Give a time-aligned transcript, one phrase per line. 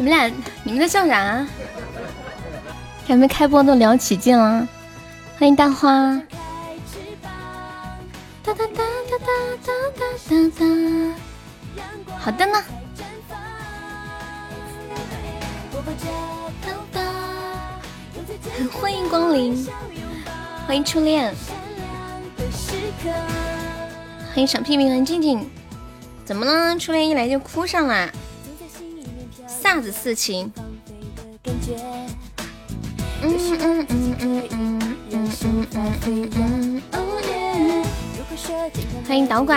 [0.00, 0.30] 你们俩，
[0.62, 1.44] 你们在笑啥？
[3.04, 4.64] 还没开播都聊起劲了。
[5.36, 5.90] 欢迎大花。
[8.44, 9.26] 哒哒哒哒哒
[9.66, 10.64] 哒哒哒。
[12.16, 12.62] 好的呢。
[18.80, 19.66] 欢迎光临，
[20.64, 21.34] 欢迎初恋，
[24.28, 25.50] 欢迎小屁屁，欢迎静静。
[26.24, 26.78] 怎么了？
[26.78, 28.08] 初恋一来就哭上了？
[29.78, 30.50] 啥子事情？
[31.44, 31.54] 嗯
[33.22, 36.82] 嗯嗯嗯嗯嗯嗯嗯
[37.22, 37.84] 嗯。
[39.06, 39.56] 欢迎导拐，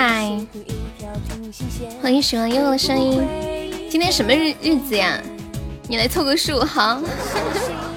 [2.04, 3.24] 欢迎喜欢悠悠的声音。
[3.90, 5.20] 今天什么日日子呀？
[5.88, 7.02] 你来凑个数好。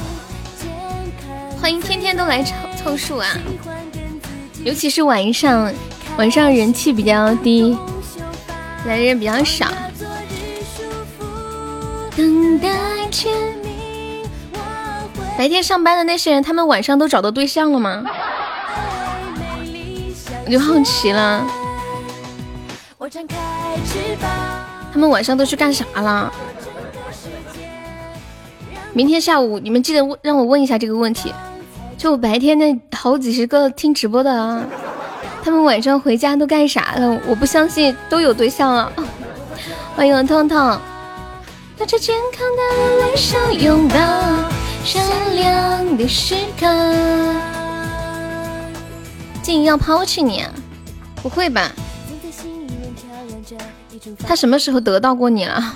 [1.61, 3.29] 欢迎天天都来凑凑数啊！
[4.65, 5.71] 尤其是晚上，
[6.17, 7.77] 晚上人气比较低，
[8.87, 9.71] 来的人比较少。
[15.45, 18.03] 白天上班的那些人，他们晚上都找到对象了吗？
[20.47, 21.47] 我就好奇了，
[24.91, 26.33] 他们晚上都去干啥了？
[28.95, 31.31] 明天下午你们记得让我问一下这个问题。
[31.99, 34.65] 就白天那好几十个听直播的啊，
[35.45, 37.21] 他们晚上回家都干啥了？
[37.27, 38.91] 我不相信都有对象了。
[39.95, 40.79] 欢迎痛痛，
[41.77, 42.63] 带着健康的
[43.05, 43.95] 微笑拥抱
[44.85, 45.03] 善
[45.35, 46.67] 良的时刻。
[49.43, 50.41] 静怡要抛弃你？
[50.41, 50.51] 啊
[51.23, 51.73] 不会吧？
[54.27, 55.75] 他什么时候得到过你了？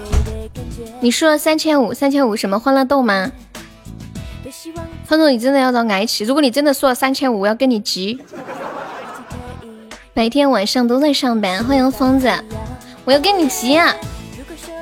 [1.00, 3.32] 你输了三千五，三千五什么欢乐豆吗？
[5.08, 6.22] 彤彤，你真的要遭挨起！
[6.24, 8.20] 如果你真的输了三千五，我要跟你急。
[10.12, 12.30] 白天晚上都在上班，欢迎疯子，
[13.06, 13.80] 我要跟你急！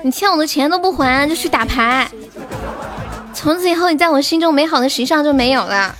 [0.02, 2.10] 你欠我的钱都不还，就去打牌。
[3.40, 5.94] 从此以后，你在我心中美好的形象就没有了。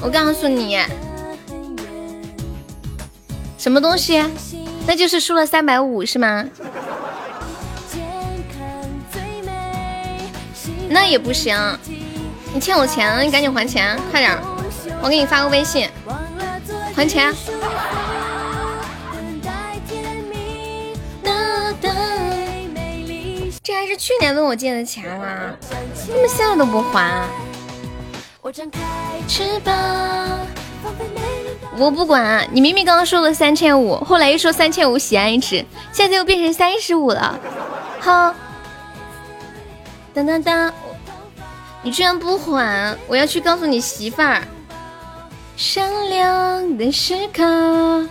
[0.00, 0.80] 我告诉你，
[3.58, 4.24] 什么东西？
[4.86, 6.46] 那就是输了三百五是吗？
[10.88, 11.54] 那也不行。
[12.54, 14.38] 你欠我钱，你赶紧还钱，快点！
[15.02, 15.86] 我给你发个微信，
[16.94, 17.34] 还钱。
[23.66, 25.76] 这还是去年问我借的钱啦，怎
[26.14, 27.28] 么现在都不还？
[31.76, 37.36] 我不管你，明明刚刚说了三千五，后来又说三千五喜爱值，现在又变成三十五了。
[37.98, 38.32] 好，
[40.14, 40.72] 当当当。
[41.82, 42.96] 你居然不还！
[43.08, 44.44] 我要去告诉你媳妇儿。
[45.56, 48.08] 善良的时刻，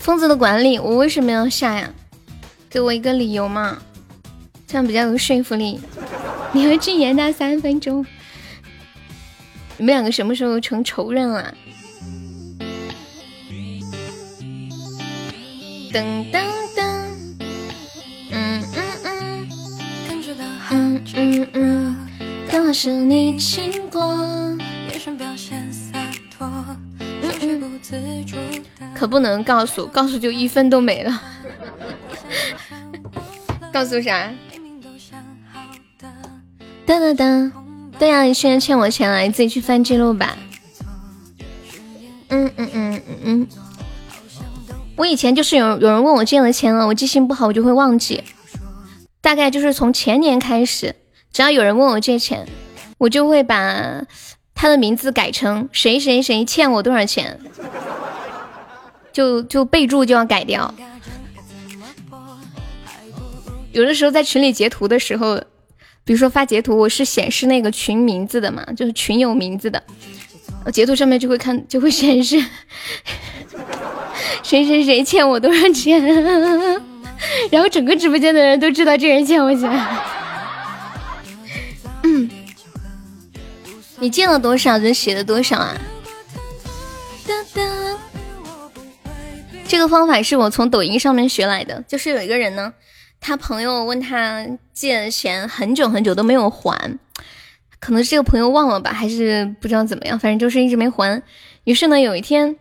[0.00, 1.88] 疯子的管理，我为什么要下呀？
[2.70, 3.76] 给我一个理由嘛，
[4.64, 5.80] 这样比较有说服力。
[6.52, 8.06] 你和俊言那三分钟，
[9.76, 11.52] 你们两个什么时候成仇人了？
[15.92, 16.40] 噔噔
[16.76, 17.10] 噔。
[18.30, 18.62] 嗯
[20.70, 21.96] 嗯嗯，
[22.48, 24.16] 可是你经过，
[28.94, 31.20] 可不能告诉，告诉就一分都没了。
[33.72, 34.30] 告诉啥？
[36.86, 37.52] 噔噔噔，
[37.98, 40.36] 对呀，你现在欠我钱了，你自己去翻记录吧。
[42.28, 43.48] 嗯嗯嗯嗯嗯，
[44.96, 48.24] 我以前就是有有人问我借了钱了，我记性不好，我就会忘记。
[49.20, 50.96] 大概就是从前年开始，
[51.32, 52.46] 只要有人问我借钱，
[52.98, 54.02] 我就会把
[54.54, 57.38] 他的名字改成谁谁谁欠我多少钱，
[59.12, 60.72] 就就备注就要改掉。
[63.72, 65.36] 有的时候在群里截图的时候，
[66.04, 69.82] 比如说发截图，我是显示那个群名字的嘛，就是群友名字的，
[70.64, 72.44] 我截图上面就会看就会显示
[74.42, 76.02] 谁谁谁欠我多少钱。
[77.50, 79.70] 然后整个直播间的人都知道这人欠我钱。
[82.02, 82.30] 嗯，
[83.98, 85.76] 你借了多少就写了多少啊？
[89.68, 91.84] 这个方法是我从抖音上面学来的。
[91.86, 92.72] 就是有一个人呢，
[93.20, 96.98] 他朋友问他借钱很久很久都没有还，
[97.78, 101.22] 可能是这个朋友忘了吧，还是不知道怎么样，反正就是一直没还。
[101.64, 102.56] 于是呢，有一天。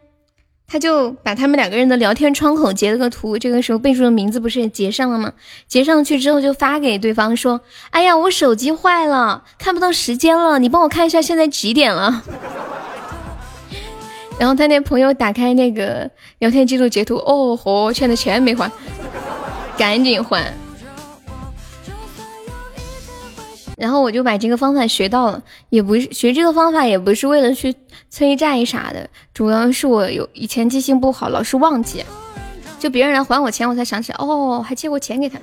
[0.71, 5.33] 他就把他们两个人的聊天窗口截了个图，这个时候备注的名字不是也截上了吗？
[5.67, 7.59] 截上去之后就发给对方说
[7.89, 12.23] ：“哎呀，我手机坏了，看不到时间了，你帮我看一下现在几点了。
[14.37, 16.07] ”然后他那朋友打开那个
[16.37, 18.71] 聊天记录截图，哦豁，欠的钱没还。
[19.79, 20.53] 赶紧还。
[23.77, 27.73] 然后我就把这个方法学到了，也不是学这个方法，也不是为了去
[28.09, 32.03] 催债啥的，主要是我有以前记性不好，老是忘记，
[32.77, 35.39] 就别人来还我钱，我才想起来，哦，还借过钱给他，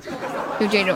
[0.60, 0.94] 就这种。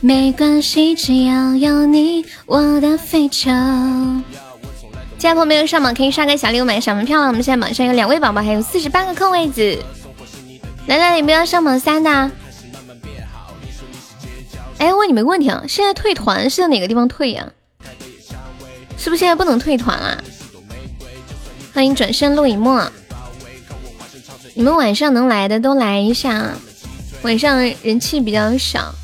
[0.00, 3.50] 没关系，只要有你，我的非洲。
[5.18, 7.26] 现在朋友没有上榜，可以刷个小礼物买个小门票了。
[7.26, 9.78] 我们现在榜上有两位宝宝，还有四十八个空位子。
[10.86, 12.30] 来来，你们要上榜三的？
[14.78, 17.52] 哎，问你们个问题啊，现在退团是在哪个地方退呀？
[18.98, 20.22] 是不是现在不能退团啊？
[21.72, 22.90] 欢迎转身陆以沫，
[24.54, 26.50] 你们晚上能来的都来一下，
[27.22, 28.94] 晚上人气比较少。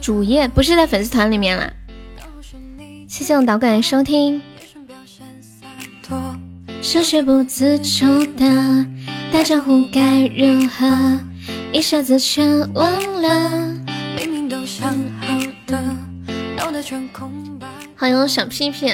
[0.00, 1.72] 主页不是在粉丝团里面啦。
[3.08, 4.40] 谢谢我导管收听。
[6.80, 8.86] 手却不自主的
[9.32, 11.18] 打招呼该如何，
[11.72, 12.90] 一下子全忘
[13.22, 13.50] 了。
[14.16, 14.88] 明明都想
[15.20, 15.78] 好的，
[16.56, 17.66] 脑袋全空白。
[17.96, 18.92] 欢迎小屁屁，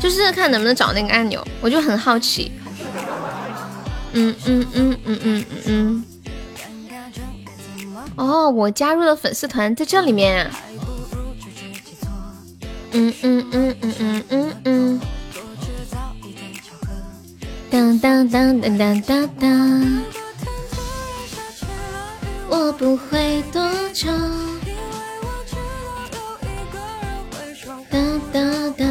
[0.00, 2.52] 就是看能不能找那个按钮，我就很好奇。
[4.12, 6.04] 嗯嗯嗯嗯嗯嗯嗯。
[8.16, 10.50] 哦，我加入了粉丝团，在这里面。
[12.92, 15.00] 嗯嗯嗯嗯嗯嗯嗯。
[17.74, 20.02] 当当当当当当当。
[22.48, 24.08] 我不会多久。
[27.90, 28.86] 当当当。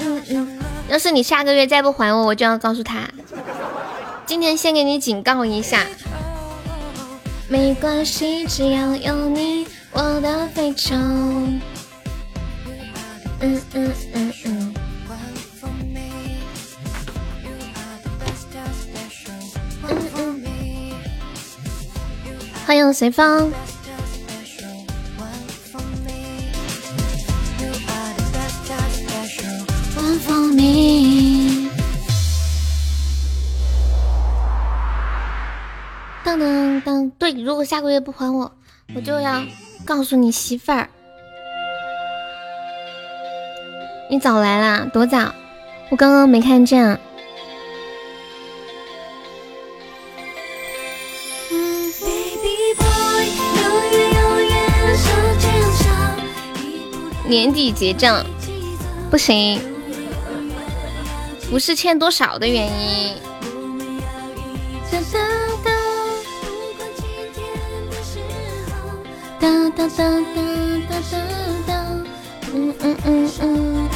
[0.00, 0.58] 嗯嗯。
[0.88, 3.08] 要是你下个月再不还我，我就要告诉他。
[4.26, 5.86] 今天先给你警告一下，
[7.46, 10.96] 没关系，只要有你，我的非洲。
[10.96, 11.60] 嗯
[13.74, 14.74] 嗯嗯嗯。
[22.72, 23.52] 欢迎随风。
[36.24, 37.10] 当当当！
[37.18, 38.50] 对，如果下个月不还我，
[38.94, 39.44] 我就要
[39.84, 40.88] 告诉你媳妇儿。
[44.08, 44.88] 你早来啦？
[44.94, 45.34] 多早？
[45.90, 46.98] 我刚刚没看见。
[57.32, 58.22] 年底结账
[59.10, 59.58] 不行，
[61.50, 63.14] 不是欠多少的原因。
[64.90, 64.98] 哒
[69.74, 71.16] 哒哒哒哒哒
[71.66, 71.72] 哒，
[72.52, 73.88] 嗯嗯嗯嗯。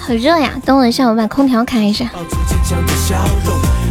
[0.00, 2.10] 好热呀，等我一下，我把空调开一下。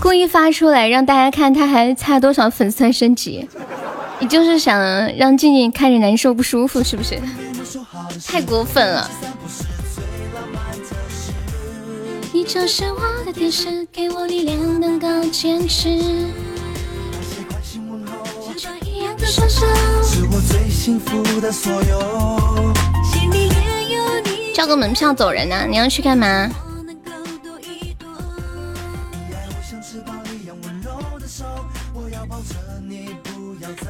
[0.00, 3.48] 故意发出来让大家看他还差多少粉丝团升级？
[4.20, 4.80] 你就是想
[5.16, 7.20] 让静静看着难受不舒服是不是？
[8.26, 9.10] 太过分了！
[12.32, 15.98] 你就是我的天使，给我力量，能够坚持。
[24.54, 25.66] 交个门票走人呢？
[25.68, 26.50] 你要去干嘛？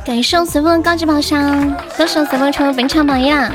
[0.08, 3.52] 感谢随风高级宝箱，歌手随风成为本场榜样。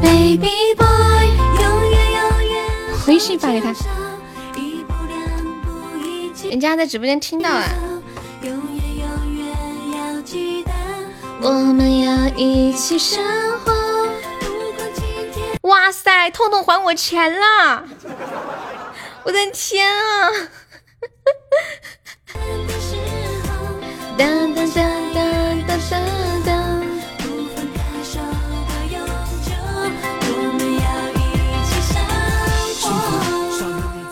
[0.00, 0.88] Baby boy。
[3.06, 3.74] 微信发给他，
[6.48, 7.66] 人家在直播间听到了。
[11.42, 13.22] 我们要一起生
[13.58, 14.08] 活。
[15.68, 17.84] 哇塞，痛痛还我钱了！
[19.24, 20.30] 我的天啊！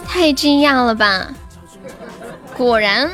[0.09, 1.29] 太惊讶了吧！
[2.57, 3.11] 果然，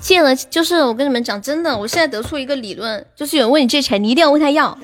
[0.00, 4.76] 借了，就是我跟你们讲真的，我现在得出一个理论，就是有人问你借钱，你一定要问他要。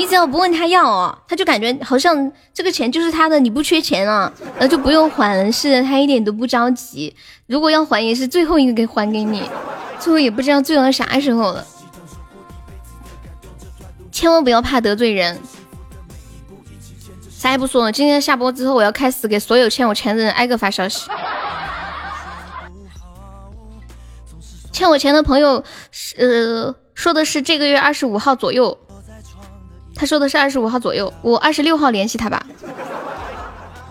[0.00, 5.52] 你只要不问他要哦，他就感觉好像这个钱就是他的，你不缺钱啊，那就不用还了。
[5.52, 7.14] 是的，他一点都不着急。
[7.46, 9.42] 如果要还，也是最后一个给还给你，
[9.98, 11.62] 最后也不知道最后啥时候了。
[14.10, 15.38] 千万不要怕得罪人。
[17.28, 21.10] 啥也不说了，今天下播之后，我要开始给所有欠我钱的人挨个发消息。
[24.72, 25.62] 欠我钱的朋友，
[26.16, 28.78] 呃，说的是这个月二十五号左右。
[30.00, 32.42] 他说的是二十五号左右，我二十六号联系他吧。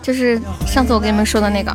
[0.02, 1.72] 就是上次我跟你们说的那个。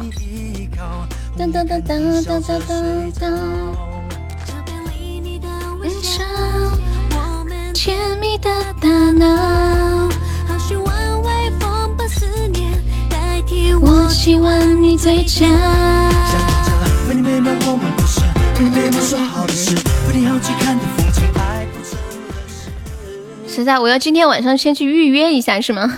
[23.55, 25.97] 实在，我要今天晚上先去预约一下，是吗？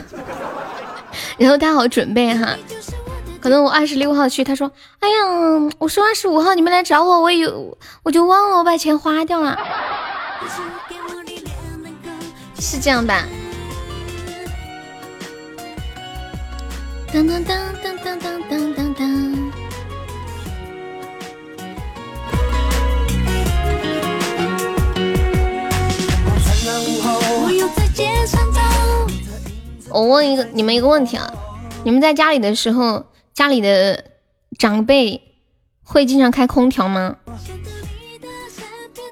[1.37, 2.55] 然后他好准备哈。
[3.39, 5.15] 可能我二十六号去，他说：“哎呀，
[5.79, 9.57] 我说二十五号你们来找我，我有我就忘了，我把钱花掉了。”
[12.59, 13.23] 是这样吧？
[17.13, 19.26] 当当当当当当当当当。
[29.89, 31.33] 我问一个你们一个问题啊，
[31.83, 34.03] 你们在家里的时候，家里的
[34.59, 35.21] 长辈
[35.83, 37.15] 会经常开空调吗？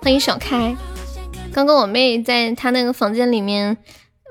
[0.03, 0.75] 欢迎小开。
[1.51, 3.77] 刚刚我妹在她那个房间里面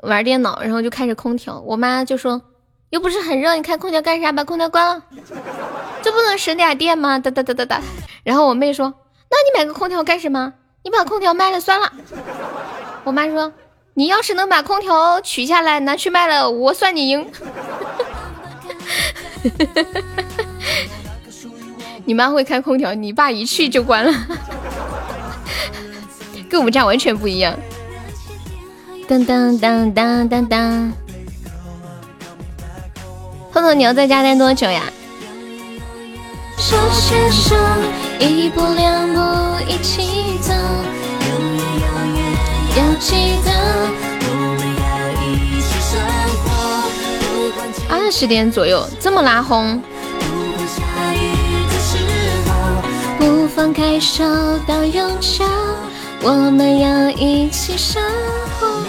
[0.03, 2.41] 玩电脑，然后就开着空调，我妈就说
[2.91, 4.31] 又不是很热，你开空调干啥？
[4.31, 5.03] 把空调关了，
[6.03, 7.19] 这不能省点电吗？
[7.19, 7.83] 哒哒哒哒哒。
[8.23, 8.95] 然后我妹说，
[9.31, 10.53] 那你买个空调干什么？
[10.85, 11.93] 你把空调卖了算了。
[13.03, 13.53] 我妈说。
[13.97, 17.25] 你要是能把空调取下来拿去卖了，我算你赢。
[22.05, 24.13] 你妈会开空调，你爸一去就关了，
[26.51, 27.57] 跟我们家完全不一样。
[29.07, 30.93] 当当当当当当，
[33.53, 34.83] 彤彤，你要在家待多久呀？
[36.59, 37.55] 手牵手，
[38.19, 39.21] 一步两步
[39.69, 40.53] 一起走。
[47.89, 49.81] 二十点左右，这么拉轰。
[53.19, 54.25] 不放开手
[54.67, 55.45] 到永久，
[56.21, 58.03] 我们要一起生
[58.59, 58.83] 活。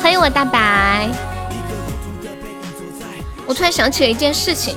[0.00, 1.08] 欢迎我大白。
[3.46, 4.76] 我突然想起了一件事情，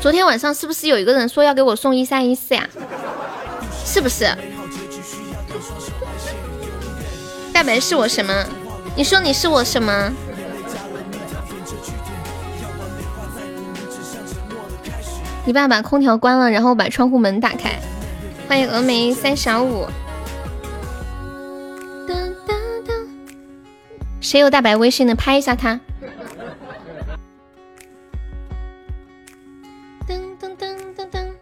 [0.00, 2.68] 昨天晚上是不是有一个人说要给我送一三一四呀？
[3.84, 4.26] 是不是？
[7.54, 8.44] 大白是我什么？
[8.96, 10.12] 你说你是我什么？
[15.46, 17.78] 你爸把空调关了，然后把窗户门打开。
[18.48, 19.86] 欢迎峨眉三小五。
[24.20, 25.78] 谁有大白微信的，拍一下他。
[30.08, 31.32] 噔噔噔噔噔，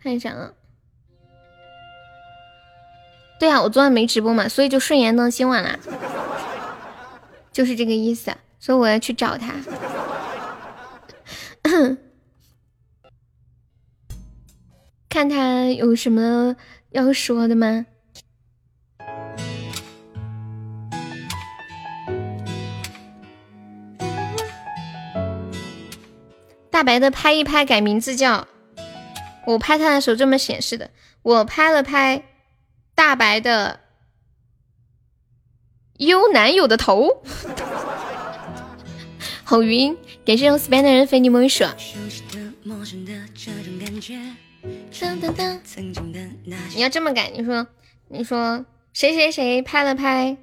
[0.00, 0.52] 看一下啊。
[3.42, 5.76] 对呀，我昨晚没直播嘛，所以就顺延到今晚啦，
[7.50, 8.32] 就是这个意思。
[8.60, 9.52] 所以我要去找他，
[15.08, 16.54] 看他有什么
[16.90, 17.84] 要说的吗？
[26.70, 28.46] 大白的拍一拍改名字叫，
[29.48, 30.90] 我拍他的时候这么显示的，
[31.22, 32.22] 我拍了拍。
[32.94, 33.80] 大白的
[35.98, 37.22] 优男友的头，
[39.44, 39.96] 好晕！
[40.24, 41.64] 感谢用 span 的人非你莫属。
[46.74, 47.66] 你要这么改，你说，
[48.08, 50.36] 你说谁谁谁拍了拍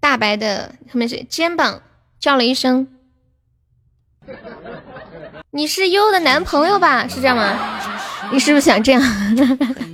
[0.00, 1.82] 大白的后面是肩膀，
[2.20, 2.86] 叫了一声，
[5.50, 7.08] 你是优的男朋友吧？
[7.08, 7.80] 是这样吗？
[8.32, 9.02] 你是不是想这样？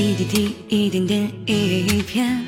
[0.00, 2.42] 一滴滴，一点点，一一片，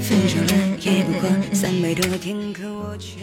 [0.00, 3.20] 分手了也不过三百多天，可我却。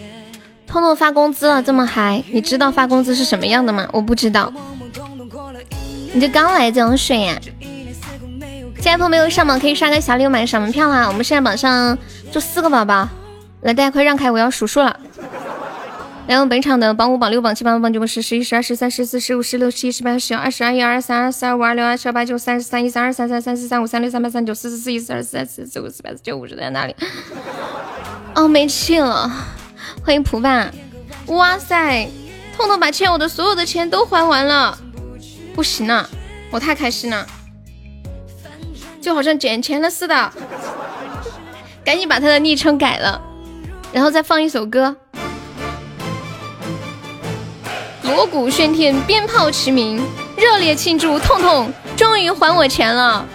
[0.66, 3.86] 彤彤发工资了，这么嗨，你知道发工资是什么样的吗？
[3.92, 4.54] 我不知道。
[6.14, 7.38] 你这刚来这样水呀？
[8.76, 11.06] 现在朋友没有上榜，可以刷个小礼物买个小门票啦。
[11.10, 11.98] 我们现在榜上
[12.32, 13.10] 就四个宝宝，
[13.64, 14.98] 来大家快让开，我要数数了。
[16.26, 26.96] 然后本场的榜五、榜六、榜七、榜八、榜九、榜十、十一、十二、十三、十四、十五、十六、十七、十八、十九、二十、二一、二二三、二四、二五、二六、二七、二八、九、三十三、一三、二三、三三四、三五、三六、三八、三九、四四、四一、四二、四三、四四五、四八、四九、五十在哪里？
[28.36, 29.30] 哦，没气了。
[30.06, 30.72] 欢迎蒲爸。
[31.28, 32.08] 哇塞，
[32.56, 34.78] 痛痛把欠我的所有的钱都还完了，
[35.54, 36.10] 不行了，
[36.52, 37.28] 我太开心了，
[39.02, 40.32] 就好像捡钱了似的。
[41.84, 43.22] 赶紧把他的昵称改了，
[43.92, 44.96] 然后再放一首歌。
[48.04, 50.02] 锣鼓喧天，鞭炮齐鸣，
[50.36, 51.18] 热烈庆祝！
[51.18, 53.26] 痛痛终于还我钱了。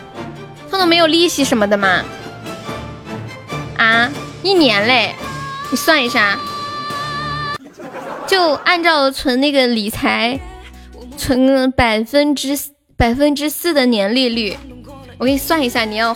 [0.71, 2.05] 痛痛没有利息什么的吗？
[3.79, 4.11] 啊，
[4.43, 5.15] 一年嘞，
[5.71, 6.39] 你算一下，
[8.27, 10.39] 就按照存那个理财，
[11.17, 12.59] 存百分之
[12.97, 14.57] 百分之四的年利率，
[15.17, 16.15] 我给你算一下，你要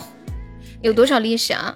[0.81, 1.73] 有多少利息啊？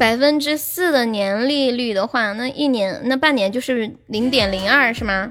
[0.00, 5.30] 百分之四的年利率的话，那一年那半年就是零点零二，是吗？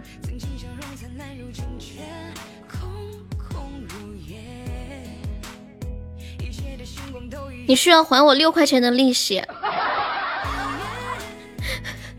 [7.65, 9.43] 你需要还我六块钱的利息。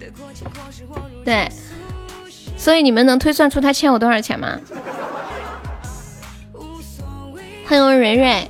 [1.25, 1.49] 对，
[2.57, 4.59] 所以你们能推算出他欠我多少钱吗？
[7.65, 8.49] 欢迎蕊蕊。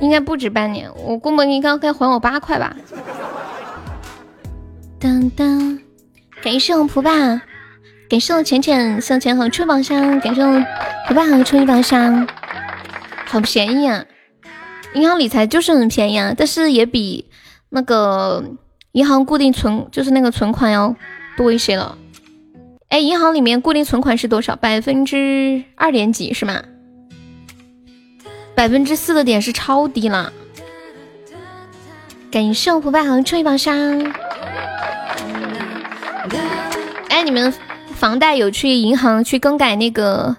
[0.00, 2.76] 应该不止半年，我估摸你刚该还我八块吧。
[5.00, 5.78] 当当，
[6.42, 7.10] 感谢我蒲爸，
[8.08, 10.64] 感谢我浅浅向前好出宝箱，感谢我
[11.06, 12.26] 蒲爸好出一宝箱，
[13.26, 14.04] 好便宜啊！
[14.94, 17.30] 银行理财就是很便宜啊，但是也比
[17.68, 18.42] 那个
[18.92, 20.96] 银行固定存就是那个存款要
[21.36, 21.98] 多一些了。
[22.88, 24.56] 哎，银行里面固定存款是多少？
[24.56, 26.62] 百分之二点几是吗？
[28.58, 30.32] 百分之四的点是超低了，
[32.28, 34.12] 感谢我蒲拜航吹一把香。
[37.08, 37.54] 哎，你们
[37.94, 40.36] 房贷有去银行去更改那个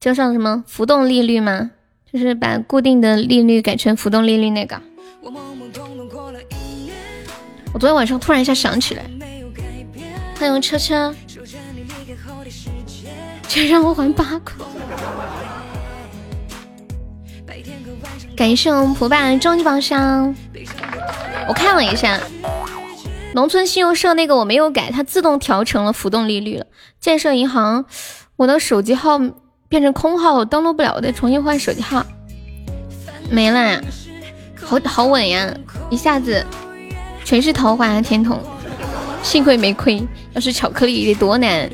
[0.00, 1.70] 叫上什么浮动利率吗？
[2.12, 4.82] 就是把固定的利率改成浮动利率那个。
[7.72, 9.04] 我昨天晚上突然一下想起来，
[10.40, 11.14] 欢迎车车，
[13.46, 14.56] 却让我还八块。
[18.36, 20.34] 感谢我们蒲爸终极宝箱。
[21.48, 22.18] 我看了一下，
[23.34, 26.66] 农村信用社那个我没有改，它自动调成了浮动利率了。
[26.98, 27.84] 建设银行，
[28.36, 29.20] 我的手机号
[29.68, 32.04] 变成空号，我登录不了，我得重新换手机号。
[33.30, 33.80] 没了，
[34.60, 35.54] 好好稳呀，
[35.90, 36.44] 一下子
[37.24, 38.40] 全是桃花甜筒，
[39.22, 41.70] 幸亏没亏，要是巧克力得多难，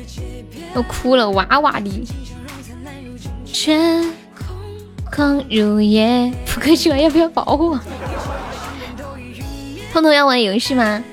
[0.75, 2.07] 要哭了，哇哇的。
[3.45, 4.18] 全。
[5.11, 7.79] 空如也，扑克去玩要不要保护我？
[9.91, 11.03] 彤彤要玩游戏吗？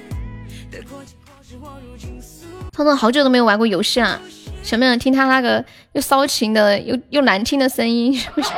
[2.72, 4.20] 彤彤好久都没有玩过游戏了，
[4.62, 8.14] 想不想听他那个又骚情的又又难听的声音？
[8.14, 8.50] 是不是？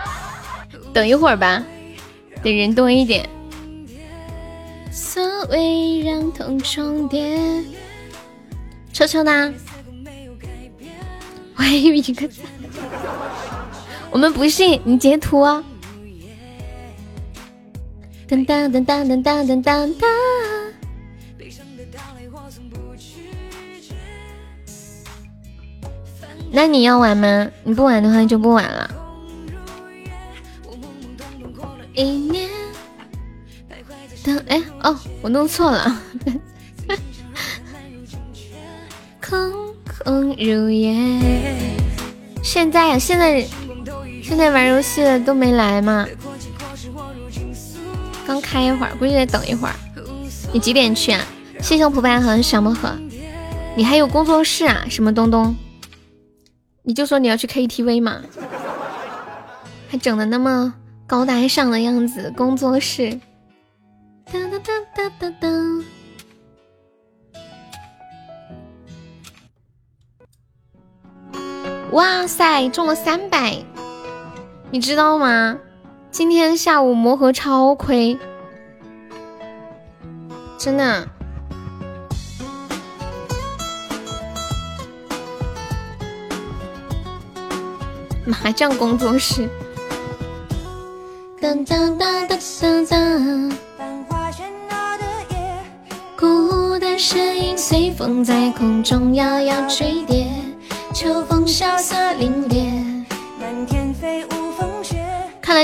[0.92, 1.64] 等一会儿吧，
[2.42, 3.28] 等人多一点。
[4.92, 7.38] 所谓让痛重叠，
[8.92, 9.54] 车车呢？
[11.56, 12.46] 我还有一个赞。
[14.10, 15.64] 我们不信，你截图啊！
[18.28, 20.06] 噔噔噔噔噔噔噔噔。
[26.52, 27.48] 那你要玩吗？
[27.62, 28.90] 你不玩的话就不玩了。
[31.94, 32.50] 一年。
[34.24, 36.02] 等哎哦，我弄错了。
[39.22, 39.72] 空
[40.04, 40.92] 空如也。
[42.42, 43.46] 现在，现在。
[44.30, 46.06] 现在玩游戏的都没来吗？
[48.24, 49.74] 刚开一会儿，估计得等一会儿。
[50.52, 51.20] 你几点去啊？
[51.60, 52.96] 谢谢蒲白和小魔盒。
[53.74, 54.86] 你还有工作室啊？
[54.88, 55.56] 什么东东？
[56.84, 58.22] 你就说你要去 KTV 嘛，
[59.88, 60.74] 还整的那么
[61.08, 63.18] 高大上的样子，工作室。
[64.26, 65.48] 哒哒哒哒哒哒。
[71.90, 73.58] 哇塞，中了三百！
[74.72, 75.58] 你知道吗？
[76.12, 78.16] 今天下午魔盒超亏，
[80.56, 81.08] 真的。
[88.24, 89.48] 麻将工作室。
[91.40, 93.52] 当当当当当当。
[96.16, 100.28] 孤单身影随风在空中摇摇坠跌，
[100.94, 102.59] 秋风萧瑟凛冽，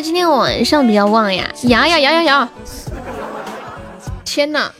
[0.01, 1.51] 今天晚上比较旺呀！
[1.63, 2.49] 摇摇摇摇摇！
[4.25, 4.71] 天哪，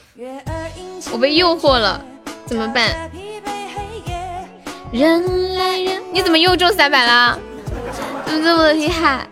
[1.11, 2.01] 我被诱惑了，
[2.45, 3.11] 怎么办？
[4.93, 7.39] 人来人，你怎么又中三百了？
[8.27, 9.27] 怎么这么厉害？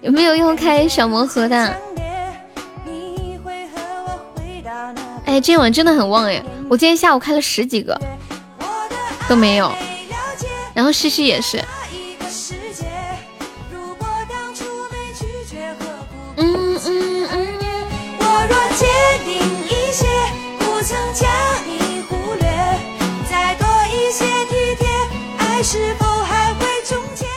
[0.00, 1.76] 有没有用开小魔盒的？
[5.24, 6.42] 哎，今晚真的很旺哎！
[6.68, 8.00] 我今天下午开了十几个，
[9.28, 9.70] 都没有。
[10.74, 11.62] 然后西西也是。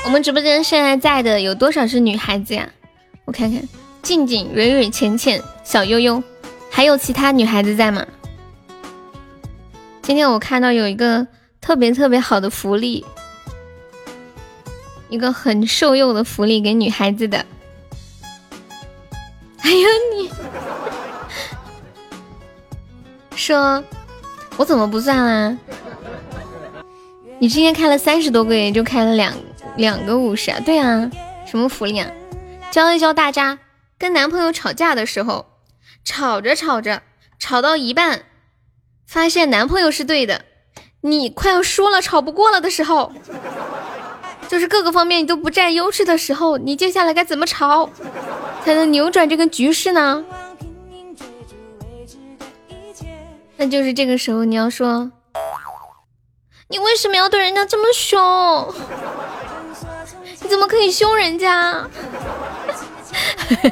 [0.09, 2.67] 我们直播间现在在的有多少是女孩子呀？
[3.25, 3.61] 我看看，
[4.01, 6.23] 静静、蕊蕊、浅浅、小悠悠，
[6.71, 8.03] 还有其他女孩子在吗？
[10.01, 11.27] 今天我看到有一个
[11.61, 13.05] 特别特别好的福利，
[15.09, 17.45] 一个很受用的福利给女孩子的。
[19.61, 20.31] 哎呀你，
[23.35, 23.83] 说，
[24.57, 25.55] 我怎么不算啊？
[27.41, 29.33] 你今天开了三十多个，也就开了两
[29.77, 30.59] 两个五十啊？
[30.59, 31.09] 对啊，
[31.45, 32.11] 什么福利啊？
[32.69, 33.59] 教一教大家，
[33.97, 35.45] 跟男朋友吵架的时候，
[36.03, 37.01] 吵着吵着，
[37.39, 38.23] 吵到一半，
[39.07, 40.43] 发现男朋友是对的，
[40.99, 43.13] 你快要输了，吵不过了的时候，
[44.49, 47.89] 就是各个方面你都不占优势的时候，你接下来该怎么吵，
[48.65, 50.25] 才能扭转这个局势呢？
[53.55, 55.09] 那就是这个时候你要说。
[56.71, 58.73] 你为什么要对人家这么凶？
[60.43, 61.89] 你怎么可以凶人家？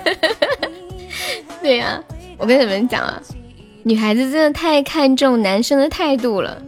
[1.61, 2.03] 对呀，
[2.39, 3.21] 我跟你们讲啊，
[3.83, 6.59] 女孩子真的太看重男生的态度了。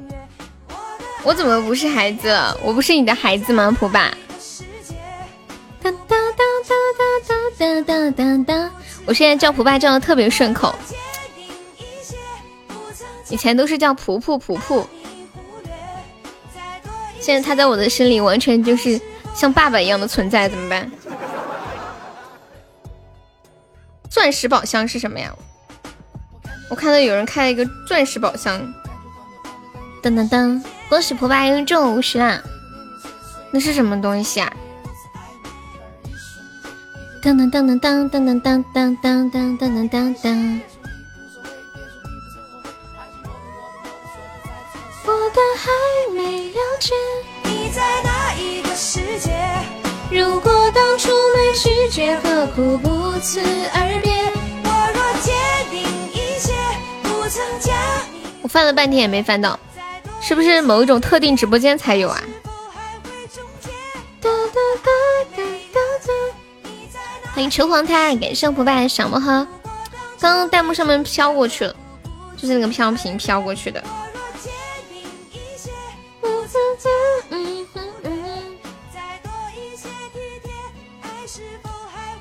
[1.24, 2.32] 我怎么不是孩子？
[2.64, 3.76] 我不是你的孩子吗？
[3.80, 4.14] 普爸。
[5.82, 6.16] 哒哒哒
[6.68, 6.76] 哒
[7.28, 8.72] 哒哒哒哒哒。
[9.08, 10.76] 我现在叫普爸叫的特别顺口，
[13.30, 14.88] 以前都是叫普普普普。
[17.20, 19.00] 现在他在我的心里完全就是
[19.36, 20.92] 像爸爸一样的存在，怎么办？
[24.10, 25.34] 钻石宝箱是什么呀？
[26.70, 28.62] 我看到有人开了一个钻石宝箱，
[30.02, 30.62] 噔噔噔！
[30.88, 32.42] 恭喜蒲爸又中五十啦！
[33.52, 34.52] 那是什么东西啊？
[37.22, 40.60] 噔噔噔噔噔噔噔噔噔噔噔噔噔！
[40.62, 40.69] 我
[45.30, 45.70] 的还
[46.14, 46.94] 没了解
[47.44, 49.32] 你在哪一个世界。
[50.12, 53.42] 如果当初没拒绝，何苦不辞
[53.74, 54.12] 而别？
[54.64, 55.32] 我若决
[55.70, 56.54] 定一切，
[57.04, 57.76] 不曾将
[58.12, 58.22] 你。
[58.42, 59.60] 我翻了半天也没翻到，
[60.20, 62.24] 是不是某一种特定直播间才有啊？
[67.34, 69.48] 欢迎求黄胎，感谢不败小魔盒。
[70.20, 71.74] 刚刚弹幕上面飘过去了，
[72.36, 73.82] 就是那个飘屏飘过去的。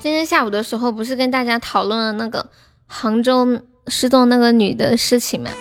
[0.01, 2.49] 今天下午的时候，不是跟大家讨论了那个
[2.85, 5.51] 杭州失踪那个女的事情吗？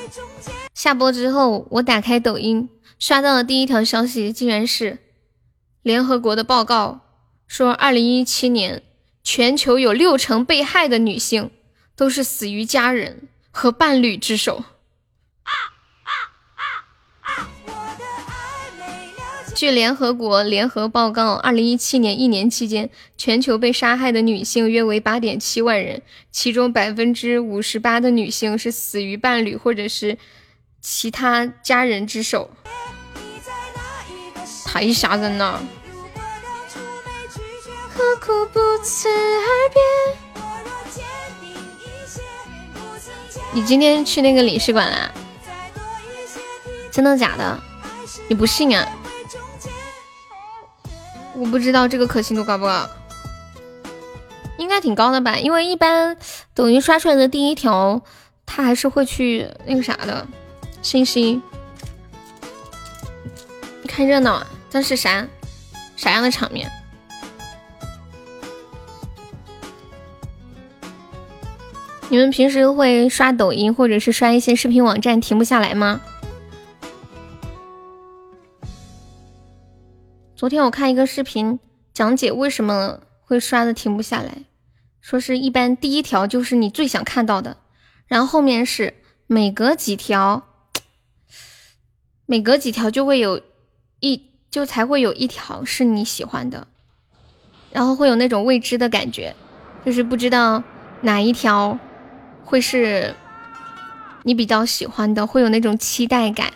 [0.75, 4.99] 下播之后，我打开抖音，刷到的第一条消息竟然是
[5.83, 7.01] 联合国的报告，
[7.47, 8.83] 说二零一七年
[9.23, 11.51] 全球有六成被害的女性
[11.97, 14.65] 都是死于家人和伴侣之手。
[19.59, 30.17] 据联合国联合报告，二零一七年一年期间，全球被杀害的女性约为八点七万人，其中百分之五十八的女性是死于伴侣或者是
[30.81, 32.49] 其他家人之手，
[34.65, 35.61] 太吓人了！
[37.93, 39.81] 何苦不辞而别
[43.53, 45.11] 你今天去那个领事馆啦？
[46.93, 47.61] 真的假的？
[48.29, 48.89] 你不信啊？
[51.39, 52.89] 我不知道这个可信度高不高，
[54.59, 55.39] 应该挺高的吧？
[55.39, 56.17] 因为一般
[56.53, 58.03] 抖音刷出来的第一条，
[58.45, 60.27] 他还是会去那个啥的
[60.83, 61.41] 信息，
[63.87, 64.47] 看热闹啊！
[64.69, 65.29] 这是啥
[65.97, 66.69] 啥样的场面？
[72.09, 76.01] 你们平时会刷抖音或者是刷一些视频网站停不下来吗？
[80.39, 81.59] 昨天我看一个视频
[81.93, 84.45] 讲解为什么会刷的停不下来，
[85.01, 87.57] 说是一般第一条就是你最想看到的，
[88.07, 88.95] 然后后面是
[89.27, 90.45] 每隔几条，
[92.25, 93.43] 每隔几条就会有
[93.99, 96.69] 一就才会有一条是你喜欢的，
[97.73, 99.35] 然后会有那种未知的感觉，
[99.85, 100.63] 就是不知道
[101.01, 101.77] 哪一条
[102.45, 103.13] 会是
[104.23, 106.53] 你比较喜欢的，会有那种期待感。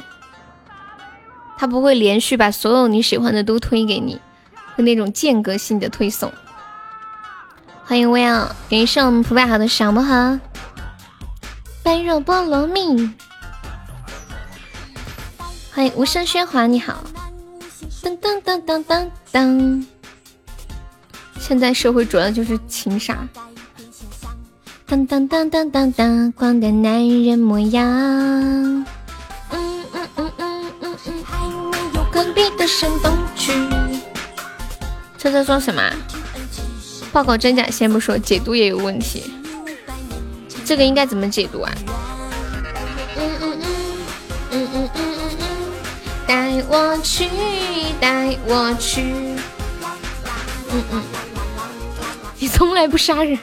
[1.63, 4.21] 他不会连续把所有你喜欢的都推给你，
[4.75, 6.33] 会那种间隔性的推送。
[7.85, 10.41] 欢迎薇娅，感谢我们普百好的小魔盒，
[11.85, 13.09] 般若波罗蜜。
[15.71, 17.05] 欢迎无声喧哗，你好。
[18.03, 19.87] 噔噔噔噔噔噔。
[21.39, 23.25] 现在社会主要就是情杀。
[24.87, 28.85] 当当当当当当，光的男人模样。
[32.63, 33.53] 的声动区。
[35.19, 35.83] 车车说什么？
[37.13, 39.35] 报告真假先不说，解读也有问题。
[40.65, 41.73] 这个应该怎么解读啊？
[43.17, 43.67] 嗯嗯嗯
[44.53, 45.47] 嗯嗯嗯嗯嗯，
[46.25, 47.29] 带我去，
[48.01, 49.03] 带我去。
[50.71, 51.03] 嗯嗯，
[52.39, 53.37] 你从来不杀人。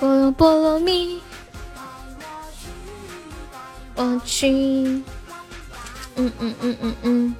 [0.00, 1.20] 菠萝菠萝蜜，
[4.00, 4.48] 我去。
[6.14, 7.34] 嗯嗯嗯嗯嗯。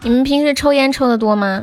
[0.00, 1.62] 你们平时抽烟抽的多吗？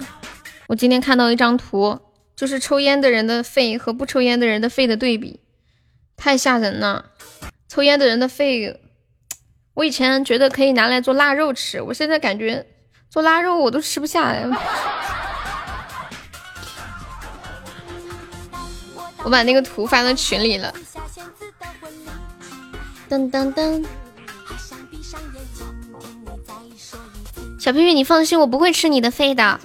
[0.68, 2.00] 我今天看到一张图，
[2.36, 5.40] 就是抽烟的人的肺和不抽烟的人的肺的对比，
[6.16, 7.06] 太吓人了。
[7.68, 8.80] 抽烟的人的肺，
[9.76, 12.66] 我以前觉得可以拿来做腊肉吃，我现在感觉
[13.10, 14.44] 做腊肉我都吃不下来。
[19.24, 20.74] 我把那个图发到群里了。
[23.10, 23.86] 噔噔噔。
[27.60, 29.60] 小屁屁，你放心，我不会吃你的肺的。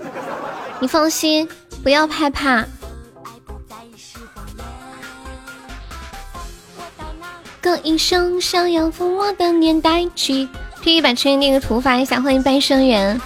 [0.81, 1.49] 你放心，
[1.83, 2.66] 不要害怕。
[7.61, 10.49] 歌英雄想要从我的年代起。
[10.81, 13.20] 屁屁把群里那个图发一下，欢迎半生缘。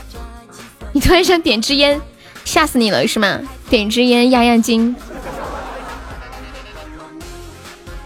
[0.93, 2.01] 你突然想点支烟，
[2.45, 3.41] 吓死你了是吗？
[3.71, 4.95] 点支烟压压惊。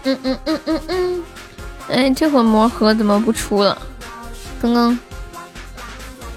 [0.03, 1.23] 嗯嗯嗯嗯嗯。
[1.89, 3.81] 哎，这会魔盒怎么不出了？
[4.61, 4.97] 刚刚。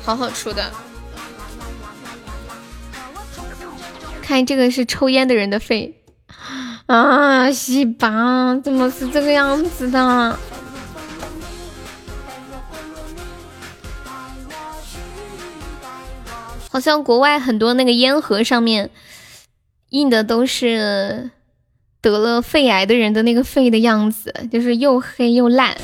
[0.04, 0.72] 好好出的，
[4.22, 5.94] 看这个是抽烟的人的肺
[6.92, 7.50] 啊！
[7.50, 10.38] 西巴怎么是这个样子的？
[16.70, 18.90] 好像国外很多那个烟盒上面
[19.90, 21.30] 印的都是
[22.00, 25.76] 得了肺癌的人的那个肺的样子，就是又黑又烂。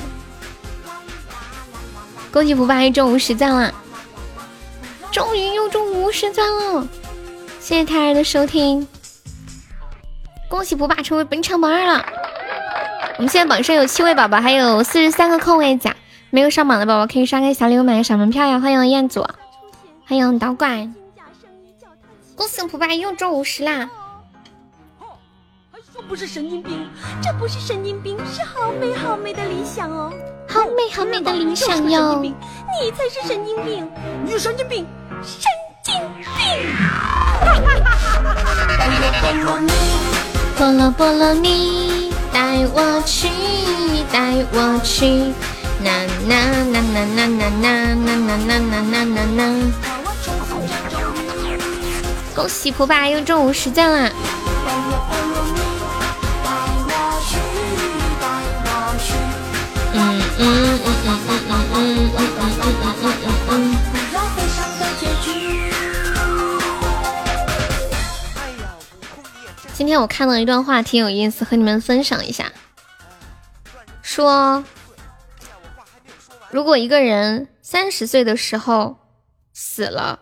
[2.30, 3.74] 恭喜福爸中五十赞了。
[5.10, 6.86] 终于又中五十赞了，
[7.60, 8.86] 谢谢胎儿的收听，
[10.48, 12.04] 恭喜不霸成为本场榜二了。
[13.18, 15.94] 我们现在榜上有七位宝宝，还有四十三个空位奖，
[16.30, 18.58] 没有上榜的宝宝可以刷个小礼物买个小门票呀。
[18.58, 19.26] 欢迎彦祖，
[20.06, 20.94] 欢迎导管，
[22.34, 23.90] 恭喜普爸又中五十啦！
[25.70, 26.88] 还说不是神经病，
[27.22, 30.10] 这不是神经病，是好美好美的理想哦，
[30.48, 32.22] 好美好美的理想哟！
[32.22, 32.34] 你
[32.92, 33.90] 才是神经病，
[34.24, 34.86] 你神经病。
[35.22, 35.50] 神
[35.82, 35.94] 经
[36.36, 36.44] 病！
[40.58, 43.28] 菠萝菠萝蜜，带我去，
[44.10, 45.32] 带我去，
[45.80, 45.88] 呐
[46.26, 46.34] 呐
[46.72, 49.40] 呐呐呐呐呐呐呐呐呐呐呐呐！
[52.34, 54.10] 恭喜普爸又中五十赞啦！
[59.94, 62.87] 嗯嗯嗯嗯嗯嗯嗯嗯嗯嗯嗯。
[69.78, 72.50] 今天我看到一段话，挺有意思，和你们分享一下。
[74.02, 74.64] 说，
[76.50, 78.96] 如果一个人三十岁的时候
[79.52, 80.18] 死了，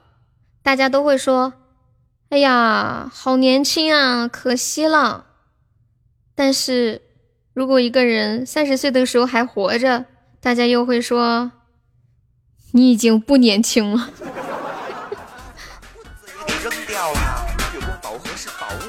[0.63, 1.55] 大家都会说
[2.29, 5.25] ：“哎呀，好年轻啊，可惜了。”
[6.37, 7.01] 但是
[7.55, 10.05] 如果一个人三十岁的时候还活着，
[10.39, 11.51] 大家又会说
[12.73, 14.11] ：“你已经不年轻了。”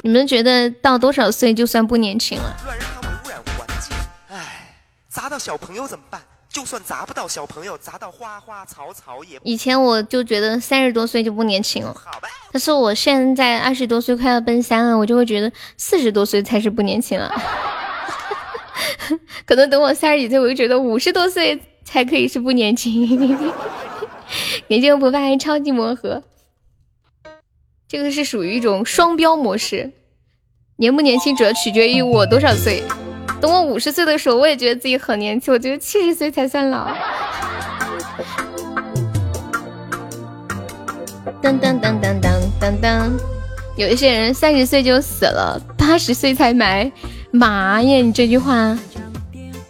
[0.02, 2.56] 你们觉得到多少岁就算不年轻了？
[2.64, 3.96] 乱扔他们污染环境。
[4.28, 4.74] 唉，
[5.08, 6.20] 砸到小朋友怎么办？
[6.48, 9.38] 就算砸不到小朋友，砸到花花草草也……
[9.42, 11.94] 以前我就觉得三十多岁就不年轻了。
[11.94, 12.28] 好吧。
[12.50, 17.30] 但是我现在二十多岁快要奔三了，我就会觉得四十多岁才是不年轻了。
[19.44, 23.06] 可能等我三十几岁，我就觉得五十多岁才可以是不年轻。
[24.68, 26.22] 感谢我不怕超级魔盒。
[27.88, 29.90] 这个是属于一种双标模式，
[30.76, 32.82] 年不年轻主要取决于我多少岁。
[33.40, 35.54] 等我五十岁的时候，我也觉得自己很年轻。
[35.54, 36.88] 我觉得七十岁才算老。
[41.40, 43.10] 噔噔噔噔噔噔噔，
[43.78, 46.92] 有一些人三十岁就死了，八十岁才埋。
[47.30, 48.78] 妈呀，你这句话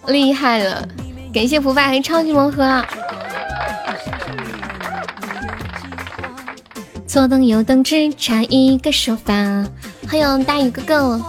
[0.08, 0.88] 厉害了！
[1.32, 2.84] 感谢福爸还超级魔盒。
[7.18, 9.34] 左等右等，只差一个说法。
[10.08, 11.20] 欢迎大宇哥哥。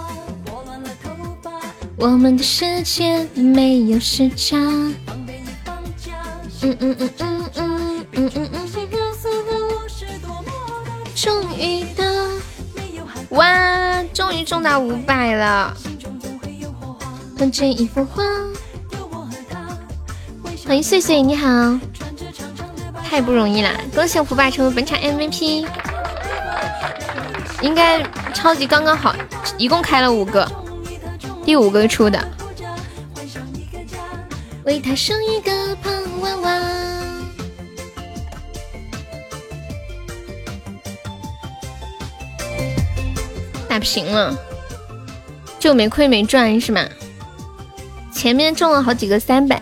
[1.98, 4.56] 我们的世界没有时差。
[4.56, 4.96] 嗯
[6.62, 8.70] 嗯嗯嗯嗯嗯嗯嗯。
[11.16, 12.30] 终于的，
[13.30, 15.76] 哇，终于中到五百了。
[17.36, 18.24] 换成一幅画。
[20.68, 21.48] 欢迎碎碎，你好。
[23.10, 23.72] 太不容易啦！
[23.96, 25.66] 恭喜福爸成为本场 MVP，
[27.60, 28.04] 应该
[28.36, 29.16] 超级刚刚好，
[29.58, 30.48] 一共开了五个，
[31.44, 32.24] 第五个出的。
[34.64, 35.92] 为他生一个胖
[36.22, 36.62] 娃娃，
[43.68, 44.38] 打平了，
[45.58, 46.86] 就没亏没赚是吗？
[48.14, 49.60] 前面中了好几个三百。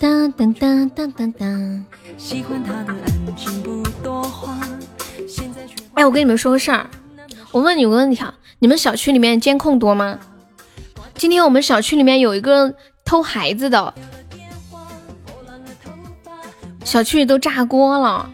[0.00, 1.84] 当当当当当当。
[2.16, 4.56] 喜欢他的安静不多话，
[5.26, 6.88] 现在却哎，我跟你们说个事儿，
[7.50, 10.20] 我问你个问题啊，你们小区里面监控多吗？
[11.14, 12.72] 今天我们小区里面有一个
[13.04, 13.92] 偷孩子的，
[16.84, 18.30] 小区里都炸锅了。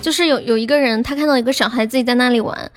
[0.00, 2.70] 就是有有一个人，他看到一个小孩自己在那里玩，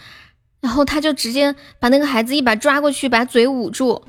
[0.60, 4.04] 然后他就直接把那个孩子一把抓过去，把嘴捂住。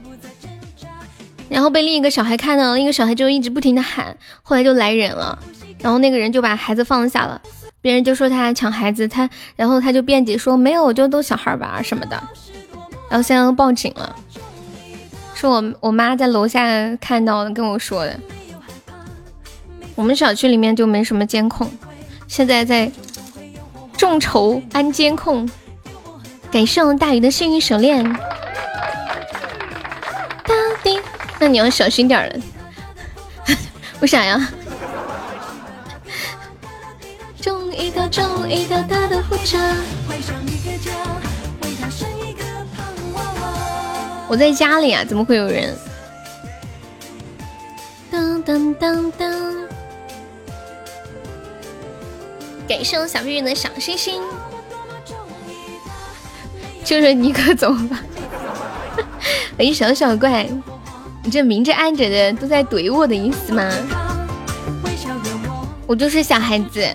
[1.51, 5.37] 然后被另一个小孩看到，另一个小孩就一直不停的喊，后来就来人了，
[5.81, 7.43] 然后那个人就把孩子放下了，
[7.83, 12.23] 别人就说他抢孩子，他然后他就辩解说没有，就都小孩玩什么的，
[13.11, 14.15] 然后现在都报警了，
[15.35, 16.65] 说我我妈在楼下
[17.01, 18.19] 看到的，跟我说的，
[19.97, 21.69] 我们小区里面就没什么监控，
[22.29, 22.91] 现在在
[23.99, 25.51] 众筹安监控，
[26.53, 28.05] 感谢大鱼的幸运手链，
[31.41, 32.35] 那你要小心点了，
[34.01, 34.39] 为啥呀？
[44.29, 45.75] 我在家里啊，怎么会有人？
[48.13, 49.67] 噔噔噔噔！
[52.69, 54.23] 感谢我小玉玉的小星星，
[56.85, 57.99] 就是你可走吧，
[59.57, 60.47] 欢迎小小怪。
[61.23, 63.71] 你这明着暗着的都在怼我的意思吗？
[65.87, 66.87] 我就是小孩子，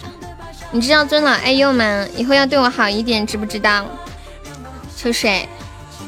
[0.72, 2.06] 你知道尊老爱幼吗？
[2.16, 3.86] 以后要对我好一点，知不知道？
[4.96, 5.48] 秋水，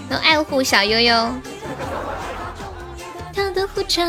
[0.10, 1.30] 要爱护小悠悠。
[3.34, 4.02] 他的护车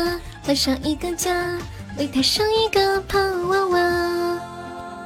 [0.43, 1.57] 换上一个家，
[1.97, 4.39] 为他生一个胖娃娃。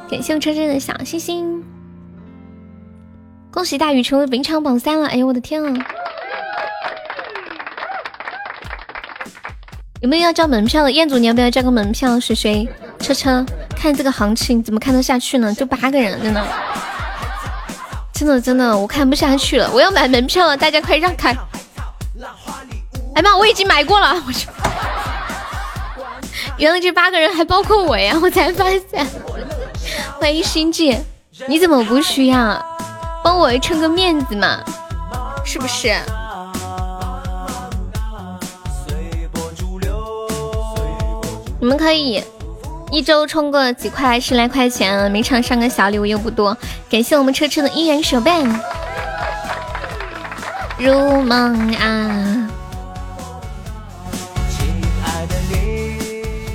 [0.10, 1.63] 感谢我车车的小星星，
[3.52, 5.08] 恭喜大宇成为本场榜三了！
[5.10, 5.88] 哎呦我的天啊！
[10.04, 10.92] 有没有要交门票的？
[10.92, 12.20] 彦祖，你要不要交个门票？
[12.20, 12.68] 水水、
[13.00, 15.54] 车车，看这个行情怎么看得下去呢？
[15.54, 16.46] 就八个人，真的，
[18.13, 19.72] 真的真的，我看不下去了。
[19.74, 21.34] 我要买门票了，大家快让开！
[23.16, 24.50] 哎妈，我已经买过了，我去！
[26.58, 29.08] 原来这八个人还包括我呀，我才发现。
[30.20, 31.00] 欢迎心悸，
[31.48, 32.62] 你怎么不需要？
[33.24, 34.62] 帮我撑个面子嘛，
[35.46, 35.96] 是不是？
[41.63, 42.21] 你们可以
[42.91, 46.58] 一周充个几块十来块钱，每场上个小礼物又不多。
[46.89, 48.43] 感谢我们车车的一元手办，
[50.78, 50.91] 如
[51.22, 52.49] 梦啊！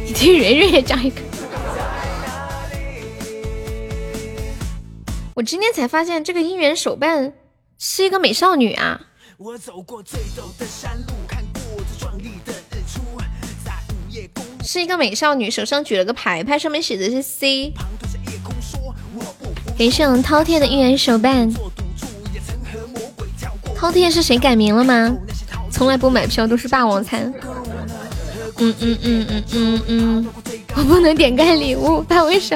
[0.04, 1.22] 你听蕊蕊也讲一个。
[5.32, 7.32] 我今天才发现这个姻缘手办
[7.78, 9.00] 是一个美少女啊！
[9.38, 11.14] 我走过最陡的山路，
[14.70, 17.72] 是一个美少女，手上举了个牌牌，上面写的是 C。
[19.78, 21.50] 感谢我们饕餮的姻缘手办。
[23.74, 25.16] 饕餮是谁改名了吗？
[25.70, 27.32] 从来不买票，都是霸王餐。
[28.58, 30.28] 嗯嗯嗯嗯嗯嗯，
[30.76, 32.54] 我不能点开礼物，怕我手。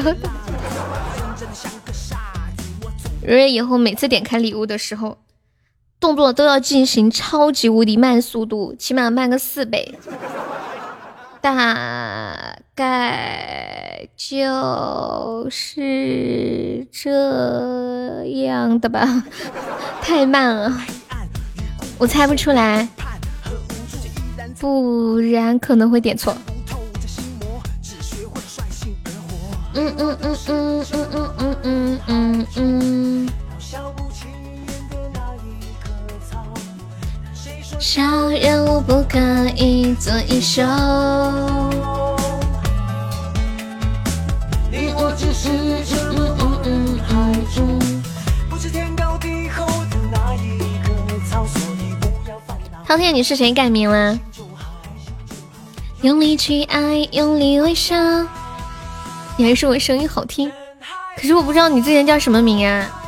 [3.22, 5.16] 蕊蕊以后每次点开礼物的时候，
[5.98, 9.94] 动作都要进行超级无敌慢速度，起码慢个四倍。
[11.42, 19.24] 大概就是这样的吧？
[20.00, 20.72] 太慢了，
[21.98, 22.88] 我猜不出来，
[24.60, 26.32] 不然可能会点错。
[29.74, 33.28] 嗯嗯嗯嗯嗯嗯嗯嗯嗯嗯。
[37.82, 39.18] 小人物不可
[39.56, 40.62] 以做一首。
[52.86, 54.16] 饕餮，你是谁改名了？
[56.02, 57.96] 用力去爱，用力微笑。
[59.36, 60.52] 你还说我声音好听，
[61.16, 63.01] 可是我不知道你之前叫什么名啊？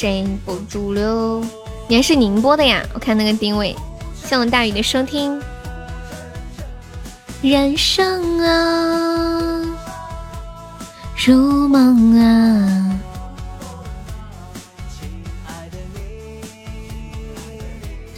[0.00, 1.44] 谁不主流？
[1.88, 2.86] 你还是宁波的呀？
[2.94, 3.74] 我看那个定位。
[4.14, 5.42] 谢我大雨的收听。
[7.42, 9.76] 人生啊，
[11.26, 13.00] 如梦啊。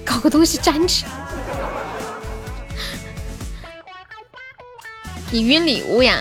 [0.04, 1.06] 搞个东西粘着。
[5.30, 6.18] 你晕礼物呀？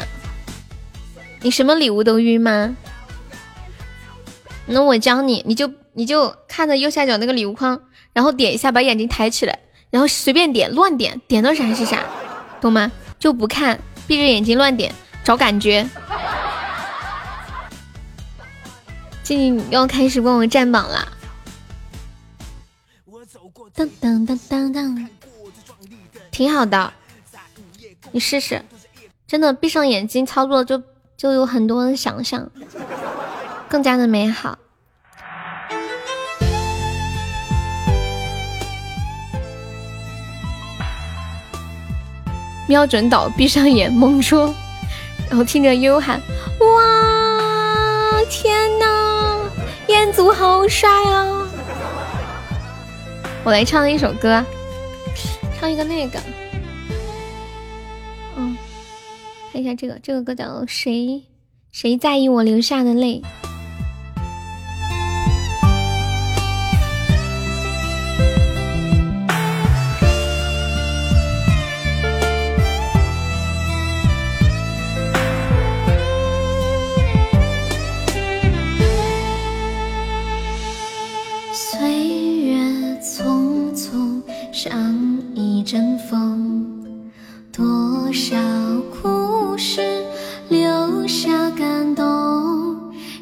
[1.42, 2.78] 你什么礼物都晕吗？
[4.72, 7.82] 那我教你，你就你就看着右下角那个礼物框，
[8.14, 9.60] 然后点一下，把眼睛抬起来，
[9.90, 12.06] 然后随便点，乱点，点到啥是啥。
[12.62, 12.92] 懂吗？
[13.18, 14.94] 就不看，闭着眼睛乱点，
[15.24, 15.90] 找感觉。
[19.24, 21.08] 静静要开始帮我占榜了。
[23.74, 25.10] 当当当当当，
[26.32, 26.94] 挺好的，
[28.12, 28.62] 你试试，
[29.26, 30.84] 真的闭上眼睛操作就
[31.16, 32.52] 就有很多的想象，
[33.70, 34.58] 更加的美好。
[42.68, 44.54] 瞄准岛，闭上眼，蒙戳，
[45.28, 46.22] 然后听着悠悠喊
[46.62, 49.50] ：“哇，天呐，
[49.88, 51.50] 彦祖好帅啊！”
[53.44, 54.46] 我来唱一首歌，
[55.60, 56.20] 唱一个那个，
[58.36, 58.56] 嗯，
[59.52, 61.24] 看一下这个，这个歌叫《谁
[61.72, 63.24] 谁在意我流下的泪》。
[84.62, 84.74] 像
[85.34, 86.68] 一阵风，
[87.50, 88.36] 多少
[89.02, 89.80] 故事
[90.50, 92.04] 留下感动，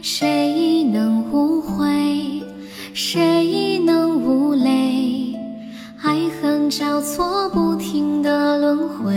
[0.02, 2.42] 谁能无悔？
[2.92, 5.36] 谁能无泪？
[6.02, 9.14] 爱恨交错，不停的轮回，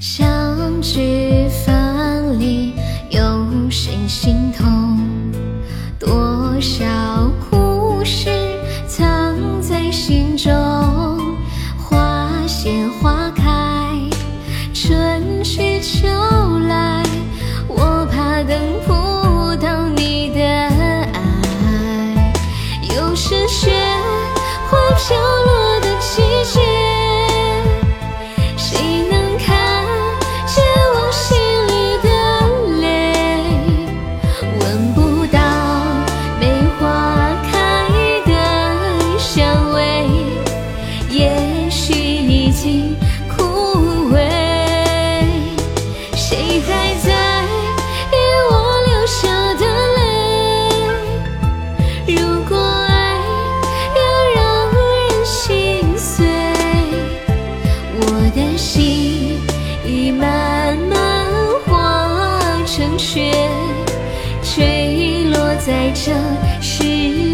[0.00, 2.72] 相聚分离，
[3.10, 4.96] 有谁心痛？
[5.98, 6.84] 多少
[7.50, 8.30] 故事
[66.86, 67.25] see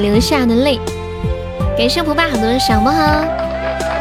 [0.00, 0.78] 流下的泪？
[1.76, 2.98] 感谢不怕很多的小魔盒，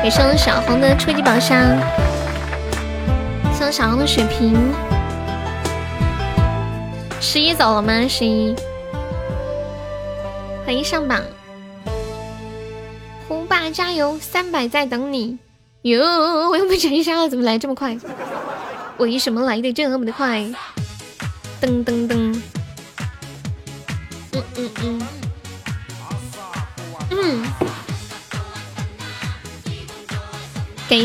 [0.01, 1.57] 感谢我小红的初级宝箱，
[3.53, 4.73] 谢我小红的水瓶。
[7.19, 8.07] 十一走了吗？
[8.07, 8.55] 十一，
[10.65, 11.21] 欢迎上榜。
[13.27, 15.37] 胡爸加油，三百在等你。
[15.83, 16.01] 哟，
[16.49, 17.95] 我又被斩杀了，怎么来这么快？
[18.97, 20.39] 为什么来的这么的快？
[21.61, 22.26] 噔噔噔。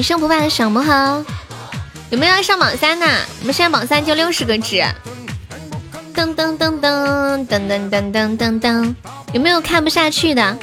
[0.02, 1.24] 感谢不败的小魔盒，
[2.10, 3.06] 有没有要上榜三的？
[3.38, 4.84] 我们现在榜三就六十个值。
[6.12, 8.94] 噔噔噔噔噔噔噔噔噔，
[9.32, 10.58] 有没有看不下去的？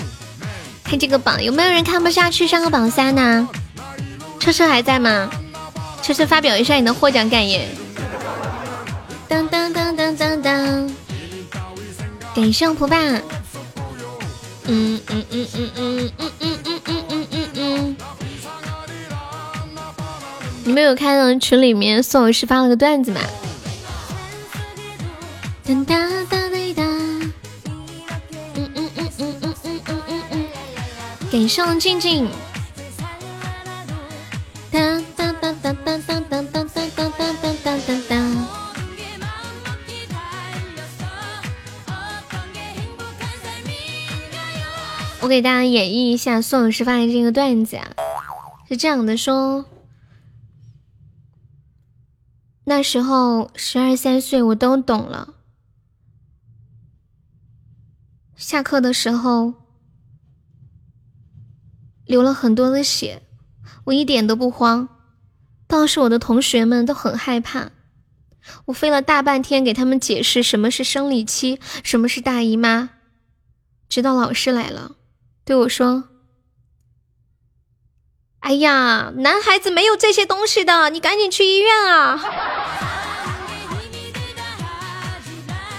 [0.84, 3.48] 看这个榜，有没有人看不下去上个榜三呢？
[4.42, 5.30] 车车还在吗？
[6.02, 7.70] 车车发表一下你的获奖感言。
[9.30, 10.92] 噔噔噔噔噔噔，
[12.36, 12.98] 感谢不败。
[14.72, 16.39] 嗯嗯嗯嗯嗯嗯嗯嗯
[20.70, 23.20] 你们有看到群里面宋老师发了个段子吗？
[25.66, 27.32] 哒哒哒哒哒，嗯
[28.54, 30.46] 嗯嗯嗯嗯嗯嗯嗯嗯，
[31.32, 32.30] 感谢静静。
[34.72, 38.16] 哒哒哒哒哒哒哒哒哒哒哒哒哒哒。
[45.22, 47.88] 我给大家演绎一下宋老师发的这个段子啊，
[48.70, 49.66] 是这样的：说
[52.70, 55.34] 那时候十二三岁，我都懂了。
[58.36, 59.56] 下课的时候
[62.06, 63.24] 流了很多的血，
[63.86, 64.88] 我一点都不慌，
[65.66, 67.72] 当时我的同学们都很害怕，
[68.66, 72.92] 我费了大半天给他们解释什么是生理期，什么是大姨妈，
[73.90, 74.96] 直到老师来了。
[75.44, 76.04] 对我说
[78.40, 82.20] ：“哎呀，男孩子没有这些东西的，你赶紧去医院啊！”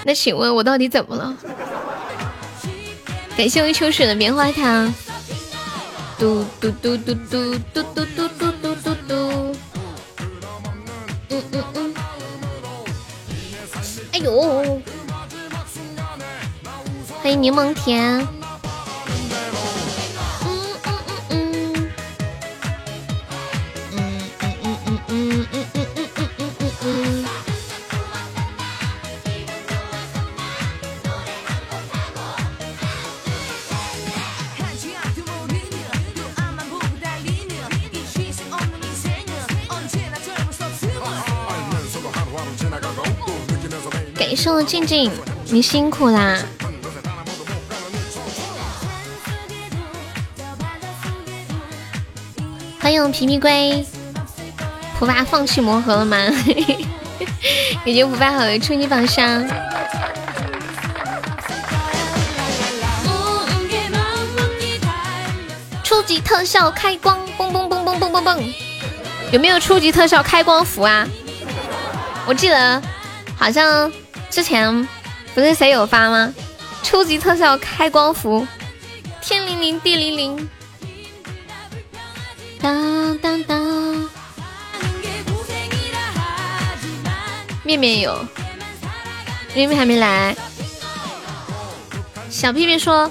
[0.04, 1.36] 那请问我到底怎么了？
[3.36, 4.92] 感谢我秋水的棉花糖。
[6.18, 9.56] 嘟嘟嘟嘟嘟嘟嘟嘟嘟嘟嘟嘟。
[11.30, 11.94] 嗯嗯嗯。
[14.12, 14.82] 哎呦！
[17.22, 18.39] 欢迎柠檬甜。
[44.40, 45.12] 谢我静静，
[45.50, 46.38] 你辛苦啦！
[52.80, 53.84] 欢迎皮皮龟，
[54.98, 56.16] 普巴放弃魔盒了吗？
[57.84, 59.46] 已经普巴好的初级宝箱。
[65.84, 68.54] 初级特效开光，嘣嘣嘣嘣嘣嘣嘣！
[69.32, 71.06] 有没有初级特效开光符啊？
[72.24, 72.80] 我记得
[73.36, 73.92] 好像。
[74.30, 74.88] 之前
[75.34, 76.32] 不是谁有发吗？
[76.82, 78.46] 初级特效开光符，
[79.20, 80.48] 天灵灵地灵灵，
[82.60, 84.08] 当当当。
[87.62, 88.18] 面面有，
[89.54, 90.34] 面面还没来。
[92.28, 93.10] 小屁屁说，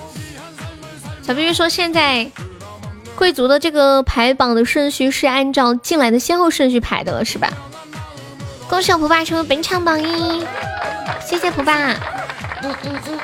[1.21, 2.29] 小屁屁说，现在
[3.15, 7.53] 贵族的这个排榜的顺序是按照进来的先后顺序排的了，是吧？
[8.69, 10.45] 恭喜我蒲爸成为本场榜一，
[11.25, 11.91] 谢谢蒲爸。
[12.61, 13.19] 嗯嗯嗯，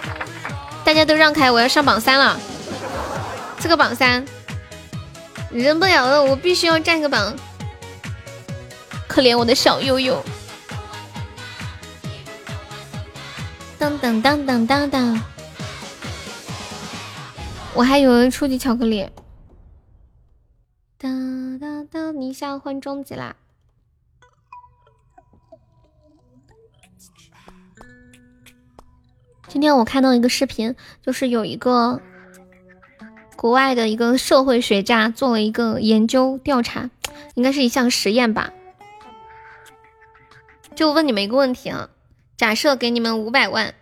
[0.84, 2.40] 大家都让开，我要上榜三了。
[3.60, 4.26] 这个榜三，
[5.52, 7.36] 忍不了了，我必须要占个榜。
[9.08, 10.22] 可怜我的小悠悠。
[13.78, 15.22] 当当当当当当，
[17.76, 19.08] 我还以为初级巧克力。
[20.98, 23.36] 当当当，你想换终极啦？
[29.56, 32.02] 今天我看到一个视频，就是有一个
[33.38, 36.90] 国外的一个社会学家做了一个研究调查，
[37.36, 38.52] 应该是一项实验吧。
[40.76, 41.90] 就问你们一个问题啊。
[42.36, 43.74] 假设给你们五百万，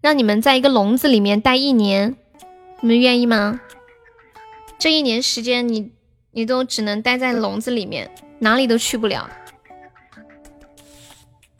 [0.00, 2.16] 让你们在一个笼子里面待一年，
[2.80, 3.60] 你们愿意吗？
[4.78, 5.92] 这一年时间，你
[6.30, 9.28] 你都只能待在笼子里面，哪里都去不了，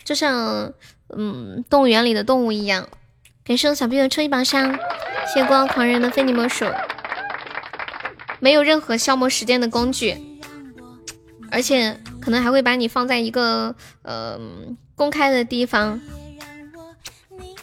[0.02, 0.72] 就像
[1.16, 2.88] 嗯动物园里的动物一样。
[3.44, 4.78] 感谢小朋友车一宝箱，
[5.32, 6.64] 谢光狂人的非你莫属，
[8.40, 10.16] 没有任何消磨时间的工具，
[11.50, 14.38] 而且可能还会把你放在一个呃。
[14.96, 16.00] 公开的地方，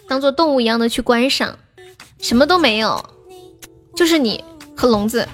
[0.06, 1.58] 当做动物一样的去观赏，
[2.20, 3.10] 什么都没有，
[3.96, 4.44] 就是你
[4.76, 5.26] 和笼子。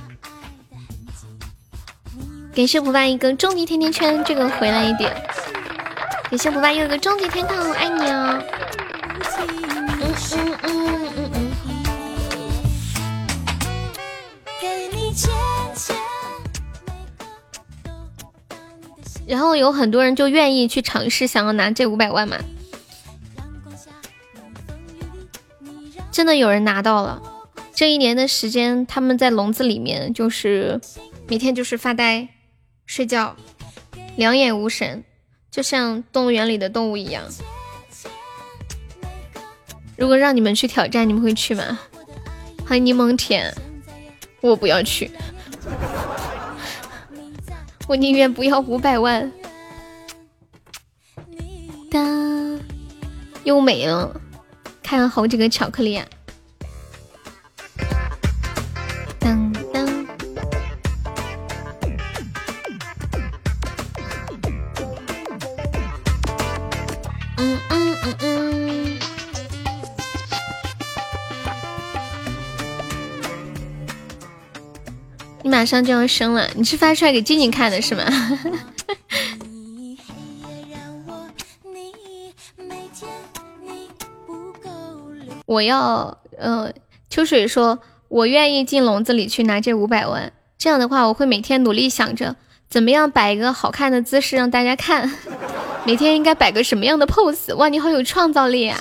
[2.53, 5.11] 感谢不败一个终极甜甜圈，这个回来一点。
[6.30, 8.43] 感谢不败又一个终极天堂，爱你哦。
[10.34, 11.47] 嗯嗯嗯嗯嗯。
[19.25, 22.38] 然后有很多人就愿意去尝试，想要拿这五百万嘛。
[26.11, 27.21] 真的有人拿到了。
[27.73, 30.82] 这一年的时间，他们在笼子里面，就是
[31.28, 32.28] 每天就是发呆、
[32.86, 33.36] 睡觉，
[34.15, 35.03] 两眼无神，
[35.58, 37.24] 就像动物园里的动物一样。
[39.97, 41.80] 如果让你们去挑战，你们会去吗？
[42.64, 43.51] 欢迎柠檬甜，
[44.39, 45.10] 我不要去。
[47.88, 49.32] 我宁愿不要五百万，
[51.89, 51.99] 哒，
[53.43, 54.22] 又没了，
[54.84, 56.05] 开了好几个巧克力啊！
[75.58, 78.03] 马上就要生了，你是发出来给静静看的是吗？
[85.47, 86.72] 我要，呃，
[87.10, 90.32] 秋水说，我愿意进笼子里去拿这五百万。
[90.60, 92.36] 这样的话，我会每天努力想着
[92.70, 95.12] 怎么样摆一个好看的姿势让大家看，
[95.86, 97.55] 每天应该摆个什么样的 pose。
[97.55, 98.80] 哇，你好有创造力啊！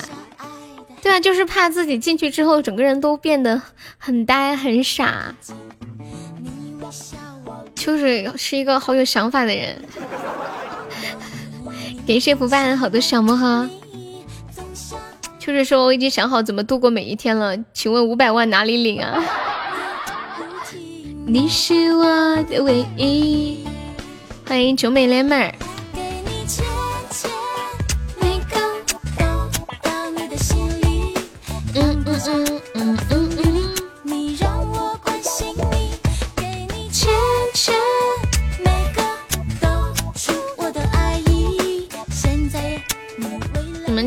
[1.00, 3.62] 对啊，就是怕自己进去之后，整个人都变得
[3.96, 5.34] 很呆很傻。
[7.74, 9.82] 秋水是一个好有想法的人，
[12.06, 13.68] 感谢不败好多小魔哈。
[15.38, 19.22] 秋水说我已经想好怎么度过每一天了，请问五百万哪里领啊？
[21.26, 22.04] 你是我
[22.44, 23.64] 的唯一。
[24.48, 25.54] 欢迎九美连麦儿。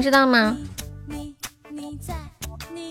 [0.09, 0.57] 知道吗？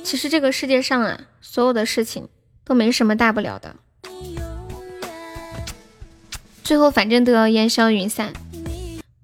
[0.05, 2.29] 其实这个世界上啊，所有的事情
[2.65, 3.75] 都没什么大不了的，
[6.63, 8.33] 最后反正都要烟消云散，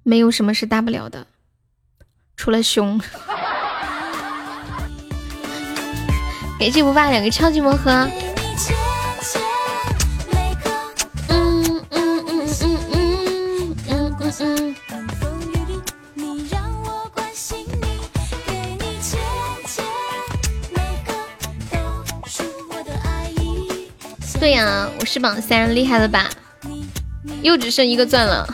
[0.02, 1.28] 没有什么是大不了的，
[2.36, 3.00] 除了凶。
[6.58, 8.10] 给谢不霸两个超级魔盒。
[24.44, 26.28] 对呀，我是榜三，厉害了吧？
[27.40, 28.46] 又只剩一个钻了，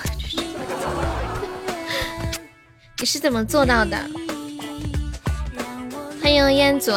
[3.01, 3.99] 你是怎么做到的？
[6.23, 6.93] 欢迎彦祖。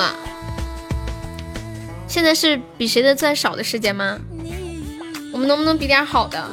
[2.07, 4.19] 现在是比谁的钻少的时间吗？
[5.31, 6.47] 我们能不能比点好的？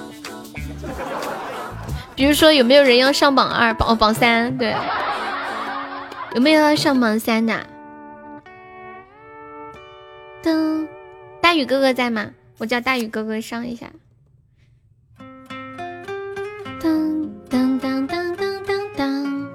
[2.16, 4.56] 比如说有没有人要上榜二、榜榜三？
[4.56, 4.74] 对，
[6.34, 7.66] 有没有要上榜三的？
[11.50, 12.30] 大宇哥哥在吗？
[12.58, 13.90] 我叫大宇哥哥上一下。
[16.78, 19.48] 噔噔噔噔噔噔噔。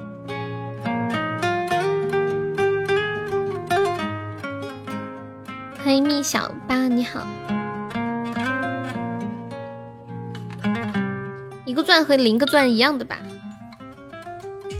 [5.81, 7.25] 欢迎蜜小八，你好。
[11.65, 13.19] 一个钻和零个钻一样的吧？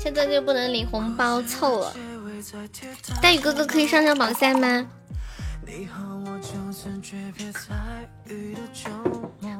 [0.01, 1.93] 现在就不能领红包凑了。
[3.21, 4.85] 大宇哥哥可以上上榜三吗？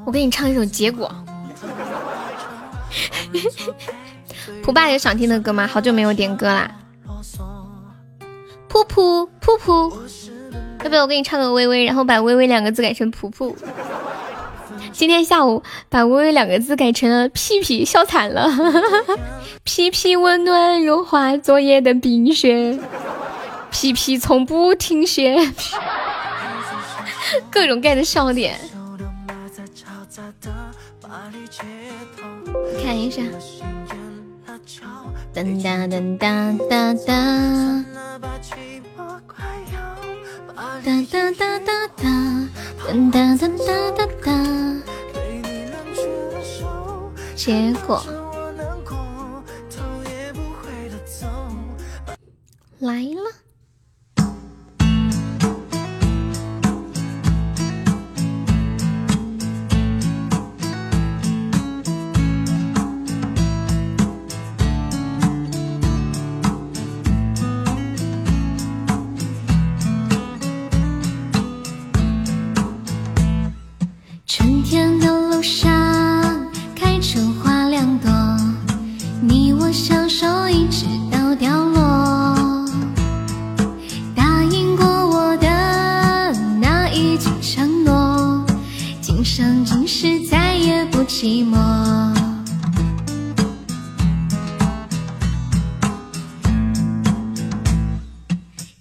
[0.06, 1.12] 我给你唱一首《结果》。
[4.62, 5.66] 蒲爸有想听的歌吗？
[5.66, 6.70] 好久没有点歌啦。
[8.70, 9.92] 噗噗噗噗，
[10.84, 13.52] 要不要我给你唱个微微，然后把微微两个字改成噗噗？
[14.92, 18.48] 今天下午把微微两个字改成了屁屁，笑惨了。
[19.64, 22.78] 屁屁温暖融化昨夜的冰雪，
[23.72, 25.52] 屁屁从不停歇。
[27.50, 28.56] 各种盖的笑点，
[32.96, 33.20] 看一下。
[35.34, 37.12] 噔哒噔哒哒哒，
[40.82, 42.02] 哒哒哒哒哒，
[42.88, 44.32] 噔哒噔哒哒哒。
[47.36, 48.02] 结果
[52.78, 53.45] 来了。
[91.18, 91.56] 寂寞，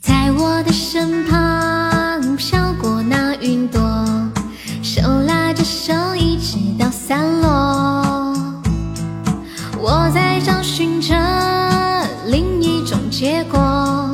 [0.01, 3.79] 在我的身旁飘过那云朵，
[4.83, 8.36] 手拉着手一直到散落。
[9.79, 11.15] 我在找寻着
[12.25, 14.13] 另一种结果，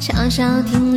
[0.00, 0.89] 悄悄听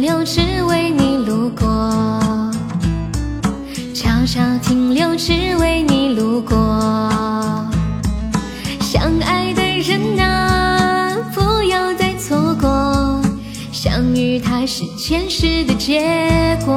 [14.66, 16.74] 是前世的结果。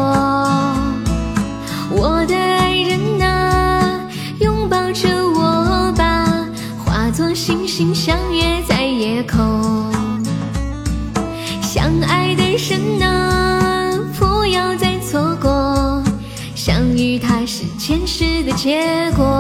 [1.91, 4.01] 我的爱人啊，
[4.41, 6.47] 拥抱着我吧，
[6.85, 9.41] 化作星星相约在夜空。
[11.63, 16.03] 相爱的人啊，不要再错过。
[16.55, 19.36] 相遇，它是前世的结果。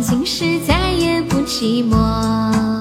[0.00, 2.77] 今世再也不寂寞。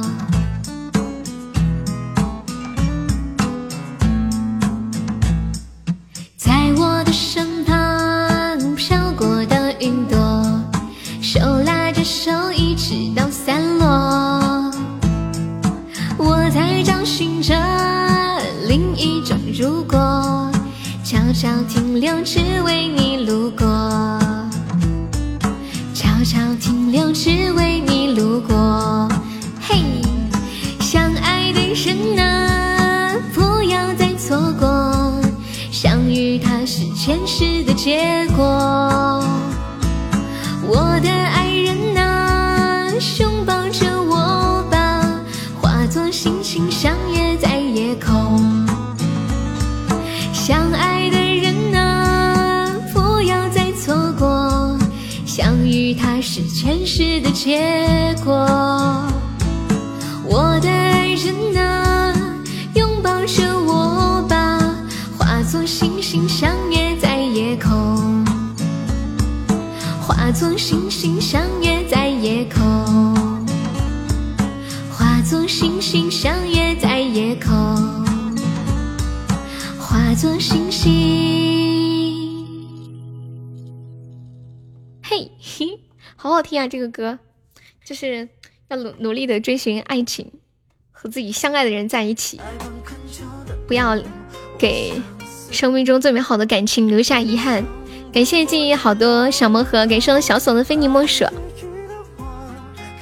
[86.87, 87.19] 好听啊，这个歌，
[87.85, 88.29] 就是
[88.69, 90.31] 要努努力的追寻爱情，
[90.91, 92.39] 和自己相爱的人在一起，
[93.67, 93.97] 不要
[94.57, 94.93] 给
[95.51, 97.65] 生命中最美好的感情留下遗憾。
[98.13, 101.25] 感谢记忆好多小魔盒，感谢小锁的非你莫属。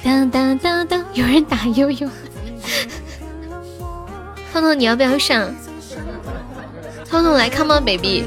[0.02, 2.08] 当当当当，有人打悠悠。
[4.52, 5.54] 彤彤，你要不要上？
[7.08, 8.24] 彤彤来，Come on baby，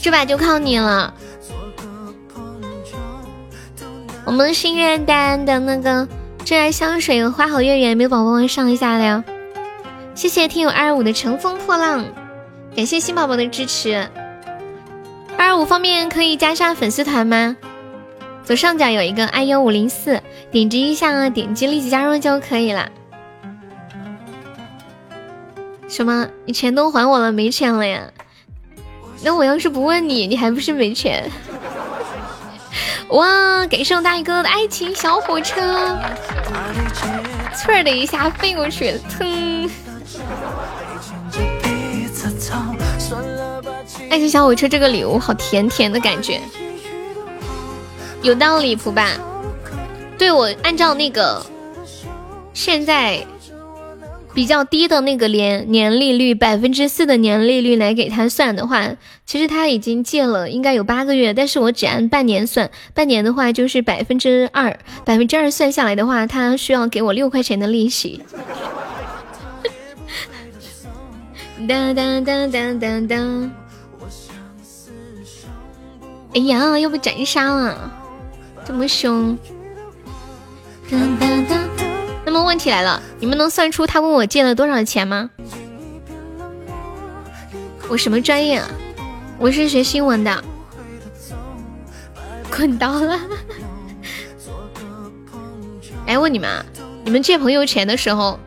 [0.00, 1.14] 这把就靠你了。
[4.24, 6.06] 我们心愿单的那个
[6.44, 9.24] 真爱香水和花好月圆，没有宝宝们上一下了。
[10.14, 12.04] 谢谢听友二五的乘风破浪，
[12.76, 14.08] 感谢新宝宝的支持。
[15.36, 17.56] 二五方便可以加上粉丝团吗？
[18.44, 20.20] 左上角有一个 i u 五零四，
[20.50, 22.88] 点击一下，点击立即加入就可以了。
[25.88, 26.28] 什么？
[26.44, 27.32] 你钱都还我了？
[27.32, 28.02] 没钱了呀？
[29.24, 31.30] 那我要是不问你，你还不是没钱？
[33.08, 33.66] 哇！
[33.66, 35.98] 感谢我大哥的爱情小火车，
[37.54, 39.68] 呲的一下飞过去，噌！
[44.10, 46.40] 爱情小火车这个礼物好甜甜的感觉，
[48.22, 49.08] 有道理，普吧？
[50.18, 51.44] 对我按照那个
[52.52, 53.24] 现在。
[54.34, 68.22] 比较低的那个年年利率百分之四的年利率来给他算的话，其实他已经借了应该有八个月，但是我只按半年算，半年的话就是百分之二，百分之二算下来的话，他需要给我六块钱的利息。
[71.68, 73.16] 哒哒哒哒哒哒！
[76.34, 77.92] 哎呀，要被斩杀了，
[78.64, 79.36] 这么凶！
[80.90, 81.81] 哒哒哒。
[82.32, 85.28] 那么问题来了，你们能算出他问我借了多少钱吗？
[87.90, 88.56] 我什么专业？
[88.56, 88.66] 啊？
[89.38, 90.42] 我是学新闻的。
[92.50, 93.20] 滚刀了！
[96.08, 96.64] 哎，问你们，啊，
[97.04, 98.40] 你们借朋友钱的时候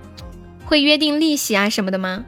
[0.65, 2.25] 会约定利息啊什么的吗？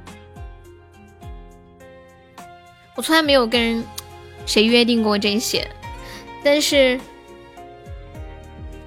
[2.94, 3.84] 我从来没有跟
[4.46, 5.68] 谁约定过这些，
[6.44, 7.00] 但是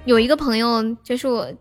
[0.05, 1.53] 有一个朋友就是我。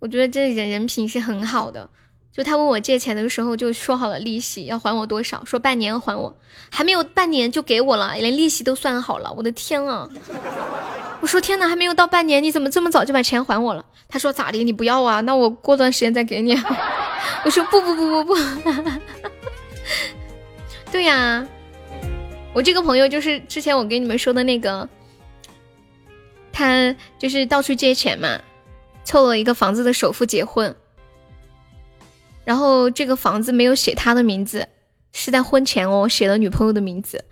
[0.00, 1.88] 我觉得这人人品是很好的，
[2.32, 6.36] 就他问我借钱的时候就说好了利息要还我多少，说半年还我，
[6.70, 10.08] 还没有半年就给我了，连利息都算好了，我的天啊！
[11.20, 13.84] 我说天哪，还没有到半年，你怎么这么早就把钱还我了？
[14.08, 15.20] 他说咋的，你不要啊？
[15.22, 16.56] 那我过段时间再给你。
[17.44, 18.36] 我说不不不不不，
[20.92, 21.46] 对呀，
[22.54, 24.88] 我这个朋友就是之前我给你们说的那个，
[26.52, 28.38] 他就是到处借钱嘛。
[29.08, 30.76] 凑了一个房子的首付结婚，
[32.44, 34.68] 然后这个房子没有写他的名字，
[35.14, 37.24] 是在婚前哦写了女朋友的名字，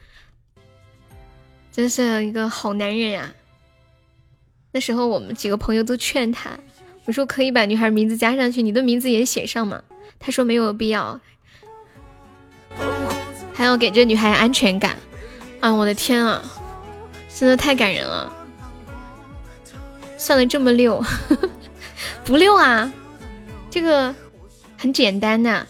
[1.71, 3.31] 真是一个好男人呀！
[4.73, 6.59] 那时候我们几个朋友都劝他，
[7.05, 9.83] 我说可以把女孩名字加上去，你的名字也写上嘛。
[10.19, 11.21] 他说没有必要，
[13.53, 14.97] 还要给这女孩安全感
[15.61, 15.71] 啊！
[15.71, 16.43] 我的天啊，
[17.29, 18.33] 真的太感人了，
[20.17, 21.05] 算的这么溜。
[22.25, 22.93] 不溜啊，
[23.71, 24.15] 这个
[24.77, 25.67] 很简单的，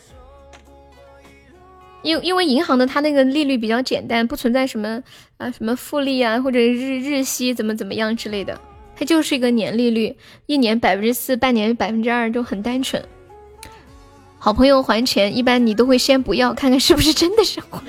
[2.03, 5.03] 因因为银行的它那个利率比较简单，不存在什么
[5.39, 8.61] 啊什么复利啊或者日日息怎么怎么样之类的，
[8.97, 10.17] 它就是一个年利率，
[10.47, 13.03] 一年百分之四，半年百分之二，就很单纯。
[14.39, 17.83] 好朋友还钱，一般你都会先不要，看看是不是真的是还。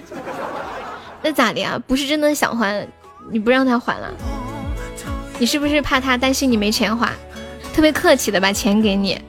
[1.22, 1.80] 那咋的呀？
[1.86, 2.88] 不是真的想还，
[3.32, 4.12] 你不让他还了？
[5.38, 7.12] 你是不是怕他担心你没钱还？
[7.78, 9.22] 特别客气的把钱给你，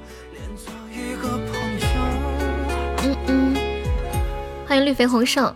[3.02, 3.54] 嗯嗯，
[4.66, 5.54] 欢迎绿肥红瘦，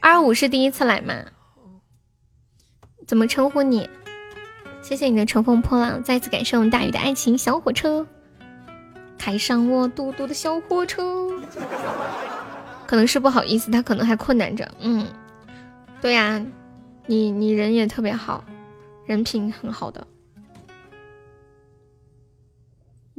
[0.00, 1.14] 二五是第一次来吗？
[3.06, 3.90] 怎么称呼你？
[4.80, 8.06] 谢谢你的乘风破浪，再次感谢我们大宇的爱情小火车，
[9.18, 11.28] 开上我嘟嘟的小火车。
[12.86, 14.66] 可能是不好意思，他可能还困难着。
[14.80, 15.06] 嗯，
[16.00, 16.42] 对呀，
[17.04, 18.42] 你你人也特别好，
[19.04, 20.06] 人品很好的。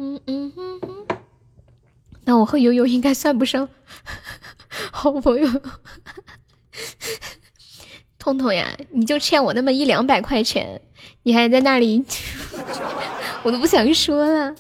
[0.01, 1.17] 嗯嗯嗯嗯，
[2.23, 3.67] 那我和悠悠应该算不上
[4.91, 5.61] 好朋友。
[8.17, 10.81] 痛痛呀，你就欠我那么一两百块钱，
[11.23, 12.05] 你还在那里，
[13.43, 14.55] 我都不想说了。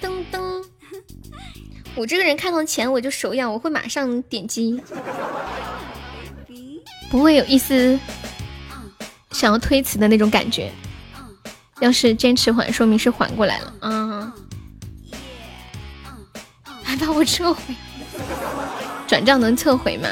[0.00, 0.64] 噔噔，
[1.94, 4.82] 我这个人看到钱我就手痒，我会马上点击，
[7.08, 7.96] 不会有一丝
[9.30, 10.72] 想要推辞的那种感觉。
[11.80, 13.72] 要是坚持缓，说明是缓过来了。
[13.80, 14.32] 嗯，
[16.82, 17.62] 还把我撤回，
[19.06, 20.08] 转账能撤回吗？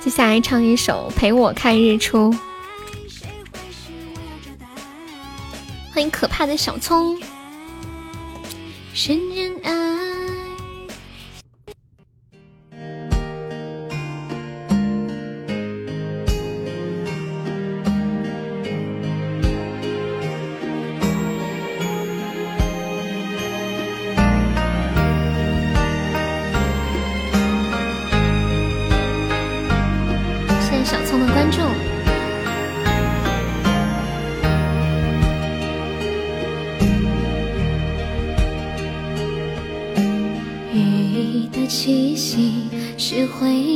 [0.00, 2.32] 接下来唱一首《陪我看日出》。
[5.92, 7.20] 欢迎可怕的小葱。
[8.94, 10.17] 深人爱。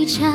[0.05, 0.33] 家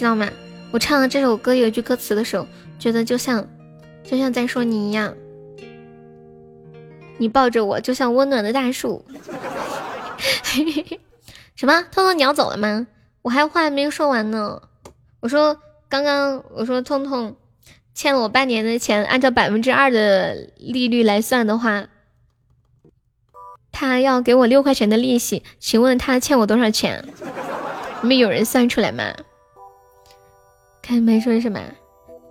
[0.00, 0.26] 知道吗？
[0.70, 2.46] 我唱了这首歌有一句歌词的时候，
[2.78, 3.46] 觉得就像，
[4.02, 5.14] 就像在说你一样。
[7.18, 9.04] 你抱着我，就像温暖的大树。
[11.54, 11.82] 什么？
[11.92, 12.86] 通通你要走了吗？
[13.20, 14.62] 我还话还没说完呢。
[15.20, 17.36] 我说刚刚我说通通
[17.92, 21.88] 欠了我半年的钱，按照百分之二的利率来算的话，
[23.70, 25.42] 他要给我六块钱的利息。
[25.58, 27.04] 请问他欠我多少钱？
[28.00, 29.12] 你们有人算出来吗？
[30.82, 31.60] 看没说什么。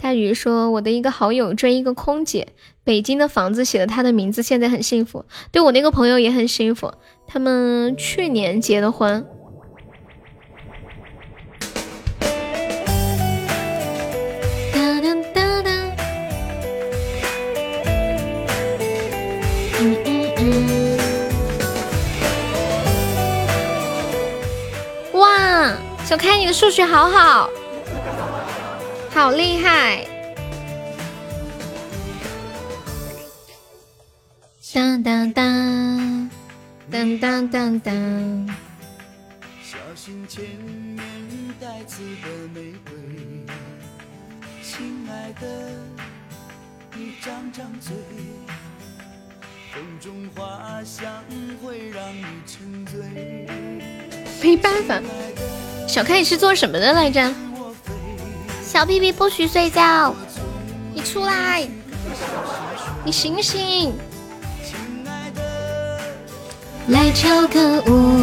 [0.02, 2.47] 大鱼说：“我的一个好友追一个空姐，
[2.84, 5.26] 北京的房子写了他的名字，现在很幸福。
[5.52, 6.93] 对我那个朋友也很幸福，
[7.28, 9.26] 他们去年结的婚。”
[14.74, 15.70] 哒哒哒哒。
[19.82, 20.97] 嗯嗯嗯。
[25.14, 25.74] 哇，
[26.06, 27.50] 小开，你的数学好好。
[29.20, 30.07] 好厉害！
[34.74, 36.30] 当当当
[36.89, 37.93] 当当当当。
[39.61, 40.45] 小心前
[40.95, 41.03] 面
[41.59, 42.95] 带刺的玫瑰，
[44.63, 45.47] 亲爱的，
[46.95, 47.93] 你张张嘴，
[49.74, 51.11] 风中花香
[51.61, 53.49] 会让你沉醉。
[54.41, 55.01] 没办法，
[55.89, 57.30] 小开你是做什么的来着？
[58.72, 60.13] 小屁屁不许睡觉，
[60.93, 61.67] 你出来，
[63.03, 63.91] 你醒醒，
[66.89, 68.20] 来跳个舞。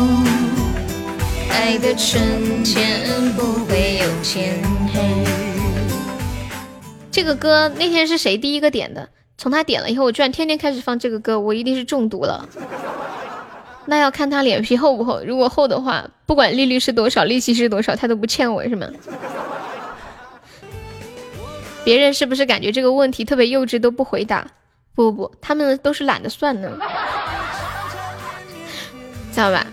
[1.50, 4.62] 爱的春天不会有天
[4.94, 5.26] 黑。
[7.10, 9.08] 这个歌那天是谁第一个点的？
[9.36, 12.48] 从他点了以后，我居然天天开始放这个歌，我一定是中毒了。
[13.86, 18.86] 那要看他脸皮厚不厚，如果厚的话，不管利率是多少，利息是多少，他都不欠我，是吗？
[21.86, 24.44] 别人是不是感觉这个问题特别幼稚都不回答？
[24.92, 26.68] 不不不，他们都是懒得算呢，
[29.32, 29.64] 知道吧？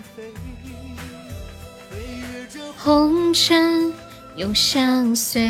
[2.78, 3.92] 红尘
[4.36, 5.42] 永相随。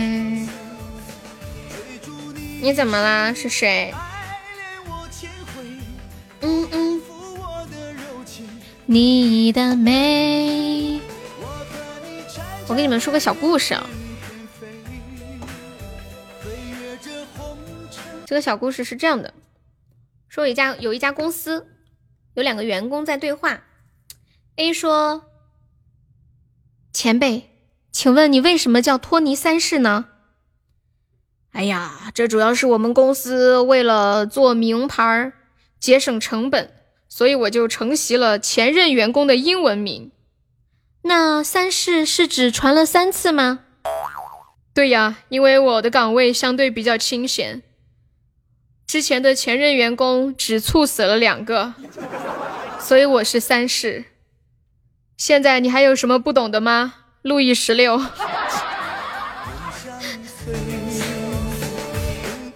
[2.63, 3.35] 你怎么啦？
[3.35, 3.93] 是谁？
[6.41, 7.03] 嗯嗯。
[8.87, 10.99] 你的美。
[12.69, 13.87] 我给你们说个小故事啊。
[18.27, 19.35] 这个小故事是这样的：
[20.29, 21.67] 说一家有一家公司，
[22.35, 23.65] 有两个员工在对话。
[24.57, 25.25] A 说
[26.93, 27.51] ：“前辈，
[27.93, 30.07] 请问你为什么叫托尼三世呢？”
[31.53, 35.33] 哎呀，这主要是我们公司为了做名牌
[35.79, 36.73] 节省成本，
[37.09, 40.11] 所以我就承袭了前任员工的英文名。
[41.03, 43.67] 那三世是指传了三次吗？
[44.73, 47.63] 对呀，因为我的岗位相对比较清闲。
[48.87, 51.75] 之前的前任员工只猝死了两个，
[52.79, 54.05] 所以我是三世。
[55.17, 56.95] 现在你还有什么不懂的吗？
[57.23, 58.01] 路易十六，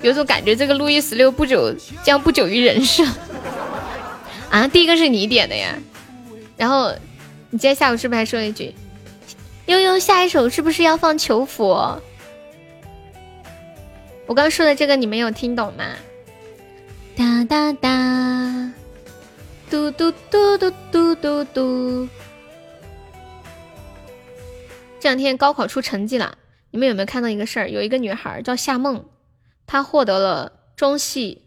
[0.02, 1.74] 有种感觉这个路易十六不久
[2.04, 3.04] 将不久于人世。
[4.50, 5.74] 啊，第一个是你点的呀，
[6.56, 6.92] 然后
[7.50, 8.74] 你今天下午是不是还说了一句，
[9.66, 12.00] 悠悠下一首是不是要放求佛？
[14.26, 15.84] 我刚说的这个你没有听懂吗？
[17.18, 18.72] 哒哒哒，
[19.68, 22.08] 嘟嘟嘟嘟嘟嘟嘟。
[25.00, 26.38] 这两天高考出成绩了，
[26.70, 27.68] 你们有没有看到一个事儿？
[27.68, 29.04] 有一个女孩叫夏梦，
[29.66, 31.42] 她获得了中戏、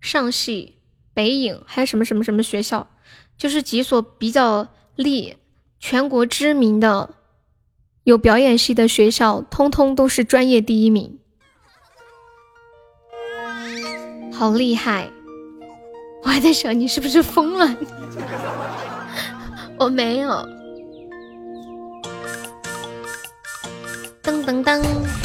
[0.00, 0.76] 上戏、
[1.12, 2.88] 北影，还有什么什么什么学校，
[3.36, 5.36] 就是几所比较立、
[5.80, 7.16] 全国知名的
[8.04, 11.18] 有表演系的学校，通通都是专业第一名。
[14.38, 15.10] 好厉害！
[16.22, 17.76] 我还在想你是不是疯了？
[19.76, 20.30] 我没有。
[24.22, 25.17] 噔噔噔。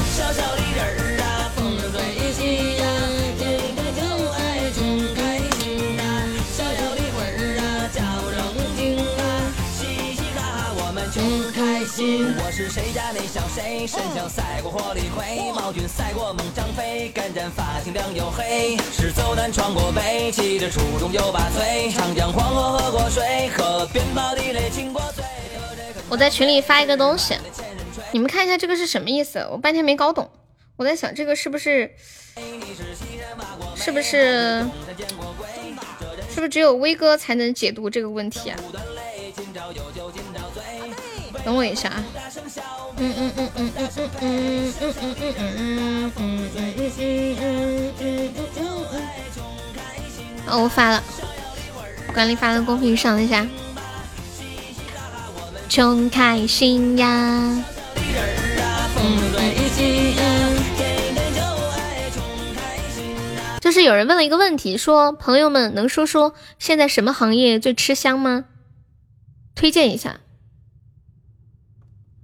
[11.93, 13.85] 心我是谁家那小谁？
[13.85, 18.75] 神枪赛过火力灰，毛军赛过猛张飞，干战发青亮又黑。
[18.91, 21.91] 是走南闯过北，骑着初中九八岁。
[21.91, 25.23] 长江黄河喝过水，河边跑地雷亲过嘴。
[26.09, 27.37] 我在群里发一个东西，
[28.11, 29.47] 你们看一下这个是什么意思？
[29.51, 30.27] 我半天没搞懂。
[30.75, 31.93] 我在想这个是不是
[33.75, 34.65] 是不是
[36.27, 38.57] 是不是只有威哥才能解读这个问题啊？
[41.43, 42.03] 等我一下啊！
[42.97, 47.33] 嗯嗯嗯嗯嗯嗯嗯嗯嗯嗯嗯嗯嗯嗯
[47.99, 49.01] 嗯嗯嗯
[50.47, 51.03] 哦，我发了，
[52.13, 53.45] 管理发到公屏上了一下。
[55.69, 57.63] 穷开心呀。
[63.59, 68.45] 就是有人问了一个问题，说朋友们能说说现在什么行业最吃香吗？
[69.55, 70.19] 推荐一下。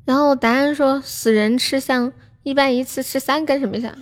[0.09, 2.11] 然后答案说死人吃香，
[2.41, 3.93] 一般一次吃三根什么意思？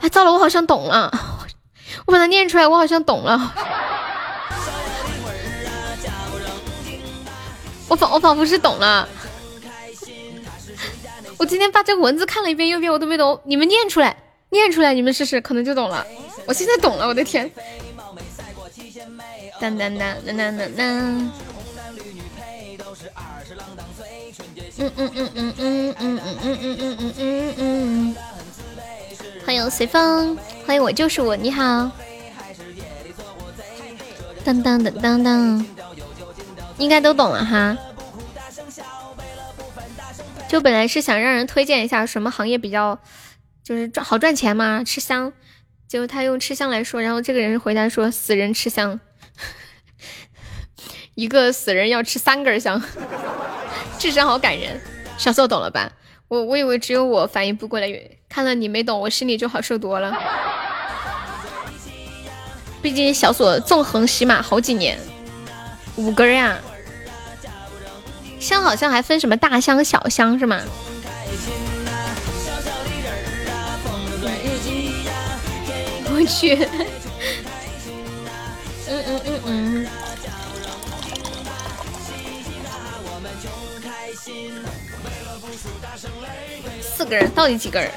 [0.00, 1.08] 哎，糟了，我好像懂了，
[2.04, 3.54] 我把它念出来，我好像懂了。
[7.86, 9.08] 我仿我仿佛是懂了。
[11.38, 13.40] 我今天把这个文字看了一遍又一遍，我都没懂。
[13.44, 14.16] 你们念出来，
[14.50, 16.04] 念出来，你们试试，可能就懂了。
[16.44, 17.48] 我现在懂了，我的天！
[19.60, 21.32] 当当当当当当当。
[24.78, 28.16] 嗯嗯嗯嗯嗯嗯嗯嗯嗯嗯嗯嗯。
[29.44, 30.36] 欢迎随风，
[30.66, 31.90] 欢迎我就是我，你好。
[34.44, 35.66] 当当当当当，
[36.78, 37.76] 应该都懂了哈。
[40.48, 42.98] 就本来是想让人推荐一下什么行业比较，
[43.64, 45.32] 就是赚好赚钱嘛，吃香。
[45.88, 49.00] 结果他用吃香来说，然后这个人回答说死人吃香，
[51.14, 52.82] 一个死人要吃三根香，
[53.98, 54.80] 智商好感人。
[55.18, 55.90] 小宋懂了吧？
[56.28, 57.88] 我我以为只有我反应不过来，
[58.28, 60.12] 看了你没懂，我心里就好受多了。
[62.82, 64.98] 毕竟小锁纵横喜马好几年，
[65.96, 66.58] 五根呀。
[68.38, 70.60] 香好像还分什么大香小香是吗？
[76.08, 76.54] 我去，
[78.88, 79.86] 嗯嗯嗯嗯，
[86.96, 87.90] 四个人到底几个人？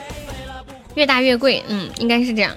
[0.95, 2.53] 越大越贵，嗯，应该是这样。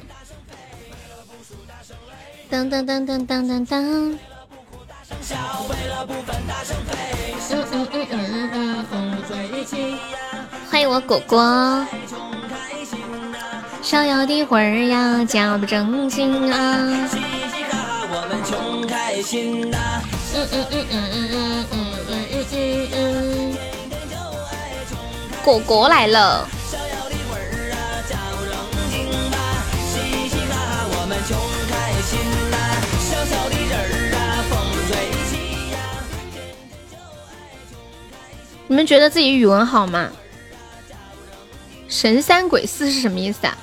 [2.50, 3.80] 当当当当当当当。
[3.84, 4.18] 嗯
[7.70, 9.22] 嗯嗯嗯嗯嗯，
[10.68, 11.86] 欢迎我果果。
[13.80, 16.58] 逍遥的魂儿呀，假不正经啊。
[20.34, 21.81] 嗯嗯嗯嗯嗯嗯嗯
[25.44, 26.48] 果果来了。
[38.68, 40.10] 你们觉得自己语文好吗？
[41.88, 43.58] 神三鬼四是什么意思啊？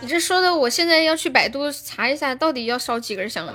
[0.00, 3.48] 你这说的，我现在要去百度查一下，到底要烧几根香。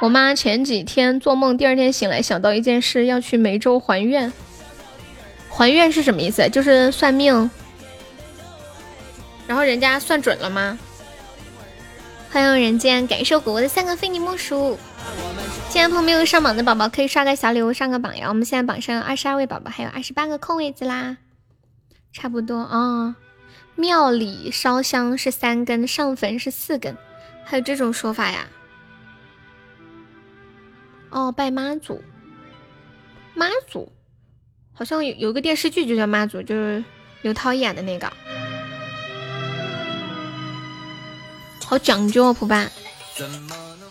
[0.00, 4.32] 我妈前几天做梦，第二天醒来想到一件事，要去梅州还愿。
[5.58, 6.48] 还愿是什么意思？
[6.50, 7.50] 就是算命，
[9.48, 10.78] 然后人家算准了吗？
[12.30, 14.78] 欢迎人间，感受果果的三个非你莫属。
[15.68, 18.28] 现在朋友没有上榜的宝宝可以刷个小礼物上个榜呀！
[18.28, 21.16] 我们现在榜上有二十二位宝宝，还有二十八个空位子啦，
[22.12, 23.16] 差不多啊。
[23.74, 26.96] 庙里烧香是三根，上坟是四根，
[27.44, 28.46] 还有这种说法呀？
[31.10, 32.00] 哦，拜妈祖，
[33.34, 33.90] 妈祖
[34.78, 36.84] 好像有有个电视剧就叫妈祖，就是
[37.22, 38.12] 刘涛演的那个，
[41.64, 42.70] 好讲究哦，普爸。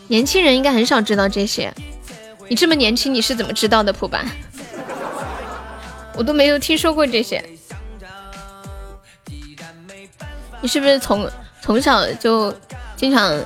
[0.08, 1.74] 年轻人应该很少知道这些，
[2.48, 3.92] 你这么年轻，你是怎么知道的？
[3.92, 4.26] 普班，
[6.16, 7.44] 我都没有听说过这些。
[10.62, 11.30] 你是不是从
[11.62, 12.56] 从小就
[12.96, 13.38] 经常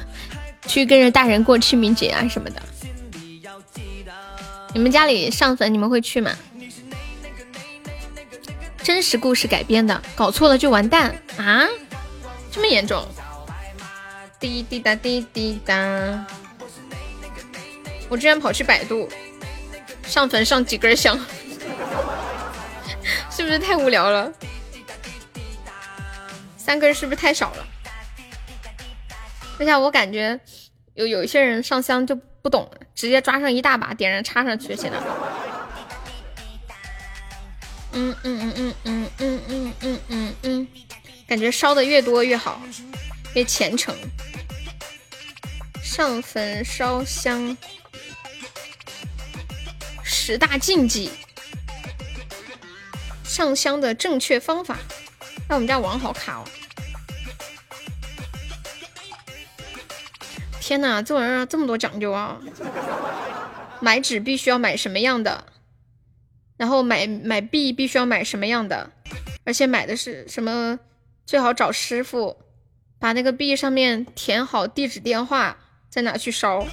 [0.68, 2.60] 去跟着大人过清明节啊什么的？
[4.74, 6.30] 你们家里上坟，你们会去吗？
[8.82, 11.66] 真实故事改编的，搞错了就完蛋啊！
[12.50, 13.06] 这么严重？
[14.40, 15.74] 滴滴答滴滴答，
[18.08, 19.08] 我居然跑去百度
[20.04, 21.16] 上坟上几根香，
[23.30, 24.32] 是不是太无聊了？
[26.56, 27.66] 三根是不是太少了？
[29.60, 30.40] 而且我感觉
[30.94, 34.98] 有有一些人上香就不懂，直接抓上一大把点燃插上去，现在。
[37.92, 40.68] 嗯嗯嗯嗯嗯嗯嗯嗯嗯嗯，
[41.26, 42.60] 感觉烧的越多越好，
[43.34, 43.94] 越虔诚。
[45.82, 47.56] 上坟烧香，
[50.02, 51.10] 十大禁忌，
[53.22, 54.78] 上香的正确方法。
[55.48, 56.44] 那我们家网好卡哦！
[60.60, 62.38] 天哪，这玩意儿这么多讲究啊！
[63.80, 65.44] 买纸必须要买什么样的？
[66.56, 68.90] 然后买买币必须要买什么样的？
[69.44, 70.78] 而且买的是什么？
[71.26, 72.36] 最好找师傅，
[72.98, 75.58] 把那个币上面填好地址电话。
[75.92, 76.66] 再拿去烧，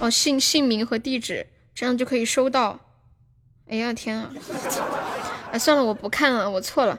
[0.00, 2.78] 哦，姓姓名和地址，这样就可以收到。
[3.70, 4.30] 哎呀天啊！
[5.50, 6.98] 哎，算了，我不看了，我错了。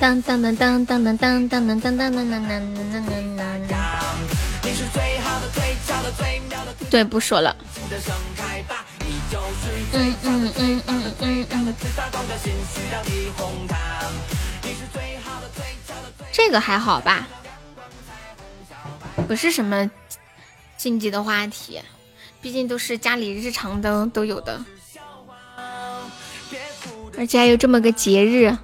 [0.00, 3.06] 当当当当当当当当当当当当当当当
[3.36, 3.78] 当当。
[6.90, 7.56] 对，不说了。
[9.92, 11.74] 嗯嗯嗯嗯嗯嗯。
[16.32, 17.26] 这个还好吧？
[19.26, 19.90] 不是什么
[20.76, 21.82] 禁忌的话题，
[22.40, 24.64] 毕竟都是家里日常的都有的，
[27.18, 28.56] 而且还有这么个节日，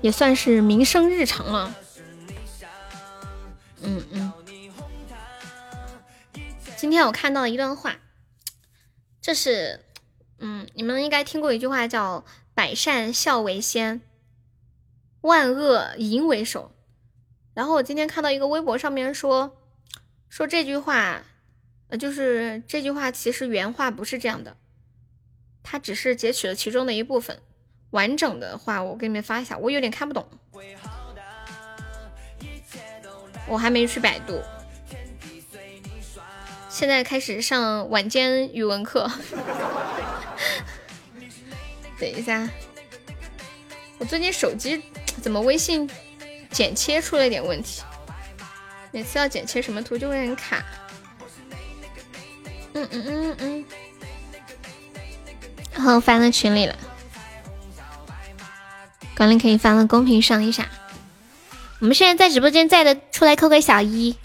[0.00, 1.74] 也算是民生日常了。
[3.82, 4.32] 嗯嗯。
[6.76, 7.96] 今天我看到了一段话，
[9.22, 9.78] 这是，
[10.40, 12.24] 嗯，你们应该听过一句话叫
[12.54, 14.00] “百善孝为先，
[15.20, 16.72] 万恶淫为首”。
[17.54, 19.56] 然后我今天看到一个微博上面说，
[20.28, 21.22] 说这句话，
[21.86, 24.56] 呃，就是这句话其实原话不是这样的，
[25.62, 27.40] 它只是截取了其中的一部分，
[27.90, 30.28] 完整的话我给你们发一下，我有点看不懂，
[33.46, 34.42] 我还没去百度。
[36.72, 39.08] 现在开始上晚间语文课，
[42.00, 42.48] 等一下，
[43.98, 44.82] 我最近手机
[45.20, 45.88] 怎么微信
[46.50, 47.82] 剪切出了点问题？
[48.90, 50.64] 每次要剪切什么图就会很卡。
[52.72, 53.64] 嗯嗯嗯嗯，
[55.74, 56.74] 然后发到群里了，
[59.14, 60.66] 管理可以发到公屏上一下。
[61.80, 64.16] 我们现在在直播间在的，出来扣个小一。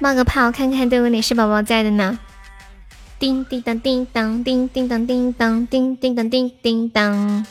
[0.00, 2.18] 冒个泡，看看都有哪些宝宝在的呢？
[3.18, 7.46] 叮叮当，叮当，叮叮当，叮当，叮叮当，叮叮当。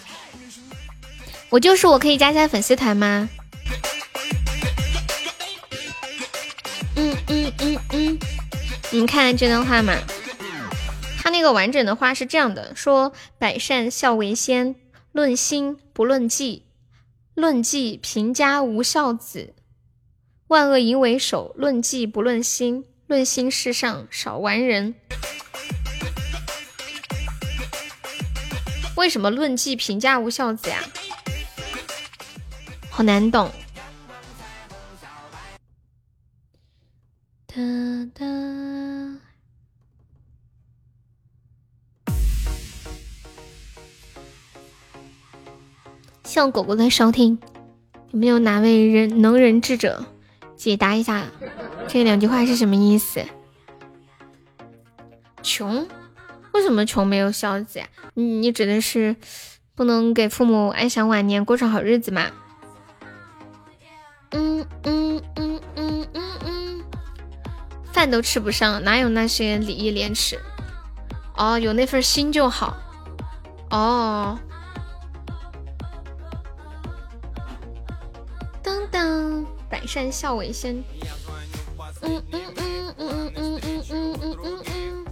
[1.49, 3.29] 我就是我，可以加一下粉丝团吗？
[6.95, 8.19] 嗯嗯嗯嗯，
[8.91, 9.95] 你们看这段话嘛？
[11.19, 14.75] 他那个完整的话是这样的：说百善孝为先，
[15.13, 16.63] 论心不论迹，
[17.33, 19.53] 论迹贫家无孝子。
[20.53, 24.93] 万恶淫为首，论迹不论心，论心世上少完人。
[28.95, 30.83] 为什么论迹评价无孝子呀？
[32.91, 33.49] 好难懂。
[37.47, 37.55] 哒
[38.13, 38.23] 哒。
[46.23, 47.39] 谢狗狗的收听，
[48.11, 50.05] 有没有哪位人能人智者？
[50.63, 51.25] 解答一下
[51.89, 53.25] 这两句话是什么意思？
[55.41, 55.85] 穷？
[56.53, 57.87] 为什么穷没有孝子呀？
[58.13, 59.17] 你你指的是
[59.75, 62.31] 不能给父母安享晚年，过上好日子吗？
[64.31, 66.83] 嗯嗯嗯嗯嗯嗯，
[67.91, 70.39] 饭都吃不上，哪有那些礼义廉耻？
[71.35, 72.77] 哦，有那份心就好。
[73.69, 74.39] 哦。
[79.73, 80.75] 百善孝为先。
[82.03, 85.03] 嗯嗯嗯嗯嗯嗯嗯嗯嗯嗯嗯。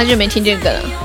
[0.00, 0.99] 好久没听这个了。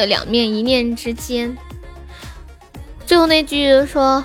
[0.00, 1.56] 的两面，一念之间。
[3.06, 4.24] 最后那句说：“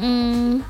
[0.00, 0.62] 嗯，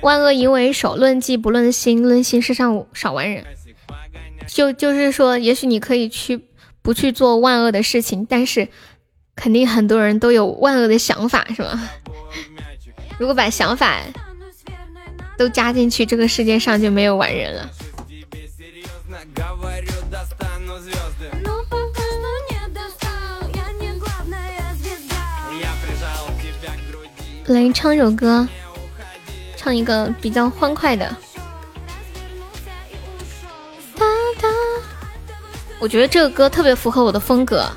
[0.00, 3.44] 万恶淫为首，论迹不论心，论心世上少完人。”
[4.48, 6.46] 就就是说，也许你可以去
[6.82, 8.68] 不去做万恶的事情，但是
[9.36, 11.90] 肯定很多人都有万恶的想法，是吧？
[13.18, 14.00] 如果把想法
[15.36, 17.70] 都加进去，这个世界上就没有完人了。
[27.46, 28.46] 来唱首歌
[29.56, 31.14] 唱一个比较欢快的。
[35.82, 37.68] 我觉得这个歌特别符合我的风格。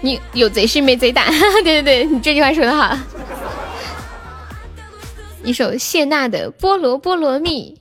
[0.00, 2.96] 你有贼心没贼胆哈哈对对对你这句话说的好。
[5.44, 7.78] 一首谢娜的菠萝菠萝蜜。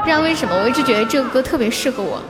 [0.00, 2.22] 不知道为什么我一直觉得这个歌特别适合我。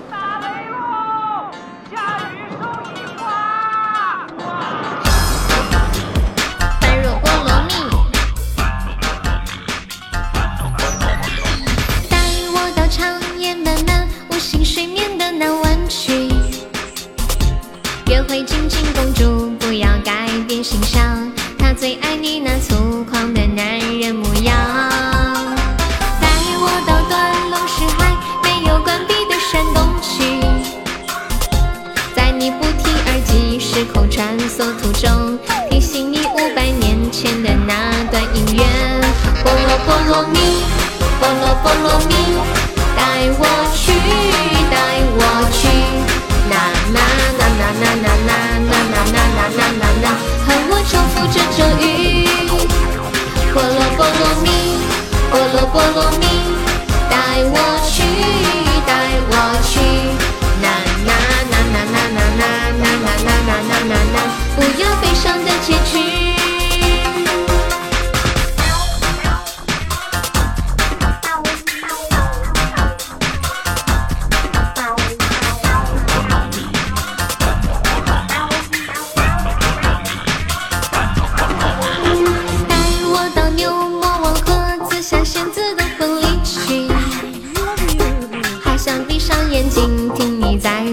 [18.31, 21.03] 会亲亲公主，不要改变形象。
[21.59, 24.57] 她最爱你那粗犷的男人模样。
[26.21, 26.29] 带
[26.61, 30.41] 我到断龙石海，没有关闭的山洞去。
[32.15, 35.37] 在你不提耳机时空穿梭途中，
[35.69, 38.65] 提醒你五百年前的那段姻缘。
[39.43, 40.39] 菠萝菠萝蜜，
[41.21, 42.15] 菠萝菠萝蜜，
[42.97, 43.60] 带我。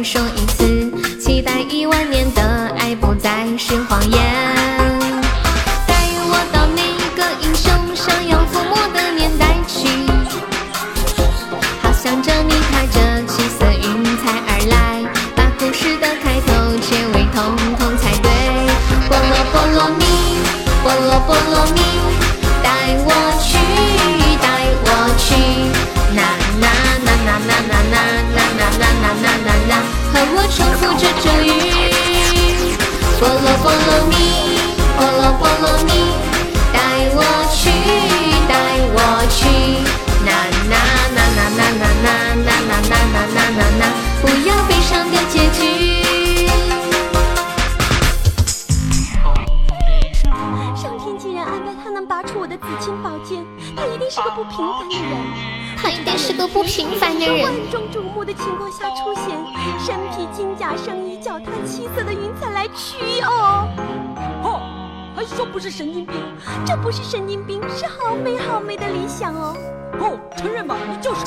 [0.10, 2.42] 说一次，期待一万年的
[2.78, 3.76] 爱不再是
[71.02, 71.26] 就是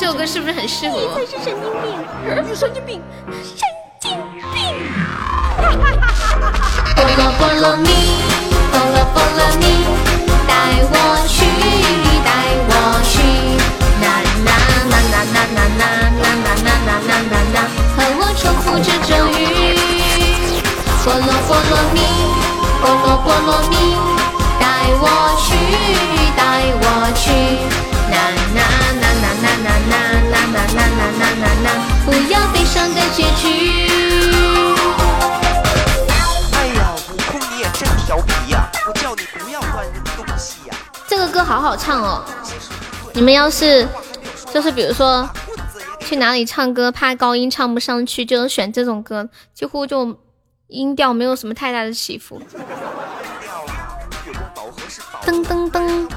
[41.09, 42.25] 这个歌好好唱哦，
[43.13, 43.87] 你们要是
[44.55, 45.29] 就是比如说
[46.01, 50.17] 去哪里唱歌，怕高音唱不上去，就选这种歌，几乎就
[50.71, 52.41] 音调没有什么太大的起伏。
[55.23, 56.09] 噔噔噔。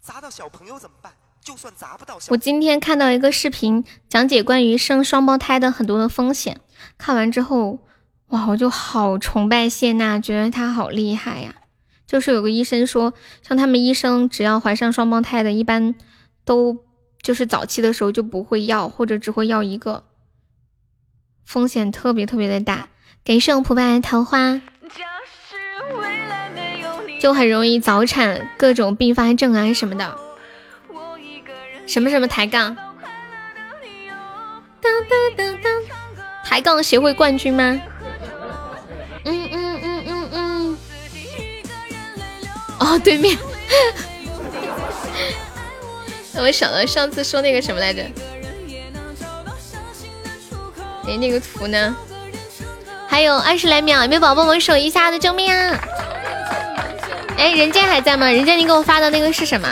[0.00, 1.12] 砸到小朋友怎么办？
[1.42, 2.18] 就算砸不到。
[2.28, 6.60] 我今天看到一个视频，讲解关于生双胞胎的很多的风险。
[6.96, 7.80] 看完之后，
[8.28, 11.54] 哇，我就好崇拜谢娜，觉得她好厉害呀。
[12.06, 13.12] 就是有个医生说，
[13.42, 15.94] 像他们医生，只要怀上双胞胎的，一般
[16.44, 16.76] 都
[17.20, 20.04] 就是早期的时候就不会要，或者只会要一个，
[21.44, 22.88] 风险特别特别的大。
[23.24, 24.60] 给圣普白桃花，
[27.18, 30.14] 就很容易早产，各种并发症啊什么的。
[31.86, 32.76] 什么什么抬杠？
[36.44, 37.80] 抬杠协会冠军吗？
[39.24, 40.76] 嗯嗯嗯嗯嗯。
[42.78, 43.38] 哦，对面，
[46.36, 48.04] 我想到上次说那个什么来着？
[51.06, 51.96] 哎，那个图呢？
[53.08, 55.18] 还有二十来秒，有没有宝宝们守一下的？
[55.18, 55.78] 救命啊！
[57.36, 58.26] 哎，人间还在吗？
[58.28, 59.68] 人间，你给我发的那个是什么？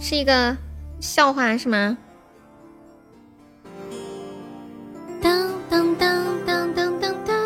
[0.00, 0.56] 是一个
[1.00, 1.96] 笑话是吗？
[5.22, 7.36] 当当当当当当当，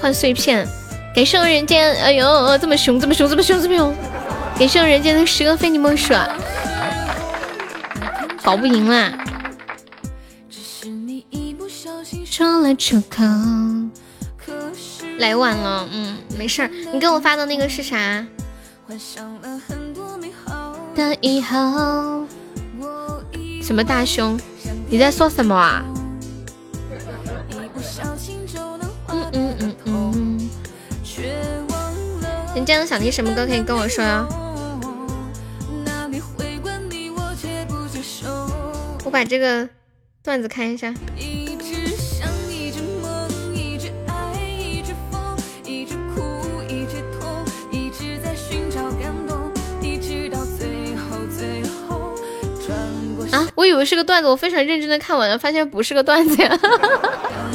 [0.00, 0.66] 换碎片。
[1.14, 3.92] 给圣人间，哎呦，这么凶，这么凶，这么凶，这么凶！
[4.56, 6.14] 感谢人间的十个非你莫属，
[8.48, 9.12] 搞不赢啦！
[12.24, 13.22] 说了出口，
[15.18, 16.70] 来晚了，嗯，没事儿。
[16.90, 18.26] 你给我发的那个是啥？
[20.94, 22.24] 的以后，
[23.62, 24.40] 什么大胸？
[24.88, 25.84] 你在说什么啊？
[29.08, 30.48] 嗯嗯嗯嗯。
[32.54, 34.47] 人家想听什么歌可以跟我说哟。
[39.08, 39.66] 我把这个
[40.22, 40.88] 段子看一下。
[53.32, 56.58] 啊，我以为是个段子，我非常认真的看完了，发现不是个段子呀，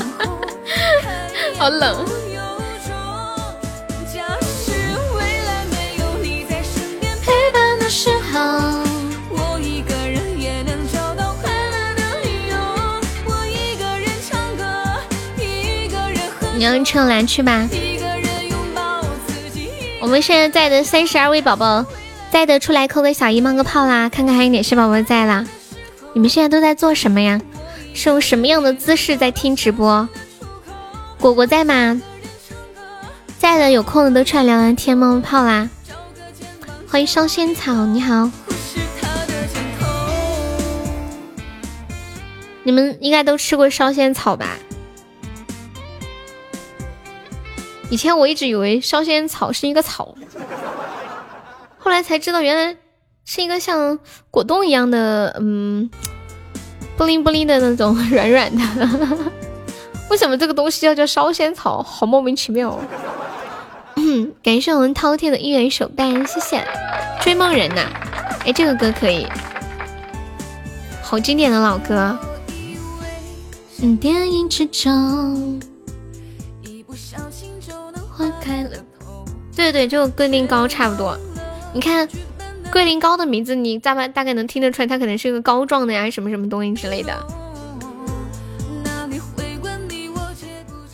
[1.59, 2.03] 好冷。
[16.63, 17.67] 你要趁蓝去吧。
[19.99, 21.85] 我们现在在的三十二位宝宝，
[22.31, 25.45] 在的出来扣个小一冒个泡啦，看看还有哪些宝宝在啦。
[26.13, 27.41] 你们现在都在做什么呀？
[27.93, 30.07] 是用什么样的姿势在听直播？
[31.19, 32.01] 果果在吗？
[33.37, 35.69] 在的，有空的都出来聊聊天、冒冒泡啦。
[36.87, 38.31] 欢迎烧仙草，你好。
[42.63, 44.57] 你们应该都吃过烧仙草吧？
[47.89, 50.15] 以前我一直以为烧仙草是一个草，
[51.77, 52.77] 后来才知道原来。
[53.25, 53.97] 是一个像
[54.29, 55.89] 果冻一样的，嗯，
[56.97, 58.61] 布灵布灵的那种软软的。
[60.11, 61.81] 为什么这个东西要叫烧仙草？
[61.81, 62.77] 好莫名其妙。
[64.43, 66.61] 感谢我们饕餮的一元手办，谢谢。
[67.21, 67.87] 追梦人呐，
[68.45, 69.25] 哎，这个歌可以，
[71.01, 72.19] 好经典的老歌。
[74.01, 75.61] 电影之中，
[78.29, 78.69] 花开了。
[79.55, 81.17] 对对，就桂林糕差不多。
[81.73, 82.07] 你看。
[82.71, 87.13] 桂林糕的名字，你大概大概能听得出来，它可能是一个膏状的呀，什么什么东西之类的。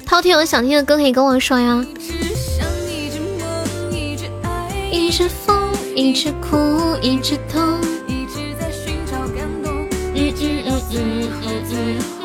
[0.05, 1.85] 饕餮有想听的歌可以跟我说呀。
[4.91, 6.57] 一直疯，一直哭，
[7.01, 7.79] 一直痛。
[8.09, 8.27] 嗯
[10.17, 12.18] 嗯嗯嗯嗯嗯。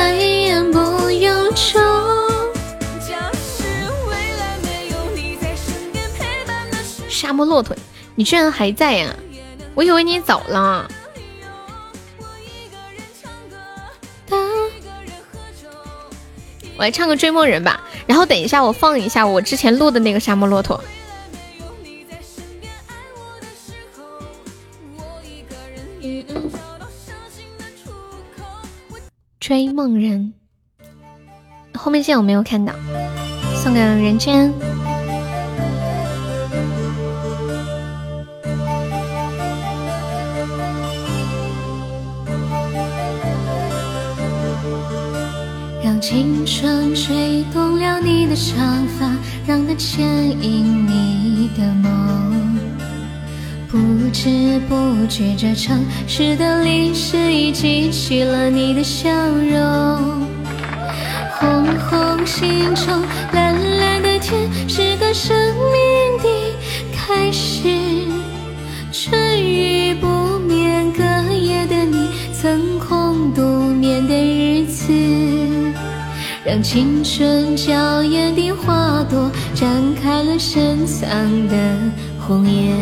[0.00, 1.78] 还言不由衷。
[7.06, 7.76] 沙漠骆驼，
[8.14, 9.14] 你居然还在呀？
[9.74, 10.90] 我以为你走了。
[16.78, 20.82] 我来唱个追梦人吧，然后等一下我放一下我之前录的那个沙漠骆驼。
[29.40, 30.34] 追梦人，
[31.72, 32.74] 后面线我没有看到，
[33.56, 34.52] 送给人间。
[45.82, 49.10] 让青春吹动了你的长发，
[49.46, 50.06] 让它牵
[50.42, 52.49] 引你的梦。
[53.70, 53.78] 不
[54.12, 60.26] 知不觉，这城市的历史已记起了你的笑容。
[61.38, 63.00] 红红心中，
[63.32, 66.28] 蓝蓝的天，是个生命的
[66.92, 67.68] 开始。
[68.90, 70.06] 春雨不
[70.40, 73.42] 眠，隔夜的你，曾空独
[73.72, 74.92] 眠的日子。
[76.44, 79.64] 让青春娇艳的花朵绽
[80.02, 81.08] 开了深藏
[81.46, 81.54] 的
[82.18, 82.74] 红颜，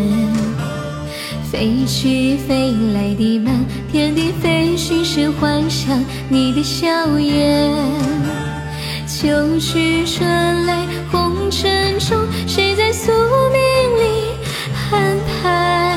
[1.50, 6.86] 飞去飞来的满天的飞絮是幻想你的笑
[7.18, 7.74] 颜。
[9.06, 13.10] 秋去春来红尘中，谁在宿
[13.50, 13.60] 命
[13.98, 14.28] 里
[14.92, 15.96] 安排？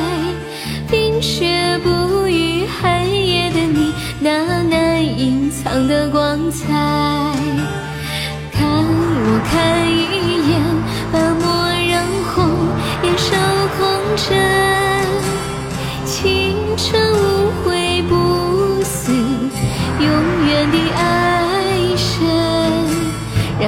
[0.89, 7.00] 冰雪不语寒夜的你，那难隐藏的光彩。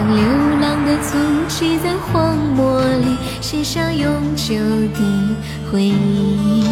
[0.03, 1.17] 让流浪的足
[1.47, 4.53] 迹在荒漠里写下永久
[4.93, 4.99] 的
[5.71, 6.65] 回忆。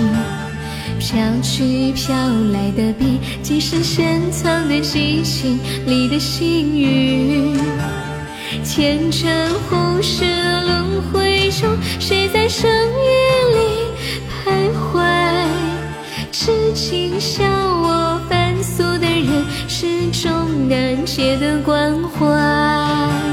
[0.99, 2.13] 飘去飘
[2.51, 7.57] 来的笔，即是深藏在激情里的幸运。
[8.65, 13.61] 前尘后世轮回中，谁在声音里
[14.43, 14.99] 徘徊？
[16.31, 17.43] 痴情笑，
[20.67, 23.30] 难解的关怀。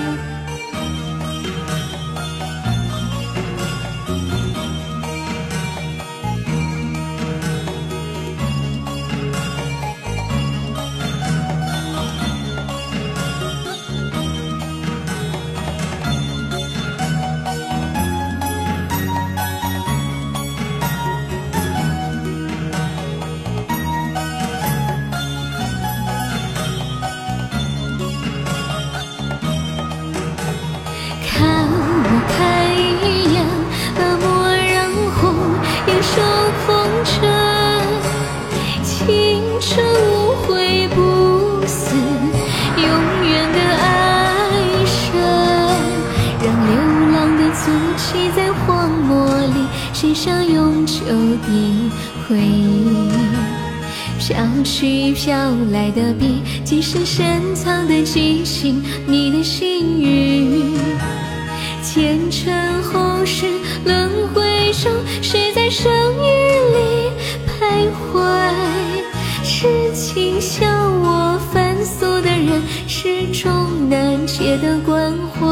[54.70, 55.35] 去飘
[55.73, 60.77] 来的笔，即是深藏的激情，你的心语。
[61.82, 63.47] 前尘后世
[63.86, 64.93] 轮回中，
[65.23, 66.31] 谁在声音
[66.74, 67.11] 里
[67.49, 68.19] 徘徊？
[69.43, 70.66] 痴情笑
[71.03, 75.49] 我凡俗的人，始终难解的关怀。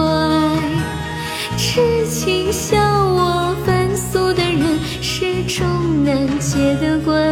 [1.57, 5.67] 痴情笑我凡俗的人，始终
[6.05, 7.26] 难解的关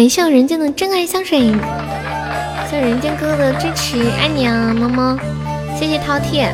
[0.00, 5.18] 感谢人间的真爱香水，谢谢人间哥哥的支持，爱你啊，么么！
[5.78, 6.50] 谢谢饕餮。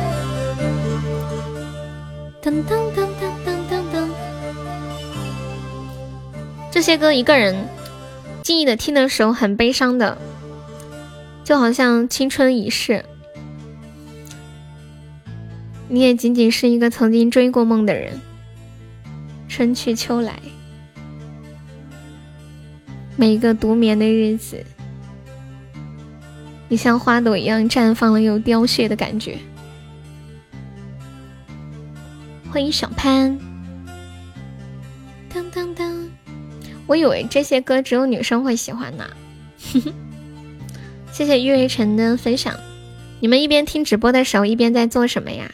[2.43, 4.09] 噔噔噔噔噔噔噔，
[6.69, 7.55] 这些歌一个人
[8.43, 10.17] 静意的听的时候很悲伤的，
[11.45, 13.05] 就好像青春已逝，
[15.87, 18.19] 你也仅仅是一个曾经追过梦的人，
[19.47, 20.33] 春去秋来。
[23.19, 24.63] 每一个独眠的日子，
[26.69, 29.39] 你像花朵一样绽放了又凋谢的感觉。
[32.51, 33.35] 欢迎小潘，
[35.33, 36.07] 当当当！
[36.85, 39.09] 我以为这些歌只有女生会喜欢呢。
[41.11, 42.55] 谢谢玉瑞晨的分享。
[43.19, 45.51] 你们一边听直播的时候，一边在做什么呀？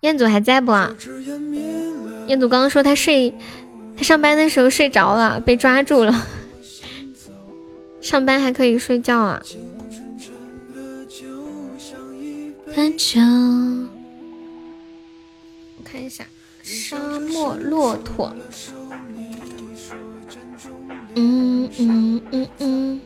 [0.00, 0.72] 彦祖还在不？
[2.26, 3.34] 彦祖刚刚说他睡。
[3.96, 6.26] 他上班的时候睡着了，被抓住了。
[8.00, 9.42] 上班还可以睡觉啊？
[15.78, 16.26] 我看一下，
[16.62, 18.34] 沙漠骆驼。
[21.14, 23.00] 嗯嗯嗯嗯。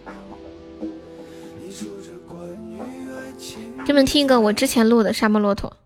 [3.87, 5.77] 给你们听一个我之前录的沙漠骆驼，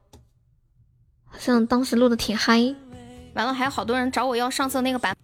[1.24, 2.74] 好像当时录的挺嗨。
[3.34, 5.16] 完了，还有好多人找我要上次那个版。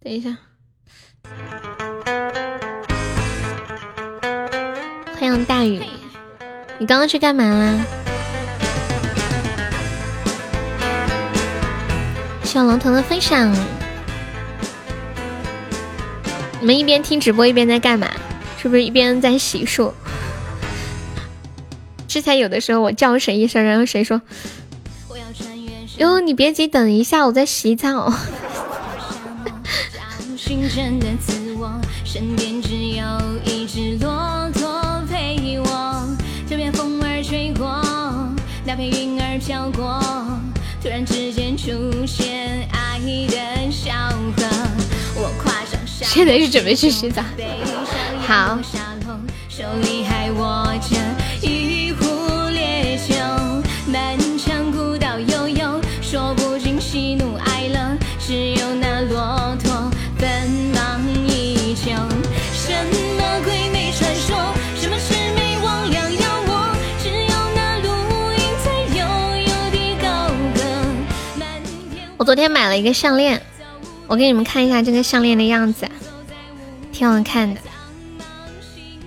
[0.00, 0.36] 等一下，
[5.18, 5.82] 欢迎大雨，
[6.78, 7.84] 你刚刚去干嘛啦？
[12.44, 13.52] 谢龙腾的分享。
[16.60, 18.08] 你们一边听直播一边在干嘛？
[18.58, 19.92] 是不是一边在洗漱？
[22.06, 24.22] 之前有的时候我叫谁一声，然后谁说。
[25.98, 28.12] 哟，你别急，等一下，我在洗澡。
[46.02, 47.22] 现在是准备去洗澡。
[48.26, 48.58] 好。
[72.26, 73.40] 昨天买了一个项链，
[74.08, 75.86] 我给你们看一下这个项链的样子，
[76.90, 77.60] 挺好看的。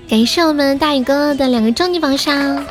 [0.07, 2.65] 感谢我们大宇哥的两个终极宝箱。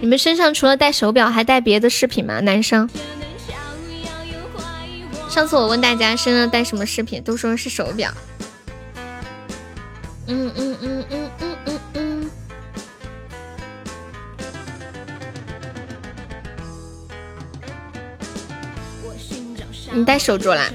[0.00, 2.38] 你们身上除了戴手表，还戴别的饰品吗？
[2.38, 2.88] 男生？
[5.32, 8.12] 上次我问大家身上戴什么饰品，都说是手表。
[10.26, 12.30] 嗯嗯嗯嗯嗯嗯嗯。
[19.90, 20.70] 你戴手镯啦？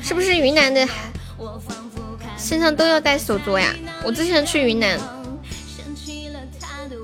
[0.00, 0.88] 是不是云南的
[2.38, 3.74] 身上都要戴手镯呀？
[4.04, 4.96] 我之前去云南，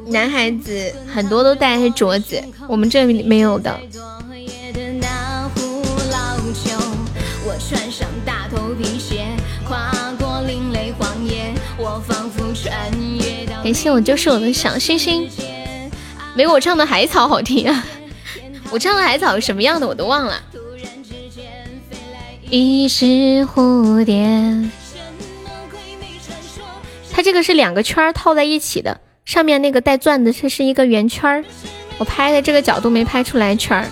[0.06, 3.80] 男孩子很多都戴镯子，我们这里没有的。
[13.70, 15.30] 感谢我就是我的小星星，
[16.34, 17.86] 没我唱的海草好听啊！
[18.72, 20.42] 我唱的海草什么样的我都忘了。
[22.50, 23.06] 一只
[23.46, 24.28] 蝴蝶，
[27.12, 31.44] 它这个是两个圈套在一起的，上面那个带钻的，这是一个圆圈
[31.98, 33.88] 我拍的这个角度没拍出来圈。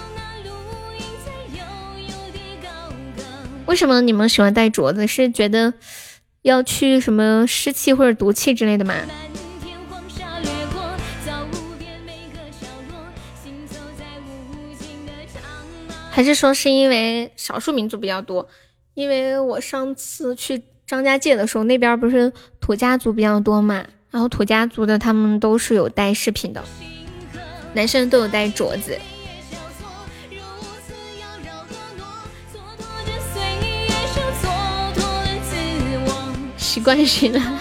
[3.66, 5.06] 为什么你们喜欢戴镯子？
[5.06, 5.72] 是觉得
[6.42, 8.92] 要去什么湿气或者毒气之类的吗？
[16.18, 18.48] 还是说是因为少数民族比较多？
[18.94, 26.60] 因为我上次去张家界的时候，那边不是土家族比较多嘛，然后土家族的他们都是有戴饰品的，
[27.72, 28.98] 男生都有戴镯子。
[36.56, 37.60] 习惯性了。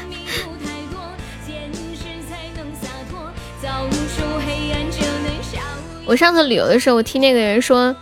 [6.07, 7.95] 我上次旅游的时候，我听那个人说，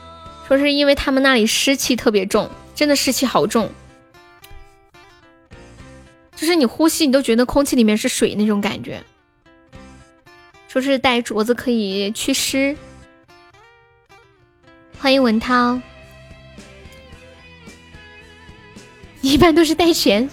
[0.47, 3.69] 说是因为他们那里湿气特别重，真的湿气好重，
[6.35, 9.03] 就是你呼吸你都觉得空气里面是水那种感觉。
[10.67, 12.75] 说是戴镯子可以祛湿。
[14.99, 15.79] 欢迎文涛，
[19.21, 20.29] 一般都是带钱。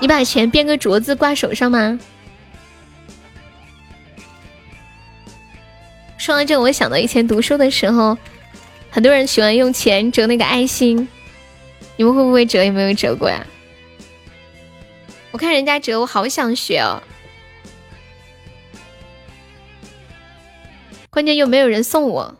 [0.00, 1.98] 你把钱编个镯子挂手上吗？
[6.18, 8.18] 说到这，我想到以前读书的时候，
[8.92, 11.08] 很多人喜欢用钱折那个爱心，
[11.96, 12.62] 你们会不会折？
[12.62, 13.46] 有没有折过呀？
[15.30, 17.02] 我看人家折，我好想学哦。
[21.08, 22.36] 关键又没有人送我。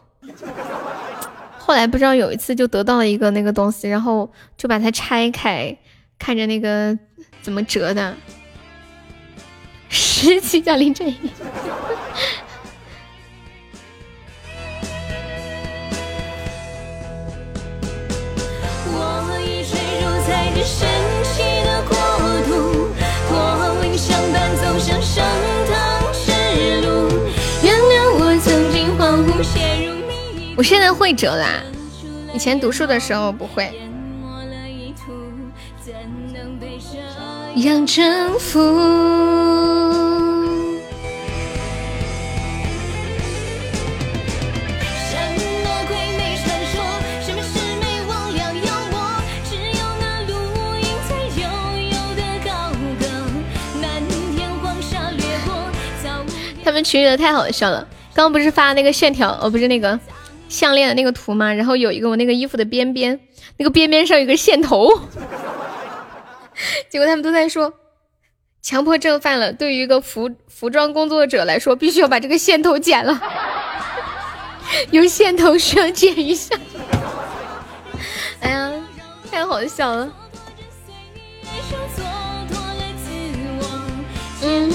[1.57, 5.75] 后来不知道有一次就得到了一个那个东西，然后就把它拆开，
[6.19, 6.99] 看着那个。
[7.41, 8.15] 怎么折的？
[9.89, 11.17] 十七叫林正英。
[30.57, 31.63] 我现在会折啦，
[32.35, 33.73] 以前读书的时候不会。
[37.57, 38.61] 杨征服。
[56.65, 59.99] 他们群里的太好笑了，刚不是发那个线条，哦，不是那个
[60.53, 61.53] 项链的那个图吗？
[61.53, 63.19] 然后有一个我那个衣服的边边，
[63.57, 64.89] 那个边边上有个线头。
[66.91, 67.73] 结果他们都在说，
[68.61, 69.53] 强迫症犯了。
[69.53, 73.19] 对于一个服服装工作者来说，必须要把这个线头剪了。
[74.93, 76.55] 有线头需要剪一下。
[78.41, 78.71] 哎呀，
[79.31, 80.13] 太好笑了。
[84.45, 84.72] 嗯嗯嗯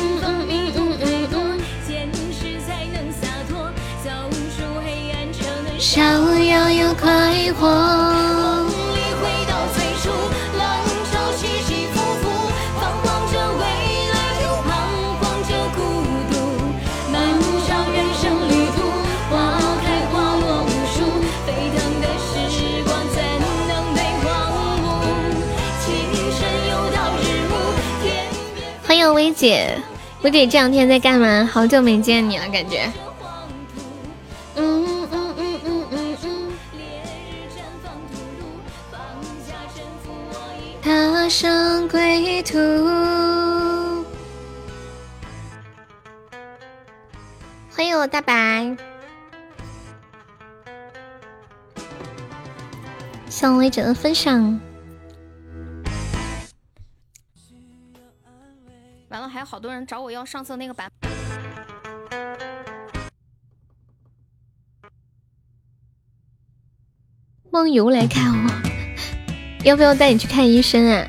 [5.88, 7.10] 逍遥又快
[7.58, 7.66] 活。
[28.86, 29.78] 欢迎薇姐，
[30.22, 31.50] 薇姐这两天在干嘛？
[31.50, 32.92] 好久没见你了，感觉。
[40.88, 42.58] 踏上归途，
[47.70, 48.78] 欢迎我大白，
[53.30, 54.58] 向微整的分享。
[59.10, 60.90] 完了，还有好多人找我要上次那个版。
[67.52, 68.87] 梦游来看我。
[69.64, 71.08] 要不要带你去看医生啊？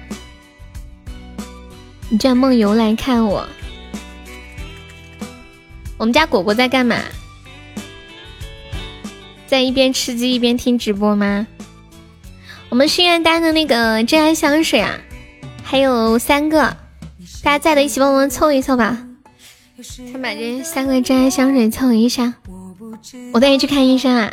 [2.09, 3.47] 你这样梦游来看我，
[5.97, 6.97] 我们家果果在干嘛？
[9.47, 11.47] 在一边吃鸡一边听直播吗？
[12.69, 14.99] 我们心愿单的那个真爱香水啊，
[15.63, 16.77] 还有三个，
[17.43, 18.99] 大家在的一起帮忙凑一凑吧。
[19.81, 22.35] 先把这三个真爱香水凑一下，
[23.33, 24.33] 我带你去看医生啊！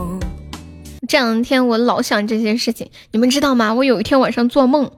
[1.11, 3.73] 这两天我老想这件事情，你们知道吗？
[3.73, 4.89] 我有一天晚上做梦，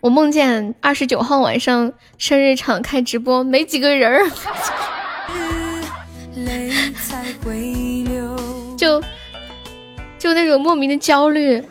[0.00, 4.30] 我梦见二十九号晚上生日场开直播，没几个人儿，
[8.78, 9.02] 就
[10.18, 11.62] 就那种莫名的焦虑。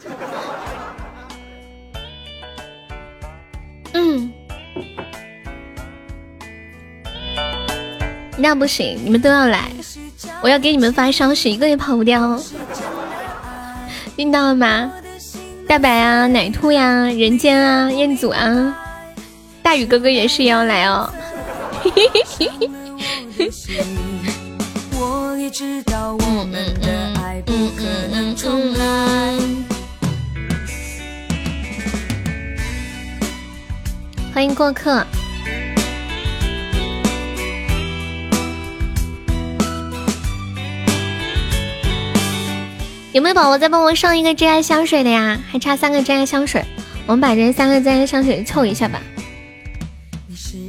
[3.94, 4.32] 嗯。
[8.38, 9.72] 那不行，你们都要来，
[10.42, 12.40] 我要给你们发消息，一个也跑不掉，
[14.16, 14.90] 听到了吗？
[15.68, 18.76] 大白啊，奶兔呀，人间啊，彦祖啊，
[19.62, 21.12] 大宇哥哥也是要来哦。
[34.34, 35.06] 欢迎过客。
[43.12, 45.40] 有没有宝宝再帮我上一个真爱香水的呀？
[45.50, 46.64] 还差三个真爱香水，
[47.08, 49.02] 我们把这三个真爱香水凑一下吧。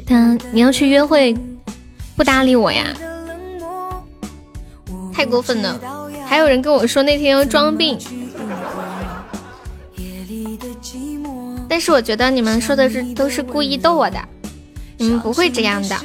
[0.07, 1.37] 嗯，你要去约会，
[2.17, 2.87] 不搭理我呀？
[5.12, 5.79] 太过分了！
[6.27, 7.99] 还有人跟我说那天要装病，
[11.69, 14.19] 但是我觉得你们说的是都是故意逗我的，
[14.97, 15.97] 你们不会这样的。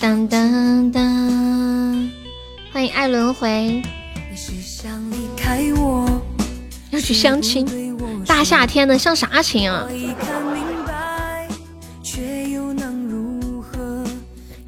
[0.00, 2.10] 当当当，
[2.72, 3.82] 欢迎爱轮回。
[6.90, 7.66] 要去相亲，
[8.26, 9.88] 大夏天的相啥亲啊？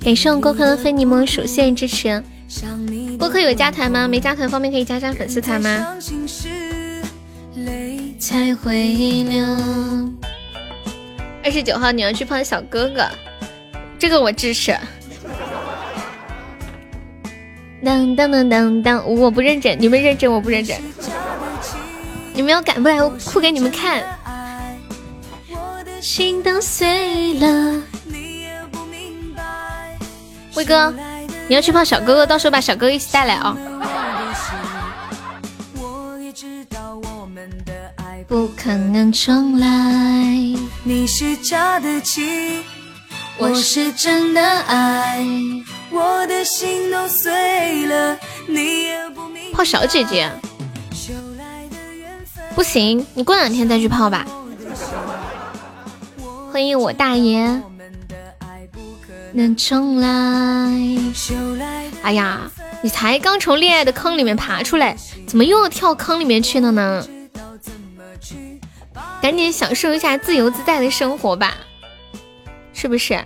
[0.00, 2.22] 感谢我郭客的非你莫属，谢谢支持。
[3.18, 4.06] 郭客有加团吗？
[4.08, 5.96] 没加团方便可以加加粉丝团吗？
[11.44, 13.08] 二十九号你要去碰小哥哥，
[13.98, 14.76] 这个我支持。
[17.84, 20.76] 当当当当当，我不认真，你们认真，我不认真。
[22.32, 24.02] 你们要敢不来，我哭给你们看。
[26.00, 27.82] 心都碎了。
[30.54, 30.92] 威哥，
[31.48, 33.56] 你要去泡小哥哥，到时候把小哥哥一起带来啊。
[38.26, 39.68] 不可能重来。
[40.82, 42.64] 你是假的情，
[43.38, 45.24] 我是真的爱。
[45.90, 50.30] 我的心都碎了，你也不明泡小姐姐，
[52.54, 54.26] 不行，你过两天再去泡吧。
[56.52, 57.62] 欢迎我大爷，
[59.32, 60.08] 能重来。
[62.02, 62.50] 哎呀，
[62.82, 64.96] 你才刚从恋爱的坑里面爬出来，
[65.26, 67.06] 怎么又要跳坑里面去了呢？
[69.20, 71.56] 赶紧享受一下自由自在的生活吧，
[72.72, 73.22] 是不是？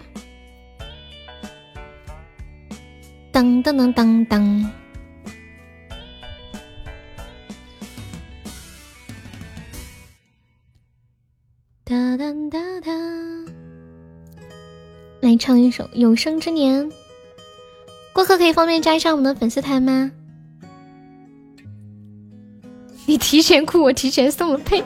[3.33, 4.71] 当当当当当！
[11.85, 12.93] 哒哒哒哒！
[15.21, 16.85] 来唱一首《有生之年》。
[18.13, 20.11] 过客可以方便加一下我们的粉丝团吗？
[23.07, 24.83] 你提前哭，我提前送了，呸！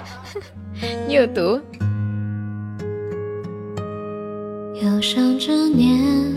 [1.08, 1.58] 你有毒！
[4.82, 6.36] 有生之年。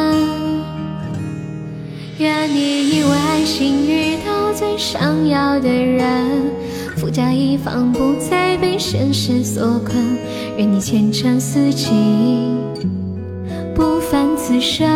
[2.21, 6.51] 愿你意外幸遇到最想要的人，
[6.95, 9.95] 富甲一方，不再被现实所困。
[10.55, 11.89] 愿你前程似锦，
[13.73, 14.87] 不凡此生。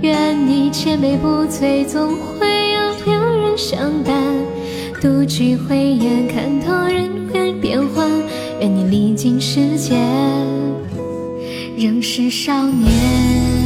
[0.00, 4.14] 愿你千杯不醉，总会有良人相伴。
[5.00, 8.08] 独具慧眼，看透人间变幻。
[8.60, 9.98] 愿你历经世间，
[11.76, 13.61] 仍是少年。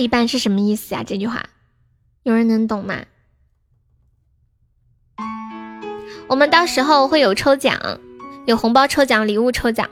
[0.00, 1.04] 一半，是什么意思呀？
[1.06, 1.44] 这句话
[2.22, 2.96] 有人能懂吗？
[6.28, 7.98] 我们到时候会有抽奖，
[8.46, 9.90] 有红包抽奖、礼物抽奖，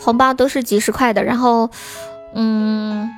[0.00, 1.22] 红包都是几十块的。
[1.22, 1.70] 然后，
[2.34, 3.08] 嗯，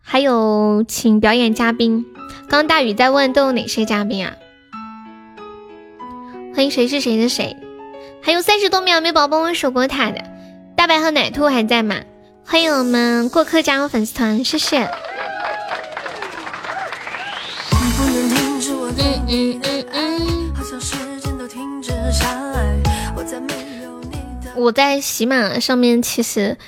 [0.00, 2.06] 还有请表演嘉宾。
[2.48, 4.36] 刚大宇在问都有哪些嘉宾啊？
[6.54, 7.56] 欢迎谁是谁的谁？
[8.22, 10.22] 还有三十多秒没宝帮我守过塔的
[10.76, 11.96] 大白和奶兔还在吗？
[12.50, 14.80] 欢迎我们过客加入粉丝团，谢谢。
[14.80, 14.90] 嗯
[19.28, 20.52] 嗯嗯嗯。
[24.56, 26.58] 我在喜马上面其实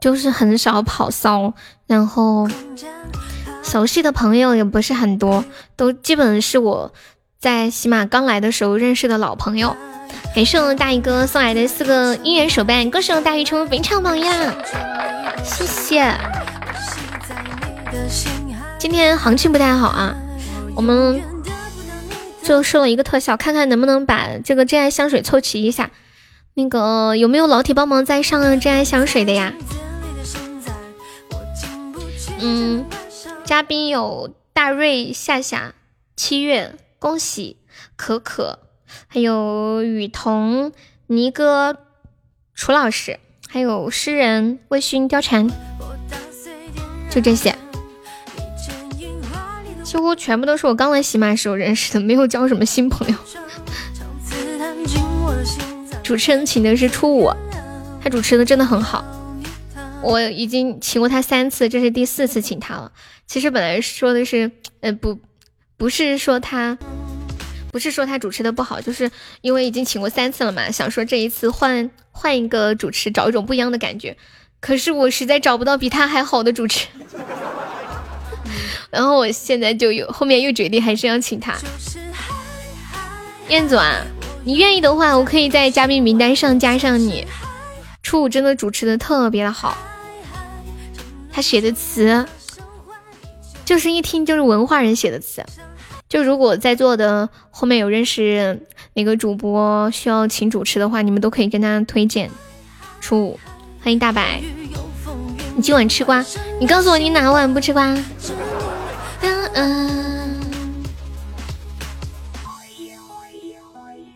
[0.00, 1.52] 就是很少跑骚，
[1.88, 2.48] 然后。
[3.64, 5.44] 熟悉的朋友也不是很多，
[5.74, 6.92] 都基本是我
[7.40, 9.76] 在喜马刚来的时候认识的老朋友。
[10.34, 14.54] 感谢我们大宇哥送来的四个姻缘手办，恭喜我大宇成为本场榜样，
[15.44, 16.10] 谢谢。
[18.78, 20.16] 今天行情不太好啊，
[20.74, 21.22] 我们
[22.42, 25.90] 就收了一个特效，看看能不能把这个真爱香水凑齐一下。
[26.54, 29.52] 那个有没有老铁帮忙再上真爱香水的呀？
[32.40, 32.86] 嗯。
[33.44, 35.74] 嘉宾有大瑞、夏夏、
[36.16, 37.58] 七月、恭喜、
[37.96, 38.60] 可可，
[39.08, 40.72] 还有雨桐、
[41.06, 41.76] 尼哥、
[42.54, 45.48] 楚老师，还有诗人、魏勋、貂蝉，
[47.10, 47.54] 就这些，
[49.82, 53.14] 几乎全部都是我刚来喜马时候认识的，没有交什么新朋友。
[56.02, 57.30] 主持人请的是初五，
[58.02, 59.04] 他主持的真的很好，
[60.02, 62.92] 我已经请过他三次，这是第四次请他了。
[63.26, 64.50] 其实本来说的是，
[64.80, 65.18] 呃，不，
[65.76, 66.76] 不是说他，
[67.72, 74.16] 不是说他主持的不好，就是因为已经请过三次了嘛，想说这一次换换一个主持，找一种不一样的感觉。
[74.60, 76.86] 可是我实在找不到比他还好的主持，
[78.92, 81.56] 然后我现在就有后面又决定还是要请他。
[83.48, 84.04] 彦祖啊，
[84.44, 87.26] 你愿意的话，我可以在嘉宾名单上加上你。
[88.02, 89.76] 初五真的主持的特别的好，
[91.32, 92.26] 他写的词。
[93.64, 95.42] 就是一听就是文化人写的词，
[96.12, 98.60] 就如果在座的后面有认识
[98.92, 102.30] 哪个主播需要请主持的话，你们都可以跟他推荐。
[103.00, 103.40] 初五，
[103.82, 104.42] 欢迎大白，
[105.56, 106.22] 你今晚吃瓜？
[106.60, 107.86] 你告诉我你哪晚不吃瓜？
[109.22, 110.84] 嗯嗯。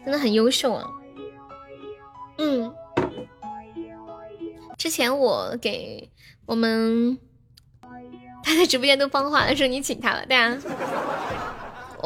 [0.05, 0.85] 的很优秀啊。
[2.37, 2.75] 嗯，
[4.77, 6.11] 之前我给
[6.45, 7.17] 我们
[8.45, 10.59] 他在直播间都放话了，说你请他了，对啊。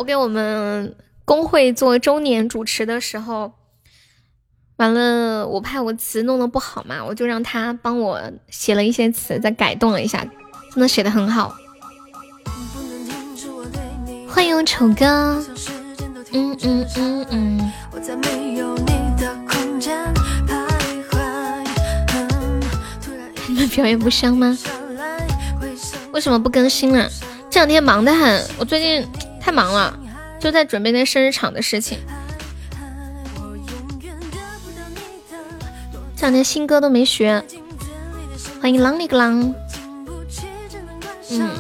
[0.01, 0.97] 我给我们
[1.27, 3.53] 工会做周年主持的时候，
[4.77, 8.19] 完了我怕我词弄得不好嘛，我就让他帮我
[8.49, 10.27] 写了一些词，再改动了一下，
[10.73, 11.55] 真的写的很好。
[14.27, 15.05] 欢迎丑哥，
[16.33, 17.73] 嗯嗯嗯嗯。
[23.47, 24.57] 你们表演不香吗？
[26.13, 27.07] 为什么不更新了？
[27.51, 29.07] 这两天忙得很，我最近
[29.41, 29.99] 太忙了，
[30.39, 31.99] 就在准备那生日场的事情。
[36.15, 37.43] 这两天新歌都没学。
[38.61, 39.55] 欢迎啷里个啷。
[41.31, 41.51] 嗯。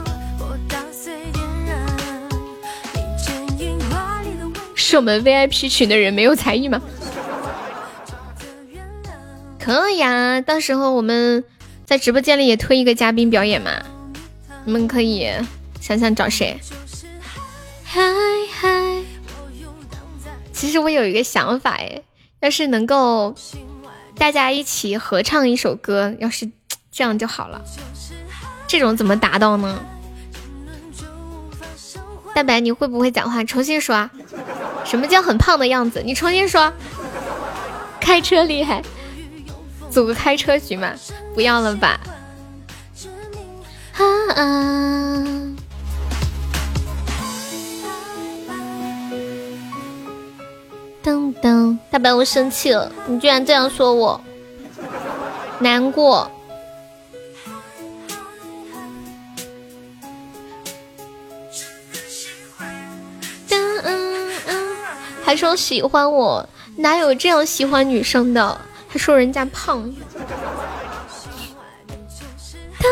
[4.75, 6.81] 是我们 VIP 群的人没有才艺吗？
[9.59, 11.45] 可以啊，到时候我们
[11.87, 13.71] 在直播间里也推一个嘉宾表演嘛，
[14.65, 15.31] 你们可以
[15.81, 16.59] 想想找谁。
[17.93, 18.01] 嗨
[18.53, 19.03] 嗨，
[20.53, 22.01] 其实我有一个想法哎，
[22.39, 23.35] 要是能够
[24.15, 26.49] 大家一起合唱一首歌，要是
[26.93, 27.61] 这样就好了。
[28.69, 29.81] 这种怎么达到呢？
[32.33, 33.43] 大白，你会不会讲话？
[33.43, 34.09] 重新说。
[34.85, 36.01] 什么叫很胖的样子？
[36.05, 36.73] 你重新说。
[38.01, 38.81] 开车厉害。
[39.91, 40.93] 组个开车局嘛？
[41.35, 41.99] 不要了吧。
[43.95, 44.05] 啊
[44.37, 45.57] 啊！
[51.03, 54.21] 噔噔，大白，我生气了，你居然这样说我，
[55.59, 56.31] 难过。
[63.49, 64.77] 嗯嗯嗯，
[65.25, 66.47] 还说喜欢我，
[66.77, 68.61] 哪有这样喜欢女生的？
[68.89, 69.91] 还说人家胖，
[72.79, 72.87] 哒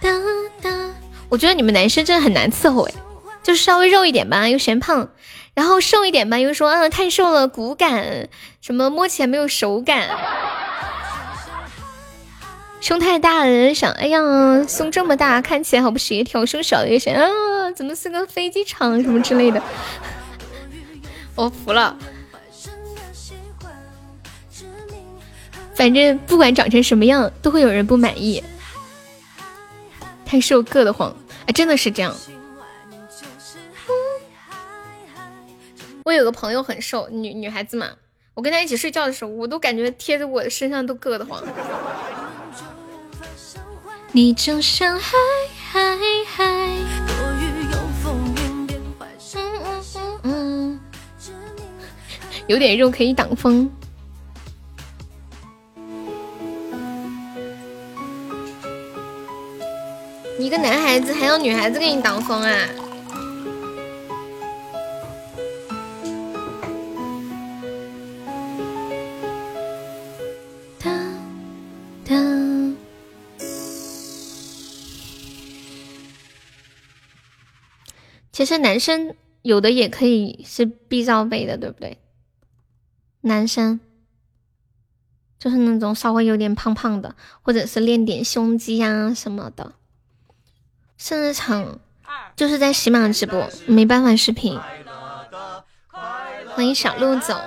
[0.00, 0.10] 哒
[0.60, 0.90] 哒！
[1.28, 2.94] 我觉得你们男生真的很难伺候哎，
[3.42, 5.08] 就是稍微肉一点吧又嫌胖，
[5.56, 8.28] 然后瘦一点吧又说嗯太瘦了骨感，
[8.60, 10.06] 什么摸起来没有手感，
[12.78, 14.20] 胸太大了想哎呀
[14.68, 19.62] 胸这么大看起来好不协调，胸小也想啊怎么是个飞机场什么之类的，
[21.34, 21.96] 我服了。
[25.74, 28.44] 反正不管长成什么样，都会有人不满意。
[30.26, 31.16] 太瘦硌得慌，
[31.46, 32.14] 哎，真的是这样。
[36.06, 37.90] 我有个朋友很瘦，女女孩子嘛，
[38.34, 41.42] 我跟她一起睡觉的时候，我都感觉贴着我的身上都硌得慌。
[44.12, 45.16] 你就像海
[45.68, 46.44] 海海，
[52.46, 53.68] 有点肉可以挡风。
[60.38, 62.68] 一个男孩子还要女孩子给你挡风啊？
[78.36, 81.96] 其实男生有的也可以是 B 罩杯的，对不对？
[83.22, 83.80] 男生
[85.38, 89.72] 就是那种稍微有点胖胖的，或者是练点胸肌啊什么的。
[90.98, 91.78] 生日场
[92.36, 94.60] 就是在喜马直播，没办法视频。
[96.50, 97.40] 欢迎小鹿走，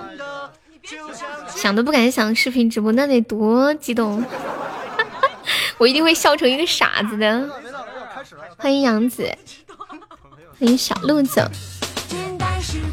[1.50, 4.26] 想都不敢想视频直播那得多激动，
[5.78, 7.48] 我一定会笑成一个傻子的。
[8.58, 9.32] 欢迎杨子，
[10.60, 11.42] 欢迎小鹿走。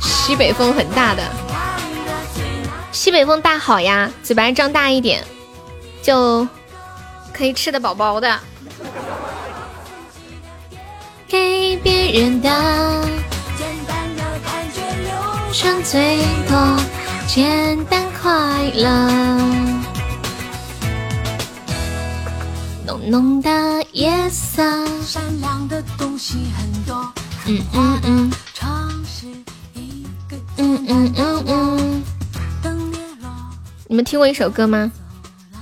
[0.01, 1.23] 西北风很大的，
[2.93, 5.25] 西北风大好呀，嘴巴张大一点，
[6.01, 6.47] 就
[7.33, 8.39] 可以吃的饱饱的。
[11.27, 12.49] 给别人的
[13.59, 16.19] 简单的感觉流传最
[16.49, 16.77] 多，
[17.27, 18.89] 简单快乐。
[22.87, 24.63] 浓浓的夜色，
[25.05, 27.13] 闪亮的东西很多。
[27.48, 28.32] 嗯嗯嗯。
[30.59, 32.02] 嗯嗯嗯嗯。
[33.89, 34.90] 你们听过一首歌吗？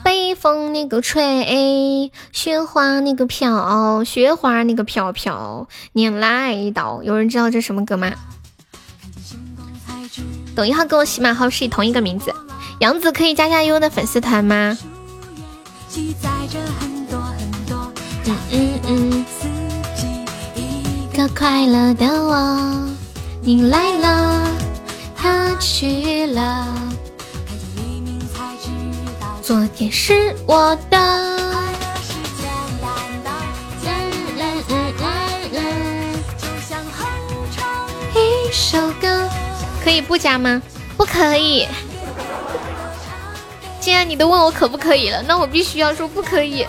[0.02, 7.02] 北风那个吹，雪花那个飘，雪花那个飘飘，年来到。
[7.02, 8.12] 有人知道这什么歌吗？
[10.56, 12.32] 抖音号跟我喜马号是同一个名字。
[12.80, 14.78] 杨子可以加加优的粉丝团吗？
[18.26, 19.13] 嗯嗯嗯。
[21.14, 22.88] 个快乐的我，
[23.40, 24.42] 你来了，
[25.16, 26.66] 他去了。
[29.40, 30.98] 昨天是我的。
[38.16, 39.28] 一首歌
[39.84, 40.60] 可以不加吗？
[40.96, 41.68] 不可以。
[43.78, 46.66] 既然你都问我可不可以了，那我必须要说不可以。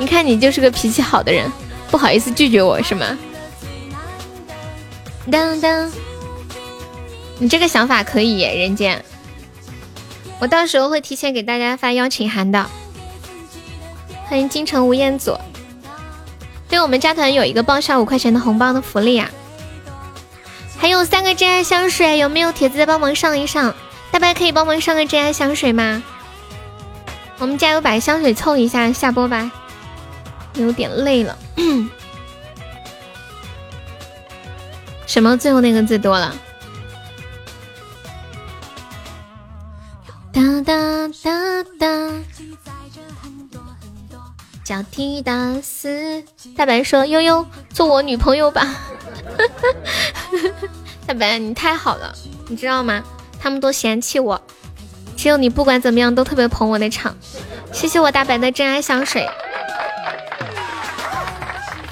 [0.00, 1.52] 你看你就是个脾气好的人，
[1.90, 3.18] 不好意思拒绝我是吗？
[5.30, 5.92] 当当，
[7.38, 9.04] 你这个想法可以，人间。
[10.38, 12.66] 我到时候会提前给大家发邀请函的。
[14.24, 15.36] 欢迎京城吴彦祖。
[16.66, 19.30] 对我们加团有一个报销五块钱的红包的福利啊！
[20.78, 23.74] 还有三个真爱香水，有没有铁子再帮忙上一上？
[24.10, 26.02] 大白可以帮忙上个真爱香水吗？
[27.36, 29.52] 我们加油把香水凑一下，下播吧。
[30.54, 31.36] 有点累了。
[35.06, 35.36] 什么？
[35.36, 36.34] 最后那个字多了？
[40.32, 41.86] 哒哒哒哒。
[44.62, 46.22] 交替的死。
[46.56, 47.44] 大白说：“悠悠，
[47.74, 48.64] 做我女朋友吧。
[51.06, 52.14] ”大白，你太好了，
[52.46, 53.02] 你知道吗？
[53.40, 54.40] 他们都嫌弃我，
[55.16, 57.16] 只有你不管怎么样都特别捧我的场。
[57.72, 59.28] 谢谢我大白的真爱香水。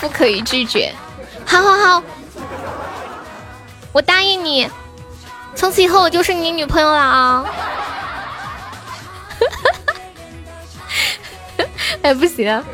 [0.00, 0.94] 不可以拒绝，
[1.44, 2.02] 好好好，
[3.92, 4.68] 我答应你，
[5.54, 7.44] 从此以后我就是你女朋友了啊！
[12.02, 12.64] 哎，不行，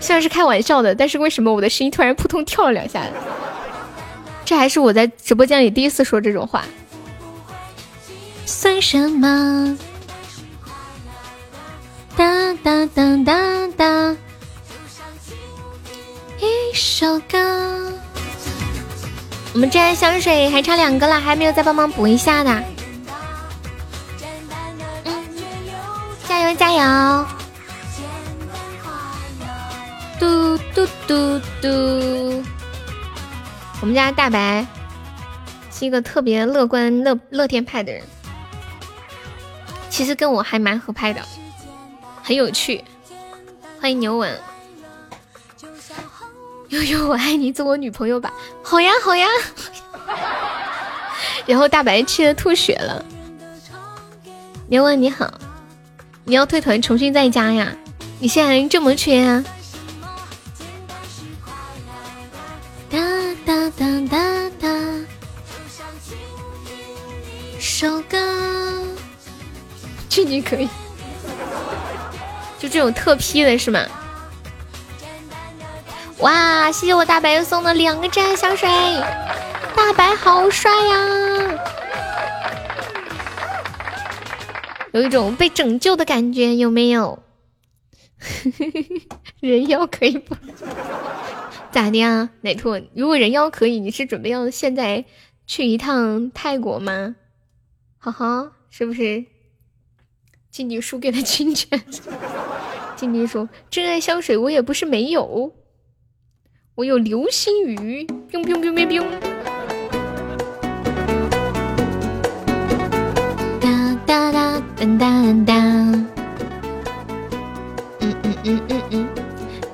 [0.00, 3.02] 虽然是开玩笑的，但是为什么我的声音突然扑通跳了两下？
[4.44, 6.64] 这还是我在直播间里第一次说这种话。
[8.46, 9.78] 算什么？
[12.16, 13.99] 哒哒哒哒哒。
[17.00, 17.38] 首歌，
[19.54, 22.62] 我们真爱香水还差两个了，还没有再帮忙补一下的。
[25.04, 25.24] 嗯，
[26.28, 27.26] 加油加油！
[30.18, 32.44] 嘟嘟嘟嘟。
[33.80, 34.66] 我们家大白
[35.72, 38.02] 是一个特别乐观、乐乐天派的人，
[39.88, 41.22] 其实跟我还蛮合拍的，
[42.22, 42.84] 很有趣。
[43.80, 44.38] 欢迎牛吻。
[46.70, 48.32] 悠悠，我爱你，做我女朋友吧！
[48.62, 49.26] 好呀，好呀。
[51.46, 53.04] 然后大白气的吐血了。
[54.68, 55.28] 牛文你好，
[56.24, 57.72] 你要退团重新再加呀？
[58.20, 59.44] 你现在人这么缺啊？
[62.88, 62.98] 哒
[63.44, 64.68] 哒哒哒哒。
[67.58, 68.16] 首歌，
[70.08, 70.68] 这你可以。
[72.60, 73.84] 就这种特批的是吗？
[76.22, 76.70] 哇！
[76.70, 78.68] 谢谢我大白送的两个真爱香水，
[79.74, 81.58] 大白好帅呀！
[84.92, 87.22] 有一种被拯救的感觉，有没有？
[89.40, 90.36] 人妖可以不？
[91.72, 92.80] 咋的呀，奶兔？
[92.94, 95.06] 如果人妖可以，你是准备要现在
[95.46, 97.16] 去一趟泰国吗？
[97.98, 99.24] 哈哈，是不是？
[100.50, 101.82] 静静输给了清泉。
[102.96, 105.54] 静静说：“真爱香水我也不是没有。”
[106.80, 109.04] 我有流星雨，biu biu biu biu biu。
[113.60, 113.68] 哒
[114.06, 115.54] 哒哒哒哒哒。
[118.00, 119.08] 嗯嗯嗯嗯嗯，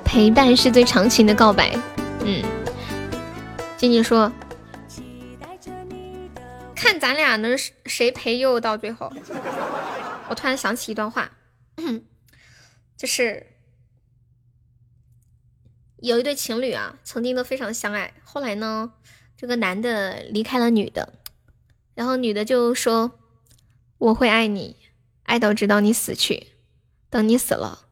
[0.03, 1.73] 陪伴是最长情的告白。
[2.25, 2.43] 嗯，
[3.77, 4.29] 静静说，
[6.75, 9.09] 看咱俩能谁陪悠悠到最后。
[10.27, 11.31] 我突然想起一段话，
[12.97, 13.47] 就是。
[15.99, 18.13] 有一对情侣啊，曾经都非常相爱。
[18.23, 18.93] 后来呢，
[19.35, 21.13] 这个男的离开了女的，
[21.95, 23.19] 然后女的就说
[23.97, 24.75] ：“我会爱你，
[25.23, 26.49] 爱到直到你死去。
[27.09, 27.87] 等你死了，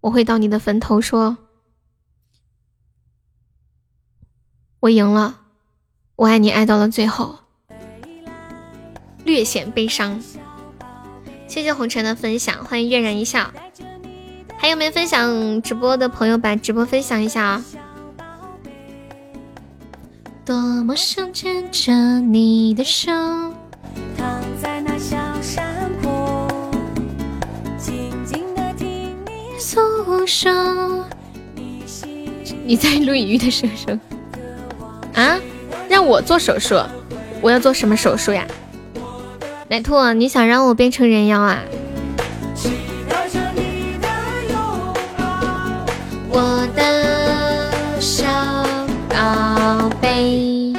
[0.00, 1.38] 我会到你的坟头说，
[4.80, 5.46] 我赢了，
[6.16, 7.38] 我爱你，爱到了最后。”
[9.24, 10.20] 略显悲伤。
[11.46, 13.52] 谢谢红尘的分享，欢迎悦然一笑。
[14.60, 17.64] 还有没分享直播的朋友，把直播分享一下啊！
[20.44, 23.10] 多么想牵着你的手，
[24.18, 24.28] 躺
[24.62, 26.46] 在那小山坡，
[27.78, 31.06] 静静的听你诉说。
[32.66, 33.98] 你在录鱼的手术
[35.14, 35.40] 啊？
[35.88, 36.78] 让我做手术？
[37.40, 38.46] 我要做什么手术呀？
[39.68, 41.62] 奶兔，你想让我变成人妖啊？
[46.32, 48.24] 我的小
[49.08, 50.72] 宝贝，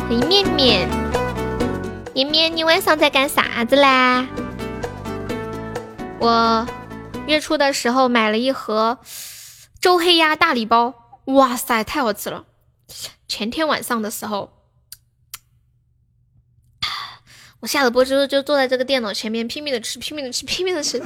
[0.00, 0.88] 欢迎面面，
[2.12, 4.26] 绵绵，你晚上在干啥子嘞？
[6.18, 6.66] 我
[7.28, 8.98] 月初的时候买了一盒
[9.80, 10.94] 周黑鸭大礼包，
[11.26, 12.44] 哇塞，太好吃了！
[13.28, 14.50] 前天晚上的时候，
[17.60, 21.00] 我下了播之后就坐在这个电脑前面拼命的吃，拼命的吃，拼命的吃。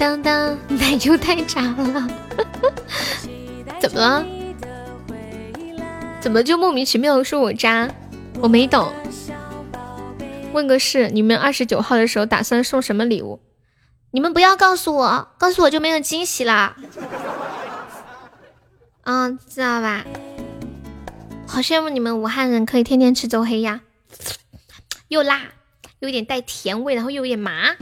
[0.00, 2.08] 当当，奶油太渣了，
[3.78, 4.24] 怎么了？
[6.22, 7.86] 怎么就莫名其妙说我渣？
[8.40, 8.90] 我没懂。
[10.54, 13.42] 问个事，你们二十九号的时候打算送什么礼物？
[14.12, 16.76] 你们不要告诉我，告诉我就没有惊喜啦。
[19.02, 20.06] 嗯，知道吧？
[21.46, 23.82] 好羡慕你们武汉人可以天天吃周黑鸭，
[25.08, 25.42] 又辣，
[25.98, 27.76] 有点带甜味，然后又有点麻。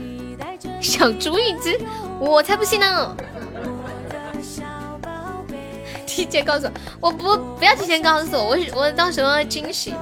[0.81, 1.79] 小猪一只，
[2.19, 3.15] 我才不信呢！
[6.05, 6.67] 提前告诉
[6.99, 9.93] 我，我不不要提前告诉我，我我到时候惊喜。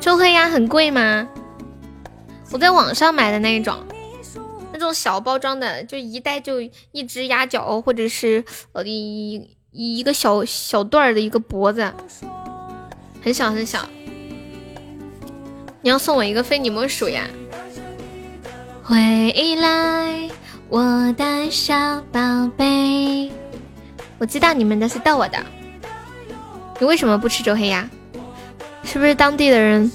[0.00, 1.28] 周黑鸭很贵吗？
[2.52, 3.76] 我在网上买的那一种，
[4.72, 6.60] 那种小包装的，就一袋就
[6.92, 11.92] 一只鸭脚，或者是呃一一个小小段儿的一个脖子，
[13.22, 13.86] 很小很小。
[15.82, 17.26] 你要送我一个非你莫属呀！
[18.88, 20.30] 回来，
[20.70, 21.74] 我的小
[22.10, 23.30] 宝贝。
[24.16, 25.38] 我知道你们的是逗我的。
[26.80, 27.86] 你为什么不吃周黑鸭？
[28.84, 29.92] 是不是当地的人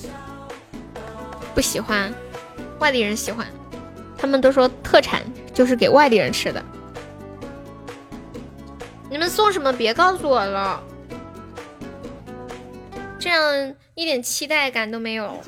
[1.56, 2.14] 不喜欢，
[2.78, 3.48] 外地人喜欢？
[4.15, 5.24] 他们都说特产
[5.56, 6.64] 就是给外地人吃的。
[9.10, 9.74] 你们送什么？
[9.74, 10.80] 别告诉我了，
[13.18, 15.41] 这样一点期待感都没有。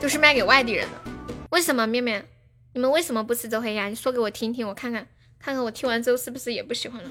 [0.00, 1.10] 都是卖给外地人的，
[1.50, 2.26] 为什么面面？
[2.72, 3.88] 你们为什么不吃周黑鸭？
[3.88, 5.06] 你说给我听听，我看看，
[5.38, 7.10] 看看我听完之后是不是也不喜欢了？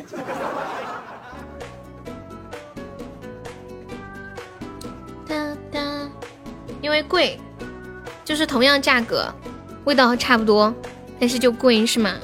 [5.28, 6.10] 哒哒，
[6.82, 7.40] 因为贵，
[8.26, 9.32] 就是同样价格，
[9.86, 10.74] 味道差不多，
[11.20, 12.18] 但是就贵是吗？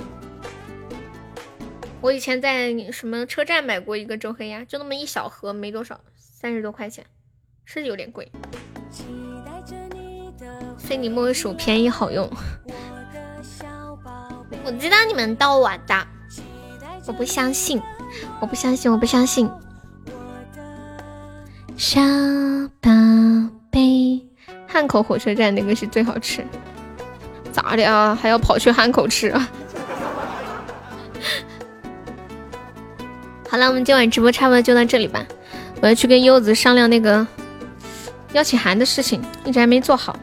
[2.02, 7.06] 我以前在什么车站买过一个周黑鸭，就那么一小盒，没多少，三十多块钱，
[7.66, 8.32] 是有点贵。
[10.86, 12.30] 非你莫属，便宜好用。
[14.64, 16.08] 我知道你们逗我的，
[17.08, 17.82] 我不相信，
[18.40, 19.50] 我不相信，我不相信。
[21.76, 22.00] 小
[22.80, 22.92] 宝
[23.72, 24.24] 贝，
[24.68, 26.46] 汉口火车站那个是最好吃。
[27.52, 28.14] 咋的啊？
[28.14, 29.50] 还要跑去汉口吃啊？
[33.50, 35.26] 好了，我们今晚直播差不多就到这里吧。
[35.82, 37.26] 我要去跟柚子商量那个
[38.34, 40.18] 邀请函的事情，一直还没做好。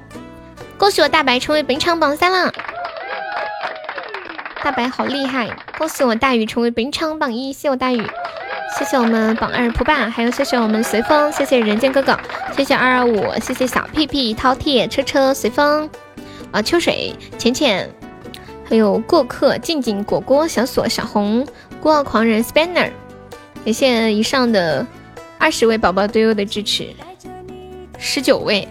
[0.82, 2.52] 恭喜我大白成为本场榜三了，
[4.64, 5.48] 大白好厉害！
[5.78, 8.04] 恭喜我大宇成为本场榜一，谢我大宇，
[8.76, 12.18] 谢谢我们榜二蒲爸，还有谢谢我们随风，谢谢人间哥哥，
[12.56, 15.88] 谢谢二二五，谢谢小屁屁饕餮车车随风。
[16.50, 17.88] 啊秋水浅浅，
[18.68, 21.46] 还有过客静静果果小锁小红。
[21.80, 22.90] 孤傲狂人 Spanner，
[23.64, 24.84] 感谢以上的
[25.38, 26.88] 二十位宝宝对我的支持，
[28.00, 28.66] 十九位。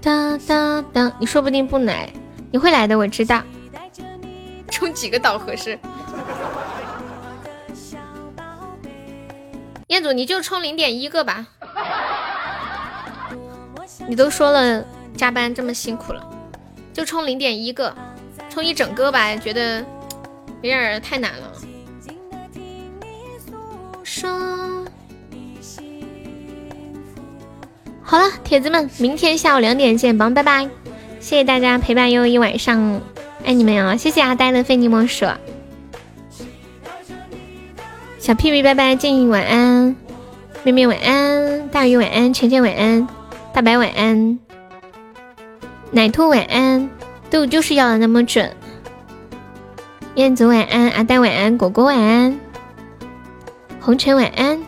[0.00, 2.08] 哒哒哒，你说不定不来，
[2.52, 3.42] 你会来的，我知道。
[4.70, 5.78] 充几个岛合适？
[9.88, 11.46] 彦祖，你就充零点一个吧。
[14.06, 14.84] 你都说了
[15.16, 16.24] 加班这么辛苦了，
[16.92, 17.94] 就充零点一个，
[18.48, 19.80] 充一整个吧，觉得
[20.62, 21.52] 有点太难了。
[24.04, 24.77] 说。
[28.10, 30.64] 好了，铁子们，明天下午两点见，帮拜拜！
[31.20, 33.02] 谢谢大家陪伴悠悠一晚上，
[33.44, 33.98] 爱你们啊！
[33.98, 35.26] 谢谢阿呆的非你莫属，
[38.18, 39.94] 小屁屁拜拜，静怡晚安，
[40.62, 43.06] 妹妹晚安，大鱼晚安，浅浅晚安，
[43.52, 44.38] 大白晚安，
[45.90, 46.88] 奶兔晚安，
[47.28, 48.50] 对我就是要的那么准，
[50.14, 52.40] 燕子晚安，阿呆晚安，果果晚安，
[53.78, 54.58] 红尘晚安。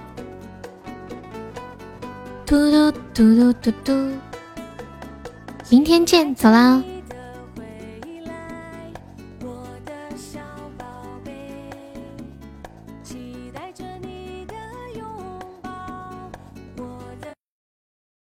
[2.50, 3.92] 嘟嘟嘟嘟嘟嘟，
[5.68, 6.82] 明天见，走啦。